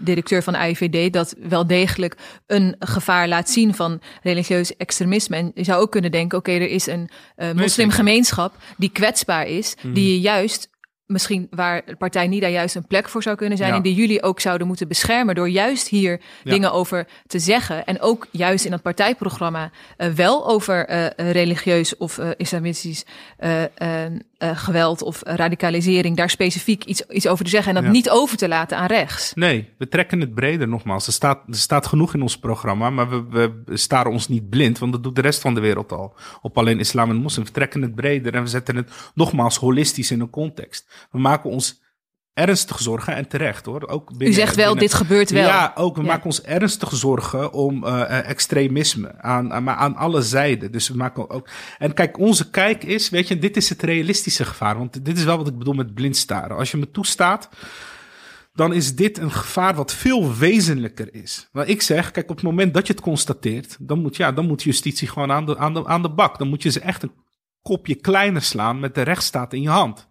directeur 0.00 0.42
van 0.42 0.52
de 0.52 0.58
AIVD 0.58 1.12
dat 1.12 1.34
wel 1.48 1.66
degelijk 1.66 2.16
een 2.46 2.76
gevaar 2.78 3.28
laat 3.28 3.50
zien 3.50 3.74
van 3.74 4.00
religieus 4.22 4.76
extremisme. 4.88 5.36
En 5.36 5.50
je 5.54 5.64
zou 5.64 5.80
ook 5.80 5.90
kunnen 5.90 6.10
denken, 6.10 6.38
oké, 6.38 6.52
er 6.52 6.70
is 6.70 6.86
een 6.86 7.08
uh, 7.36 7.52
moslimgemeenschap 7.52 8.54
die 8.76 8.90
kwetsbaar 8.90 9.46
is, 9.46 9.74
die 9.82 9.90
mhm. 9.90 10.00
je 10.00 10.20
juist 10.20 10.68
misschien 11.08 11.46
waar 11.50 11.82
de 11.86 11.96
partij 11.96 12.26
NIDA 12.26 12.48
juist 12.48 12.74
een 12.74 12.86
plek 12.86 13.08
voor 13.08 13.22
zou 13.22 13.36
kunnen 13.36 13.58
zijn. 13.58 13.72
En 13.72 13.82
die 13.82 13.94
jullie 13.94 14.22
ook 14.22 14.40
zouden 14.40 14.66
moeten 14.66 14.88
beschermen. 14.88 15.34
Door 15.34 15.48
juist 15.48 15.88
hier 15.88 16.20
dingen 16.44 16.72
over 16.72 17.06
te 17.26 17.38
zeggen. 17.38 17.84
En 17.84 18.00
ook 18.00 18.26
juist 18.30 18.64
in 18.64 18.70
dat 18.70 18.82
partijprogramma 18.82 19.70
uh, 19.98 20.08
wel 20.08 20.48
over 20.48 20.90
uh, 20.90 21.06
religieus 21.32 21.96
of 21.96 22.18
uh, 22.18 22.30
islamitisch 24.38 24.66
geweld 24.68 25.02
of 25.02 25.20
radicalisering. 25.24 26.16
Daar 26.16 26.30
specifiek 26.30 26.84
iets, 26.84 27.06
iets 27.06 27.26
over 27.26 27.44
te 27.44 27.50
zeggen. 27.50 27.76
En 27.76 27.82
dat 27.82 27.92
niet 27.92 28.10
over 28.10 28.36
te 28.36 28.48
laten 28.48 28.76
aan 28.76 28.86
rechts. 28.86 29.32
Nee, 29.34 29.68
we 29.78 29.88
trekken 29.88 30.20
het 30.20 30.34
breder 30.34 30.68
nogmaals. 30.68 31.06
Er 31.06 31.12
staat, 31.12 31.42
er 31.48 31.54
staat 31.54 31.86
genoeg 31.86 32.14
in 32.14 32.22
ons 32.22 32.38
programma. 32.38 32.90
Maar 32.90 33.30
we, 33.30 33.52
we 33.64 33.76
staren 33.76 34.12
ons 34.12 34.28
niet 34.28 34.48
blind. 34.48 34.78
Want 34.78 34.92
dat 34.92 35.02
doet 35.02 35.16
de 35.16 35.20
rest 35.20 35.40
van 35.40 35.54
de 35.54 35.60
wereld 35.60 35.92
al. 35.92 36.14
Op 36.42 36.58
alleen 36.58 36.78
islam 36.78 37.10
en 37.10 37.16
moslim. 37.16 37.44
We 37.44 37.50
trekken 37.50 37.82
het 37.82 37.94
breder 37.94 38.34
en 38.34 38.42
we 38.42 38.48
zetten 38.48 38.76
het 38.76 38.90
nogmaals 39.14 39.56
holistisch 39.56 40.10
in 40.10 40.20
een 40.20 40.30
context. 40.30 41.08
We 41.10 41.18
maken 41.18 41.50
ons 41.50 41.80
ernstig 42.38 42.78
zorgen 42.78 43.14
en 43.14 43.28
terecht 43.28 43.66
hoor. 43.66 43.88
Ook 43.88 44.08
binnen, 44.08 44.28
U 44.28 44.32
zegt 44.32 44.56
wel, 44.56 44.74
dit 44.74 44.94
gebeurt 44.94 45.30
wel. 45.30 45.46
Ja, 45.46 45.72
ook 45.74 45.96
we 45.96 46.02
maken 46.02 46.24
ons 46.24 46.42
ernstig 46.42 46.94
zorgen 46.94 47.52
om 47.52 47.84
uh, 47.84 48.28
extremisme 48.28 49.22
aan, 49.22 49.52
aan, 49.52 49.70
aan 49.70 49.96
alle 49.96 50.22
zijden. 50.22 50.72
Dus 50.72 50.88
we 50.88 50.96
maken 50.96 51.30
ook. 51.30 51.48
En 51.78 51.94
kijk, 51.94 52.18
onze 52.18 52.50
kijk 52.50 52.84
is, 52.84 53.08
weet 53.08 53.28
je, 53.28 53.38
dit 53.38 53.56
is 53.56 53.68
het 53.68 53.82
realistische 53.82 54.44
gevaar. 54.44 54.78
Want 54.78 55.04
dit 55.04 55.18
is 55.18 55.24
wel 55.24 55.36
wat 55.36 55.48
ik 55.48 55.58
bedoel 55.58 55.74
met 55.74 55.94
blind 55.94 56.16
staren. 56.16 56.56
Als 56.56 56.70
je 56.70 56.76
me 56.76 56.90
toestaat, 56.90 57.48
dan 58.52 58.72
is 58.72 58.94
dit 58.94 59.18
een 59.18 59.32
gevaar 59.32 59.74
wat 59.74 59.92
veel 59.92 60.34
wezenlijker 60.34 61.14
is. 61.14 61.48
Maar 61.52 61.68
ik 61.68 61.82
zeg, 61.82 62.10
kijk, 62.10 62.30
op 62.30 62.36
het 62.36 62.44
moment 62.44 62.74
dat 62.74 62.86
je 62.86 62.92
het 62.92 63.02
constateert, 63.02 63.76
dan 63.80 64.00
moet, 64.00 64.16
ja, 64.16 64.32
dan 64.32 64.46
moet 64.46 64.62
justitie 64.62 65.08
gewoon 65.08 65.32
aan 65.32 65.46
de, 65.46 65.58
aan, 65.58 65.74
de, 65.74 65.86
aan 65.86 66.02
de 66.02 66.10
bak. 66.10 66.38
Dan 66.38 66.48
moet 66.48 66.62
je 66.62 66.70
ze 66.70 66.80
echt 66.80 67.02
een 67.02 67.12
kopje 67.62 67.94
kleiner 67.94 68.42
slaan 68.42 68.80
met 68.80 68.94
de 68.94 69.02
rechtsstaat 69.02 69.52
in 69.52 69.62
je 69.62 69.68
hand 69.68 70.07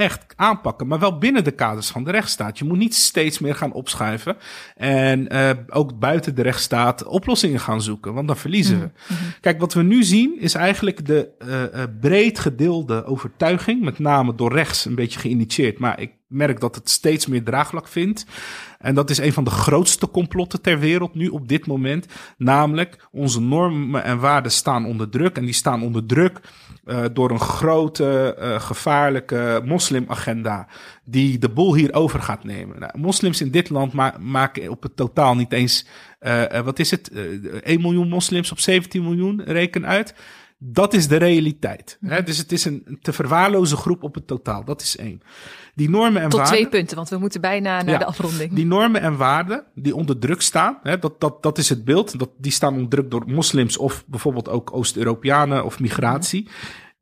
echt 0.00 0.32
aanpakken, 0.36 0.86
maar 0.86 0.98
wel 0.98 1.18
binnen 1.18 1.44
de 1.44 1.50
kaders 1.50 1.88
van 1.88 2.04
de 2.04 2.10
rechtsstaat. 2.10 2.58
Je 2.58 2.64
moet 2.64 2.78
niet 2.78 2.94
steeds 2.94 3.38
meer 3.38 3.54
gaan 3.54 3.72
opschuiven 3.72 4.36
en 4.76 5.34
uh, 5.34 5.50
ook 5.68 5.98
buiten 5.98 6.34
de 6.34 6.42
rechtsstaat 6.42 7.04
oplossingen 7.04 7.60
gaan 7.60 7.82
zoeken, 7.82 8.14
want 8.14 8.26
dan 8.26 8.36
verliezen 8.36 8.80
we. 8.80 8.90
Mhm, 9.08 9.22
mhm. 9.22 9.30
Kijk, 9.40 9.60
wat 9.60 9.74
we 9.74 9.82
nu 9.82 10.02
zien 10.02 10.40
is 10.40 10.54
eigenlijk 10.54 11.06
de 11.06 11.28
uh, 11.38 11.82
breed 12.00 12.38
gedeelde 12.38 13.04
overtuiging, 13.04 13.82
met 13.82 13.98
name 13.98 14.34
door 14.34 14.52
rechts 14.52 14.84
een 14.84 14.94
beetje 14.94 15.20
geïnitieerd, 15.20 15.78
maar 15.78 16.00
ik 16.00 16.10
merk 16.30 16.60
dat 16.60 16.74
het 16.74 16.90
steeds 16.90 17.26
meer 17.26 17.44
draagvlak 17.44 17.88
vindt. 17.88 18.26
En 18.78 18.94
dat 18.94 19.10
is 19.10 19.18
een 19.18 19.32
van 19.32 19.44
de 19.44 19.50
grootste 19.50 20.10
complotten 20.10 20.60
ter 20.60 20.78
wereld 20.78 21.14
nu 21.14 21.28
op 21.28 21.48
dit 21.48 21.66
moment. 21.66 22.06
Namelijk, 22.36 23.08
onze 23.12 23.40
normen 23.40 24.04
en 24.04 24.18
waarden 24.18 24.52
staan 24.52 24.86
onder 24.86 25.08
druk. 25.08 25.36
En 25.36 25.44
die 25.44 25.54
staan 25.54 25.82
onder 25.82 26.06
druk 26.06 26.40
uh, 26.90 27.04
door 27.12 27.30
een 27.30 27.40
grote, 27.40 28.36
uh, 28.40 28.60
gevaarlijke 28.60 29.62
moslimagenda. 29.64 30.66
Die 31.04 31.38
de 31.38 31.48
boel 31.48 31.74
hier 31.74 31.94
over 31.94 32.22
gaat 32.22 32.44
nemen. 32.44 32.78
Nou, 32.78 32.98
moslims 32.98 33.40
in 33.40 33.50
dit 33.50 33.70
land 33.70 33.92
ma 33.92 34.14
maken 34.20 34.68
op 34.68 34.82
het 34.82 34.96
totaal 34.96 35.34
niet 35.34 35.52
eens. 35.52 35.86
Uh, 36.20 36.60
wat 36.60 36.78
is 36.78 36.90
het? 36.90 37.10
1 37.62 37.80
miljoen 37.80 38.08
moslims 38.08 38.52
op 38.52 38.58
17 38.58 39.02
miljoen, 39.02 39.42
reken 39.44 39.86
uit. 39.86 40.14
Dat 40.62 40.94
is 40.94 41.08
de 41.08 41.16
realiteit. 41.16 41.98
Hè? 42.00 42.22
Dus 42.22 42.38
het 42.38 42.52
is 42.52 42.64
een 42.64 42.98
te 43.02 43.12
verwaarloze 43.12 43.76
groep 43.76 44.02
op 44.02 44.14
het 44.14 44.26
totaal. 44.26 44.64
Dat 44.64 44.80
is 44.80 44.96
één. 44.96 45.22
Die 45.74 45.90
normen 45.90 46.22
en 46.22 46.28
Tot 46.28 46.38
waarden. 46.38 46.56
twee 46.56 46.68
punten, 46.68 46.96
want 46.96 47.08
we 47.08 47.18
moeten 47.18 47.40
bijna 47.40 47.82
naar 47.82 47.98
de 47.98 48.04
afronding. 48.04 48.52
Die 48.52 48.66
normen 48.66 49.00
en 49.00 49.16
waarden 49.16 49.64
die 49.74 49.94
onder 49.94 50.18
druk 50.18 50.40
staan, 50.40 50.78
hè, 50.82 50.98
dat, 50.98 51.20
dat, 51.20 51.42
dat 51.42 51.58
is 51.58 51.68
het 51.68 51.84
beeld. 51.84 52.18
Dat, 52.18 52.30
die 52.38 52.52
staan 52.52 52.72
onder 52.74 52.88
druk 52.88 53.10
door 53.10 53.22
moslims 53.26 53.76
of 53.76 54.04
bijvoorbeeld 54.06 54.48
ook 54.48 54.72
Oost-Europeanen 54.72 55.64
of 55.64 55.80
migratie. 55.80 56.48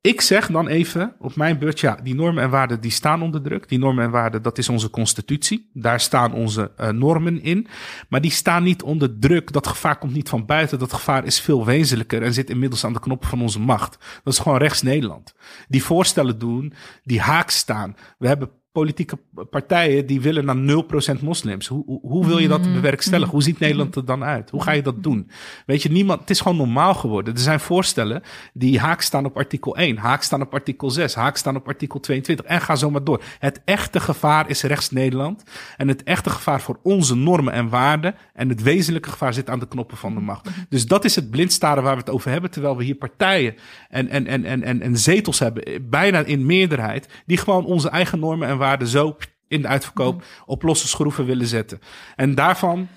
Ik 0.01 0.21
zeg 0.21 0.47
dan 0.47 0.69
even 0.69 1.15
op 1.19 1.37
mijn 1.37 1.59
beurt, 1.59 1.81
ja, 1.81 1.99
die 2.03 2.15
normen 2.15 2.43
en 2.43 2.51
waarden 2.51 2.81
die 2.81 2.91
staan 2.91 3.23
onder 3.23 3.43
druk. 3.43 3.69
Die 3.69 3.79
normen 3.79 4.05
en 4.05 4.11
waarden, 4.11 4.43
dat 4.43 4.59
is 4.59 4.69
onze 4.69 4.91
constitutie. 4.91 5.71
Daar 5.73 6.01
staan 6.01 6.33
onze 6.33 6.73
uh, 6.81 6.89
normen 6.89 7.43
in. 7.43 7.67
Maar 8.09 8.21
die 8.21 8.31
staan 8.31 8.63
niet 8.63 8.83
onder 8.83 9.19
druk. 9.19 9.53
Dat 9.53 9.67
gevaar 9.67 9.99
komt 9.99 10.13
niet 10.13 10.29
van 10.29 10.47
buiten. 10.47 10.79
Dat 10.79 10.93
gevaar 10.93 11.25
is 11.25 11.41
veel 11.41 11.65
wezenlijker 11.65 12.23
en 12.23 12.33
zit 12.33 12.51
inmiddels 12.51 12.85
aan 12.85 12.93
de 12.93 13.01
knoppen 13.01 13.29
van 13.29 13.43
onze 13.43 13.61
macht. 13.61 13.99
Dat 14.25 14.33
is 14.33 14.39
gewoon 14.39 14.59
rechts 14.59 14.83
Nederland. 14.83 15.35
Die 15.69 15.85
voorstellen 15.85 16.39
doen, 16.39 16.73
die 17.03 17.21
haak 17.21 17.51
staan. 17.51 17.97
We 18.19 18.27
hebben 18.27 18.51
politieke 18.79 19.19
partijen 19.51 20.07
die 20.07 20.21
willen 20.21 20.45
naar 20.45 20.85
0% 21.19 21.21
moslims. 21.23 21.67
Hoe, 21.67 21.85
hoe, 21.87 22.01
hoe, 22.03 22.27
wil 22.27 22.39
je 22.39 22.49
dat 22.49 22.59
mm-hmm. 22.59 22.75
bewerkstelligen? 22.75 23.33
Hoe 23.33 23.43
ziet 23.43 23.59
Nederland 23.59 23.97
er 23.97 24.05
dan 24.05 24.25
uit? 24.25 24.51
Hoe 24.51 24.63
ga 24.63 24.73
je 24.73 24.83
dat 24.83 25.03
doen? 25.03 25.31
Weet 25.67 25.83
je, 25.83 25.91
niemand, 25.91 26.21
het 26.21 26.31
is 26.31 26.41
gewoon 26.41 26.57
normaal 26.57 26.95
geworden. 26.95 27.35
Er 27.35 27.41
zijn 27.41 27.61
voorstellen 27.61 28.23
die 28.53 28.79
haak 28.79 29.01
staan 29.01 29.25
op 29.25 29.37
artikel 29.37 29.77
1, 29.77 29.97
haak 29.97 30.23
staan 30.23 30.43
op 30.43 30.55
artikel 30.55 30.91
6, 30.91 31.15
haak 31.15 31.37
staan 31.37 31.57
op 31.57 31.69
artikel 31.69 32.01
22 32.01 32.47
en 32.47 32.61
ga 32.61 32.77
zo 32.77 32.91
maar 32.91 33.05
door. 33.05 33.23
Het 33.39 33.61
echte 33.65 34.01
gevaar 34.01 34.51
is 34.51 34.63
rechts 34.63 34.91
Nederland 34.91 35.43
en 35.77 35.89
het 35.89 36.03
echte 36.03 36.31
gevaar 36.31 36.61
voor 36.61 36.79
onze 36.83 37.17
normen 37.17 37.53
en 37.53 37.69
waarden 37.69 38.15
en 38.35 38.49
het 38.49 38.63
wezenlijke 38.63 39.11
gevaar 39.11 39.35
zit 39.35 39.51
aan 39.51 39.59
de 39.59 39.69
knoppen 39.69 39.97
van 39.97 40.15
de 40.15 40.21
macht. 40.21 40.49
Dus 40.69 40.87
dat 40.87 41.05
is 41.05 41.17
het 41.17 41.31
blindstaren 41.31 41.83
waar 41.83 41.95
we 41.95 42.01
het 42.01 42.11
over 42.11 42.31
hebben, 42.31 42.51
terwijl 42.51 42.77
we 42.77 42.85
hier 42.85 42.95
partijen 42.95 43.55
en, 43.89 44.09
en, 44.09 44.27
en, 44.27 44.45
en, 44.45 44.63
en, 44.63 44.83
en 44.83 44.99
zetels 44.99 45.39
hebben, 45.39 45.89
bijna 45.91 46.19
in 46.19 46.47
meerderheid, 46.47 47.09
die 47.27 47.37
gewoon 47.37 47.65
onze 47.65 47.89
eigen 47.89 48.19
normen 48.19 48.49
en 48.49 48.59
waarden 48.59 48.68
waarde 48.69 48.89
zo 48.89 49.17
in 49.49 49.63
de 49.63 49.69
uitverkoop 49.69 50.15
mm. 50.15 50.23
op 50.47 50.63
losse 50.63 50.89
schroeven 50.89 51.25
willen 51.25 51.47
zetten. 51.47 51.81
En 52.17 52.35
daarvan 52.35 52.89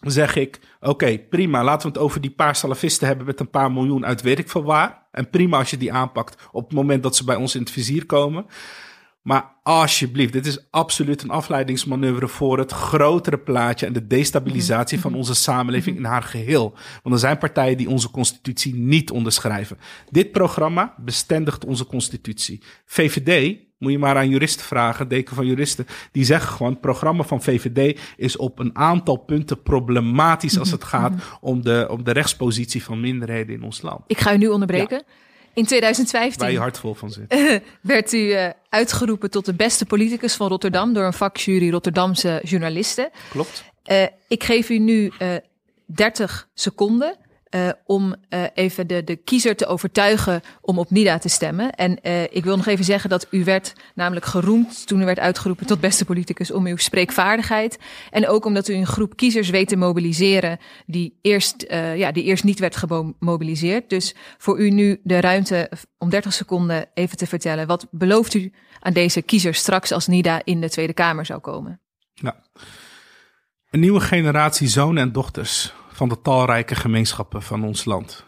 zeg 0.00 0.36
ik, 0.36 0.60
oké, 0.80 1.18
prima, 1.18 1.64
laten 1.64 1.86
we 1.86 1.92
het 1.92 2.02
over 2.02 2.20
die 2.20 2.30
paar 2.30 2.56
salafisten 2.56 3.06
hebben 3.06 3.26
met 3.26 3.40
een 3.40 3.50
paar 3.50 3.72
miljoen 3.72 4.06
uit 4.06 4.22
weet 4.22 4.38
ik 4.38 4.48
veel 4.48 4.62
waar. 4.62 5.06
En 5.10 5.30
prima 5.30 5.58
als 5.58 5.70
je 5.70 5.76
die 5.76 5.92
aanpakt 5.92 6.48
op 6.52 6.64
het 6.64 6.72
moment 6.72 7.02
dat 7.02 7.16
ze 7.16 7.24
bij 7.24 7.36
ons 7.36 7.54
in 7.54 7.60
het 7.60 7.70
vizier 7.70 8.06
komen. 8.06 8.46
Maar 9.22 9.56
alsjeblieft, 9.62 10.32
dit 10.32 10.46
is 10.46 10.70
absoluut 10.70 11.22
een 11.22 11.30
afleidingsmanoeuvre 11.30 12.28
voor 12.28 12.58
het 12.58 12.72
grotere 12.72 13.38
plaatje 13.38 13.86
en 13.86 13.92
de 13.92 14.06
destabilisatie 14.06 15.00
van 15.00 15.10
mhm. 15.10 15.20
onze 15.20 15.34
samenleving 15.34 15.96
in 15.96 16.04
haar 16.04 16.22
geheel. 16.22 16.74
Want 17.02 17.14
er 17.14 17.20
zijn 17.20 17.38
partijen 17.38 17.76
die 17.76 17.88
onze 17.88 18.10
constitutie 18.10 18.74
niet 18.74 19.10
onderschrijven. 19.10 19.78
Dit 20.10 20.32
programma 20.32 20.94
bestendigt 20.98 21.64
onze 21.64 21.86
constitutie. 21.86 22.62
VVD, 22.84 23.58
moet 23.78 23.92
je 23.92 23.98
maar 23.98 24.16
aan 24.16 24.28
juristen 24.28 24.66
vragen, 24.66 25.08
deken 25.08 25.34
van 25.34 25.46
juristen, 25.46 25.86
die 26.12 26.24
zeggen 26.24 26.52
gewoon: 26.52 26.72
het 26.72 26.80
programma 26.80 27.22
van 27.22 27.42
VVD 27.42 28.00
is 28.16 28.36
op 28.36 28.58
een 28.58 28.76
aantal 28.76 29.16
punten 29.16 29.62
problematisch 29.62 30.58
als 30.58 30.70
het 30.70 30.84
gaat 30.84 31.12
mhm. 31.12 31.20
om 31.40 31.62
de, 31.62 31.86
om 31.90 32.04
de 32.04 32.12
rechtspositie 32.12 32.84
van 32.84 33.00
minderheden 33.00 33.54
in 33.54 33.62
ons 33.62 33.82
land. 33.82 34.04
Ik 34.06 34.20
ga 34.20 34.34
u 34.34 34.38
nu 34.38 34.48
onderbreken. 34.48 35.04
In 35.60 35.66
2015 35.66 36.40
Waar 36.40 36.50
je 36.50 36.58
hart 36.58 36.78
vol 36.78 36.94
van 36.94 37.10
zit. 37.10 37.62
werd 37.80 38.12
u 38.12 38.18
uh, 38.18 38.48
uitgeroepen 38.68 39.30
tot 39.30 39.44
de 39.44 39.54
beste 39.54 39.86
politicus 39.86 40.34
van 40.34 40.48
Rotterdam 40.48 40.92
door 40.92 41.04
een 41.04 41.12
vakjury 41.12 41.70
Rotterdamse 41.70 42.40
journalisten. 42.44 43.10
Klopt. 43.30 43.64
Uh, 43.86 44.02
ik 44.28 44.44
geef 44.44 44.68
u 44.68 44.78
nu 44.78 45.12
uh, 45.18 45.34
eh, 45.34 45.42
30 45.86 46.48
seconden 46.54 47.16
uh, 47.54 47.68
om 47.84 48.14
uh, 48.28 48.44
even 48.54 48.86
de, 48.86 49.04
de 49.04 49.16
kiezer 49.16 49.56
te 49.56 49.66
overtuigen 49.66 50.40
om 50.60 50.78
op 50.78 50.90
NIDA 50.90 51.18
te 51.18 51.28
stemmen. 51.28 51.72
En 51.72 51.98
uh, 52.02 52.22
ik 52.22 52.44
wil 52.44 52.56
nog 52.56 52.66
even 52.66 52.84
zeggen 52.84 53.10
dat 53.10 53.26
u 53.30 53.44
werd 53.44 53.72
namelijk 53.94 54.26
geroemd 54.26 54.86
toen 54.86 55.02
u 55.02 55.04
werd 55.04 55.18
uitgeroepen 55.18 55.66
tot 55.66 55.80
beste 55.80 56.04
politicus 56.04 56.50
om 56.50 56.66
uw 56.66 56.76
spreekvaardigheid. 56.76 57.78
En 58.10 58.28
ook 58.28 58.44
omdat 58.44 58.68
u 58.68 58.74
een 58.74 58.86
groep 58.86 59.16
kiezers 59.16 59.50
weet 59.50 59.68
te 59.68 59.76
mobiliseren 59.76 60.58
die 60.86 61.18
eerst, 61.22 61.64
ja, 61.96 62.12
die 62.12 62.24
eerst 62.24 62.44
niet 62.44 62.58
werd 62.58 62.76
gemobiliseerd. 62.76 63.90
Dus 63.90 64.14
voor 64.38 64.60
u 64.60 64.70
nu 64.70 65.00
de 65.02 65.20
ruimte 65.20 65.70
om 65.98 66.10
30 66.10 66.32
seconden 66.32 66.86
even 66.94 67.16
te 67.16 67.26
vertellen. 67.26 67.66
Wat 67.66 67.86
belooft 67.90 68.34
u 68.34 68.52
aan 68.80 68.92
deze 68.92 69.22
kiezers 69.22 69.58
straks 69.58 69.92
als 69.92 70.06
NIDA 70.06 70.40
in 70.44 70.60
de 70.60 70.70
Tweede 70.70 70.92
Kamer 70.92 71.26
zou 71.26 71.40
komen? 71.40 71.80
Ja. 72.14 72.42
Een 73.70 73.80
nieuwe 73.80 74.00
generatie 74.00 74.68
zonen 74.68 75.02
en 75.02 75.12
dochters 75.12 75.72
van 76.00 76.08
de 76.08 76.20
talrijke 76.20 76.74
gemeenschappen 76.74 77.42
van 77.42 77.64
ons 77.64 77.84
land. 77.84 78.26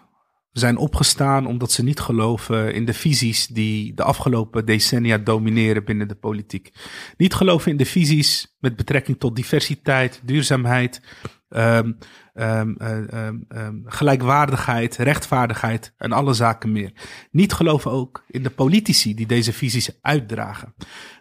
We 0.51 0.59
zijn 0.59 0.77
opgestaan 0.77 1.47
omdat 1.47 1.73
ze 1.73 1.83
niet 1.83 2.01
geloven 2.01 2.75
in 2.75 2.85
de 2.85 2.93
visies 2.93 3.47
die 3.47 3.95
de 3.95 4.03
afgelopen 4.03 4.67
decennia 4.67 5.19
domineren 5.19 5.85
binnen 5.85 6.09
de 6.09 6.15
politiek. 6.15 6.73
Niet 7.17 7.35
geloven 7.35 7.71
in 7.71 7.77
de 7.77 7.85
visies 7.85 8.57
met 8.59 8.77
betrekking 8.77 9.19
tot 9.19 9.37
diversiteit, 9.37 10.21
duurzaamheid, 10.25 11.03
um, 11.49 11.99
um, 12.35 12.77
um, 12.81 13.83
gelijkwaardigheid, 13.85 14.97
rechtvaardigheid 14.97 15.95
en 15.97 16.13
alle 16.13 16.33
zaken 16.33 16.73
meer. 16.73 16.93
Niet 17.31 17.53
geloven 17.53 17.91
ook 17.91 18.25
in 18.29 18.43
de 18.43 18.51
politici 18.51 19.15
die 19.15 19.27
deze 19.27 19.53
visies 19.53 19.99
uitdragen. 20.01 20.75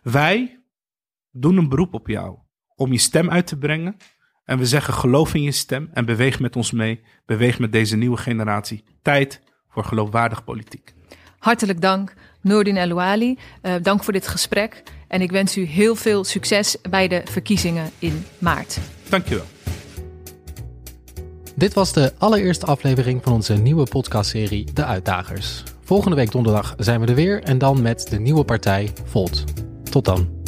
Wij 0.03 0.63
doen 1.29 1.57
een 1.57 1.69
beroep 1.69 1.93
op 1.93 2.07
jou 2.07 2.37
om 2.75 2.91
je 2.91 2.97
stem 2.97 3.29
uit 3.29 3.47
te 3.47 3.57
brengen 3.57 3.95
en 4.45 4.57
we 4.57 4.65
zeggen 4.65 4.93
geloof 4.93 5.33
in 5.33 5.41
je 5.41 5.51
stem 5.51 5.89
en 5.93 6.05
beweeg 6.05 6.39
met 6.39 6.55
ons 6.55 6.71
mee. 6.71 7.01
Beweeg 7.25 7.59
met 7.59 7.71
deze 7.71 7.97
nieuwe 7.97 8.17
generatie. 8.17 8.83
Tijd 9.01 9.41
voor 9.69 9.83
geloofwaardig 9.83 10.43
politiek. 10.43 10.93
Hartelijk 11.39 11.81
dank, 11.81 12.13
Noordin 12.41 12.77
Elouali. 12.77 13.37
Uh, 13.61 13.73
dank 13.81 14.03
voor 14.03 14.13
dit 14.13 14.27
gesprek. 14.27 14.83
En 15.07 15.21
ik 15.21 15.31
wens 15.31 15.57
u 15.57 15.63
heel 15.63 15.95
veel 15.95 16.23
succes 16.23 16.77
bij 16.89 17.07
de 17.07 17.21
verkiezingen 17.25 17.89
in 17.99 18.25
maart. 18.37 18.79
Dankjewel. 19.09 19.45
Dit 21.55 21.73
was 21.73 21.93
de 21.93 22.13
allereerste 22.17 22.65
aflevering 22.65 23.23
van 23.23 23.33
onze 23.33 23.53
nieuwe 23.53 23.83
podcastserie 23.83 24.73
De 24.73 24.85
Uitdagers. 24.85 25.63
Volgende 25.83 26.15
week 26.15 26.31
donderdag 26.31 26.75
zijn 26.77 27.01
we 27.01 27.07
er 27.07 27.15
weer 27.15 27.43
en 27.43 27.57
dan 27.57 27.81
met 27.81 28.07
de 28.09 28.19
nieuwe 28.19 28.43
partij 28.43 28.93
Volt. 29.05 29.43
Tot 29.91 30.05
dan. 30.05 30.40